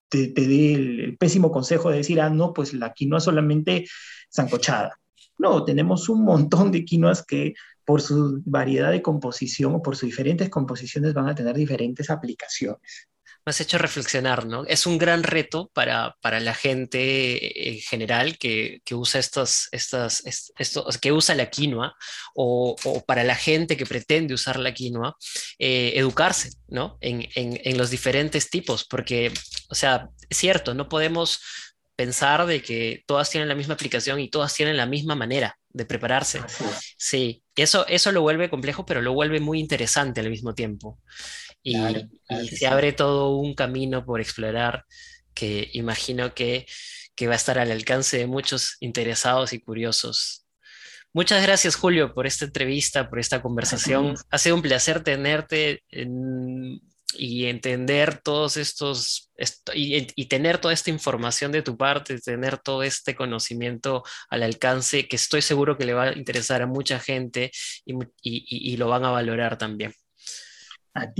te, 0.08 0.28
dé 0.28 0.74
el, 0.74 1.16
pésimo 1.18 1.50
consejo 1.50 1.90
de 1.90 1.98
decir, 1.98 2.20
ah, 2.20 2.30
no, 2.30 2.52
pues 2.52 2.72
la 2.74 2.92
quinoa 2.92 3.20
solamente 3.20 3.86
zancochada. 4.34 4.98
No, 5.38 5.64
tenemos 5.64 6.08
un 6.08 6.24
montón 6.24 6.72
de 6.72 6.84
quinoas 6.84 7.24
que 7.24 7.54
por 7.84 8.00
su 8.00 8.42
variedad 8.44 8.90
de 8.90 9.02
composición 9.02 9.74
o 9.74 9.82
por 9.82 9.96
sus 9.96 10.08
diferentes 10.08 10.50
composiciones 10.50 11.14
van 11.14 11.28
a 11.28 11.34
tener 11.34 11.56
diferentes 11.56 12.10
aplicaciones 12.10 13.08
me 13.46 13.50
has 13.50 13.60
hecho 13.60 13.78
reflexionar, 13.78 14.44
¿no? 14.44 14.64
Es 14.64 14.86
un 14.86 14.98
gran 14.98 15.22
reto 15.22 15.70
para, 15.72 16.16
para 16.20 16.40
la 16.40 16.52
gente 16.52 17.68
en 17.68 17.78
general 17.78 18.38
que, 18.38 18.80
que 18.84 18.96
usa 18.96 19.20
estos, 19.20 19.68
estas, 19.70 20.24
esto, 20.58 20.84
que 21.00 21.12
usa 21.12 21.36
la 21.36 21.48
quinoa 21.48 21.94
o, 22.34 22.74
o, 22.82 23.04
para 23.04 23.22
la 23.22 23.36
gente 23.36 23.76
que 23.76 23.86
pretende 23.86 24.34
usar 24.34 24.58
la 24.58 24.74
quinoa, 24.74 25.16
eh, 25.60 25.92
educarse, 25.94 26.50
¿no? 26.66 26.98
En, 27.00 27.28
en, 27.36 27.60
en 27.62 27.78
los 27.78 27.90
diferentes 27.90 28.50
tipos, 28.50 28.84
porque, 28.84 29.32
o 29.68 29.76
sea, 29.76 30.08
es 30.28 30.38
cierto, 30.38 30.74
no 30.74 30.88
podemos 30.88 31.40
pensar 31.94 32.46
de 32.46 32.60
que 32.62 33.04
todas 33.06 33.30
tienen 33.30 33.48
la 33.48 33.54
misma 33.54 33.74
aplicación 33.74 34.18
y 34.18 34.28
todas 34.28 34.54
tienen 34.54 34.76
la 34.76 34.86
misma 34.86 35.14
manera 35.14 35.56
de 35.70 35.86
prepararse. 35.86 36.40
Sí, 36.98 37.44
eso, 37.54 37.86
eso 37.86 38.10
lo 38.10 38.22
vuelve 38.22 38.50
complejo, 38.50 38.84
pero 38.84 39.00
lo 39.02 39.12
vuelve 39.12 39.38
muy 39.38 39.60
interesante 39.60 40.20
al 40.20 40.30
mismo 40.30 40.52
tiempo 40.52 40.98
y, 41.66 42.46
se 42.46 42.66
abre 42.68 42.92
todo 42.92 43.36
un 43.36 43.54
camino 43.54 44.04
por 44.04 44.20
explorar 44.20 44.84
que 45.34 45.68
imagino 45.72 46.32
que, 46.32 46.66
va 47.26 47.32
a 47.32 47.36
estar 47.36 47.58
al 47.58 47.72
alcance 47.72 48.18
de 48.18 48.26
muchos 48.26 48.76
interesados 48.80 49.52
y 49.52 49.60
curiosos. 49.60 50.46
Muchas 51.12 51.42
gracias, 51.42 51.74
Julio, 51.74 52.14
por 52.14 52.26
esta 52.26 52.44
entrevista, 52.44 53.08
por 53.08 53.18
esta 53.18 53.42
conversación. 53.42 54.14
Ha 54.30 54.38
sido 54.38 54.54
un 54.54 54.62
placer 54.62 55.02
tenerte 55.02 55.82
y 57.14 57.46
entender 57.46 58.20
todos 58.22 58.58
estos, 58.58 59.32
y, 59.74 60.26
tener 60.26 60.58
toda 60.58 60.74
esta 60.74 60.90
información 60.90 61.50
de 61.52 61.62
tu 61.62 61.76
parte, 61.76 62.20
tener 62.20 62.58
todo 62.58 62.82
este 62.82 63.16
conocimiento 63.16 64.04
al 64.28 64.42
alcance 64.42 65.08
que 65.08 65.16
estoy 65.16 65.42
seguro 65.42 65.76
que 65.78 65.86
le 65.86 65.94
va 65.94 66.04
a 66.04 66.16
interesar 66.16 66.62
a 66.62 66.66
mucha 66.66 67.00
gente 67.00 67.50
y 67.84 68.76
lo 68.76 68.88
van 68.88 69.04
a 69.04 69.10
valorar 69.10 69.58
también 69.58 69.94
a 70.96 71.12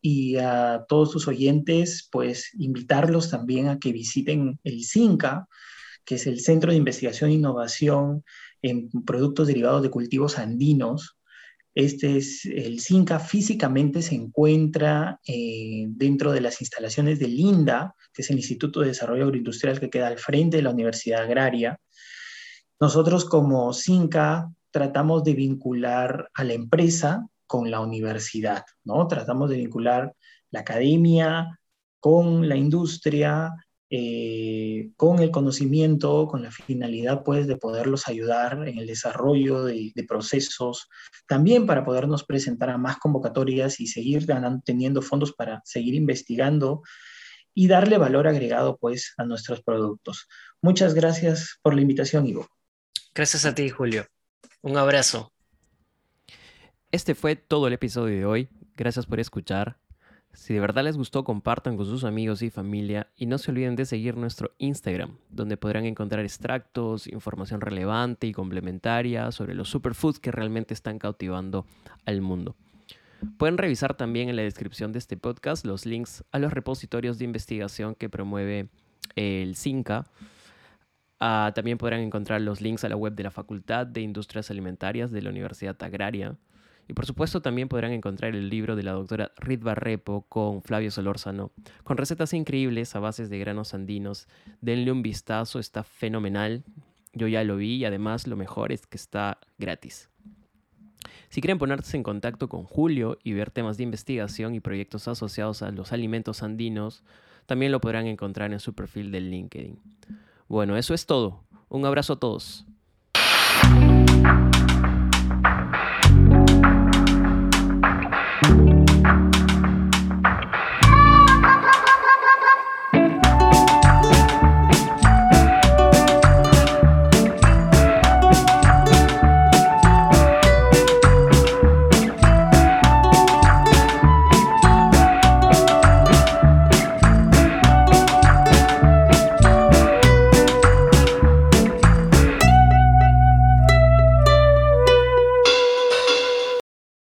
y 0.00 0.36
a 0.36 0.84
todos 0.88 1.10
tus 1.10 1.26
oyentes, 1.26 2.08
pues 2.12 2.50
invitarlos 2.58 3.30
también 3.30 3.68
a 3.68 3.78
que 3.78 3.92
visiten 3.92 4.60
el 4.64 4.84
CINCA, 4.84 5.48
que 6.04 6.16
es 6.16 6.26
el 6.26 6.40
Centro 6.40 6.70
de 6.70 6.78
Investigación 6.78 7.30
e 7.30 7.34
Innovación 7.34 8.24
en 8.60 8.90
Productos 9.04 9.46
Derivados 9.46 9.82
de 9.82 9.90
Cultivos 9.90 10.38
Andinos. 10.38 11.16
Este 11.74 12.18
es 12.18 12.44
el 12.44 12.80
CINCA, 12.80 13.18
físicamente 13.18 14.02
se 14.02 14.14
encuentra 14.14 15.20
eh, 15.26 15.86
dentro 15.88 16.32
de 16.32 16.42
las 16.42 16.60
instalaciones 16.60 17.18
del 17.18 17.38
INDA, 17.38 17.94
que 18.12 18.20
es 18.20 18.30
el 18.30 18.36
Instituto 18.36 18.80
de 18.80 18.88
Desarrollo 18.88 19.24
Agroindustrial 19.24 19.80
que 19.80 19.88
queda 19.88 20.08
al 20.08 20.18
frente 20.18 20.58
de 20.58 20.64
la 20.64 20.70
Universidad 20.70 21.22
Agraria. 21.22 21.80
Nosotros 22.78 23.24
como 23.24 23.72
CINCA 23.72 24.52
tratamos 24.70 25.24
de 25.24 25.34
vincular 25.34 26.28
a 26.34 26.44
la 26.44 26.52
empresa 26.52 27.26
con 27.52 27.70
la 27.70 27.80
universidad, 27.80 28.64
¿no? 28.82 29.06
Tratamos 29.06 29.50
de 29.50 29.56
vincular 29.56 30.14
la 30.50 30.60
academia 30.60 31.60
con 32.00 32.48
la 32.48 32.56
industria, 32.56 33.50
eh, 33.90 34.92
con 34.96 35.18
el 35.18 35.30
conocimiento, 35.30 36.26
con 36.28 36.42
la 36.42 36.50
finalidad, 36.50 37.22
pues, 37.22 37.46
de 37.46 37.58
poderlos 37.58 38.08
ayudar 38.08 38.66
en 38.66 38.78
el 38.78 38.86
desarrollo 38.86 39.64
de, 39.64 39.92
procesos, 40.08 40.88
también 41.26 41.66
para 41.66 41.84
podernos 41.84 42.24
presentar 42.24 42.70
a 42.70 42.78
más 42.78 42.96
convocatorias 42.96 43.80
y 43.80 43.86
seguir 43.86 44.24
ganando, 44.24 44.62
teniendo 44.64 45.02
fondos 45.02 45.34
para 45.34 45.60
seguir 45.66 45.94
investigando 45.94 46.80
y 47.52 47.68
darle 47.68 47.98
valor 47.98 48.28
agregado, 48.28 48.78
pues, 48.78 49.12
a 49.18 49.26
nuestros 49.26 49.62
productos. 49.62 50.26
Muchas 50.62 50.94
gracias 50.94 51.58
por 51.60 51.74
la 51.74 51.82
invitación, 51.82 52.26
Ivo. 52.26 52.48
Gracias 53.14 53.44
a 53.44 53.54
ti, 53.54 53.68
Julio. 53.68 54.06
Un 54.62 54.78
abrazo. 54.78 55.34
Este 56.92 57.14
fue 57.14 57.36
todo 57.36 57.68
el 57.68 57.72
episodio 57.72 58.14
de 58.14 58.26
hoy. 58.26 58.48
Gracias 58.76 59.06
por 59.06 59.18
escuchar. 59.18 59.78
Si 60.34 60.52
de 60.52 60.60
verdad 60.60 60.84
les 60.84 60.98
gustó, 60.98 61.24
compartan 61.24 61.78
con 61.78 61.86
sus 61.86 62.04
amigos 62.04 62.42
y 62.42 62.50
familia 62.50 63.10
y 63.16 63.24
no 63.24 63.38
se 63.38 63.50
olviden 63.50 63.76
de 63.76 63.86
seguir 63.86 64.18
nuestro 64.18 64.50
Instagram, 64.58 65.16
donde 65.30 65.56
podrán 65.56 65.86
encontrar 65.86 66.22
extractos, 66.22 67.06
información 67.06 67.62
relevante 67.62 68.26
y 68.26 68.32
complementaria 68.32 69.32
sobre 69.32 69.54
los 69.54 69.70
superfoods 69.70 70.18
que 70.18 70.32
realmente 70.32 70.74
están 70.74 70.98
cautivando 70.98 71.64
al 72.04 72.20
mundo. 72.20 72.56
Pueden 73.38 73.56
revisar 73.56 73.96
también 73.96 74.28
en 74.28 74.36
la 74.36 74.42
descripción 74.42 74.92
de 74.92 74.98
este 74.98 75.16
podcast 75.16 75.64
los 75.64 75.86
links 75.86 76.22
a 76.30 76.38
los 76.38 76.52
repositorios 76.52 77.18
de 77.18 77.24
investigación 77.24 77.94
que 77.94 78.10
promueve 78.10 78.68
el 79.16 79.56
CINCA. 79.56 80.04
Ah, 81.20 81.52
también 81.54 81.78
podrán 81.78 82.00
encontrar 82.00 82.42
los 82.42 82.60
links 82.60 82.84
a 82.84 82.90
la 82.90 82.96
web 82.96 83.14
de 83.14 83.22
la 83.22 83.30
Facultad 83.30 83.86
de 83.86 84.02
Industrias 84.02 84.50
Alimentarias 84.50 85.10
de 85.10 85.22
la 85.22 85.30
Universidad 85.30 85.82
Agraria. 85.82 86.36
Y 86.88 86.94
por 86.94 87.06
supuesto 87.06 87.40
también 87.40 87.68
podrán 87.68 87.92
encontrar 87.92 88.34
el 88.34 88.48
libro 88.48 88.76
de 88.76 88.82
la 88.82 88.92
doctora 88.92 89.32
Ritva 89.36 89.74
Repo 89.74 90.26
con 90.28 90.62
Flavio 90.62 90.90
Solórzano, 90.90 91.52
con 91.84 91.96
recetas 91.96 92.32
increíbles 92.34 92.94
a 92.96 93.00
bases 93.00 93.30
de 93.30 93.38
granos 93.38 93.74
andinos. 93.74 94.28
Denle 94.60 94.92
un 94.92 95.02
vistazo, 95.02 95.58
está 95.58 95.84
fenomenal. 95.84 96.64
Yo 97.14 97.28
ya 97.28 97.44
lo 97.44 97.56
vi 97.56 97.76
y 97.76 97.84
además 97.84 98.26
lo 98.26 98.36
mejor 98.36 98.72
es 98.72 98.86
que 98.86 98.96
está 98.96 99.38
gratis. 99.58 100.08
Si 101.28 101.40
quieren 101.40 101.58
ponerse 101.58 101.96
en 101.96 102.02
contacto 102.02 102.48
con 102.48 102.64
Julio 102.64 103.18
y 103.24 103.32
ver 103.32 103.50
temas 103.50 103.78
de 103.78 103.84
investigación 103.84 104.54
y 104.54 104.60
proyectos 104.60 105.08
asociados 105.08 105.62
a 105.62 105.70
los 105.70 105.92
alimentos 105.92 106.42
andinos, 106.42 107.02
también 107.46 107.72
lo 107.72 107.80
podrán 107.80 108.06
encontrar 108.06 108.52
en 108.52 108.60
su 108.60 108.74
perfil 108.74 109.10
de 109.10 109.20
LinkedIn. 109.20 109.78
Bueno, 110.48 110.76
eso 110.76 110.92
es 110.92 111.06
todo. 111.06 111.42
Un 111.70 111.86
abrazo 111.86 112.12
a 112.14 112.20
todos. 112.20 112.66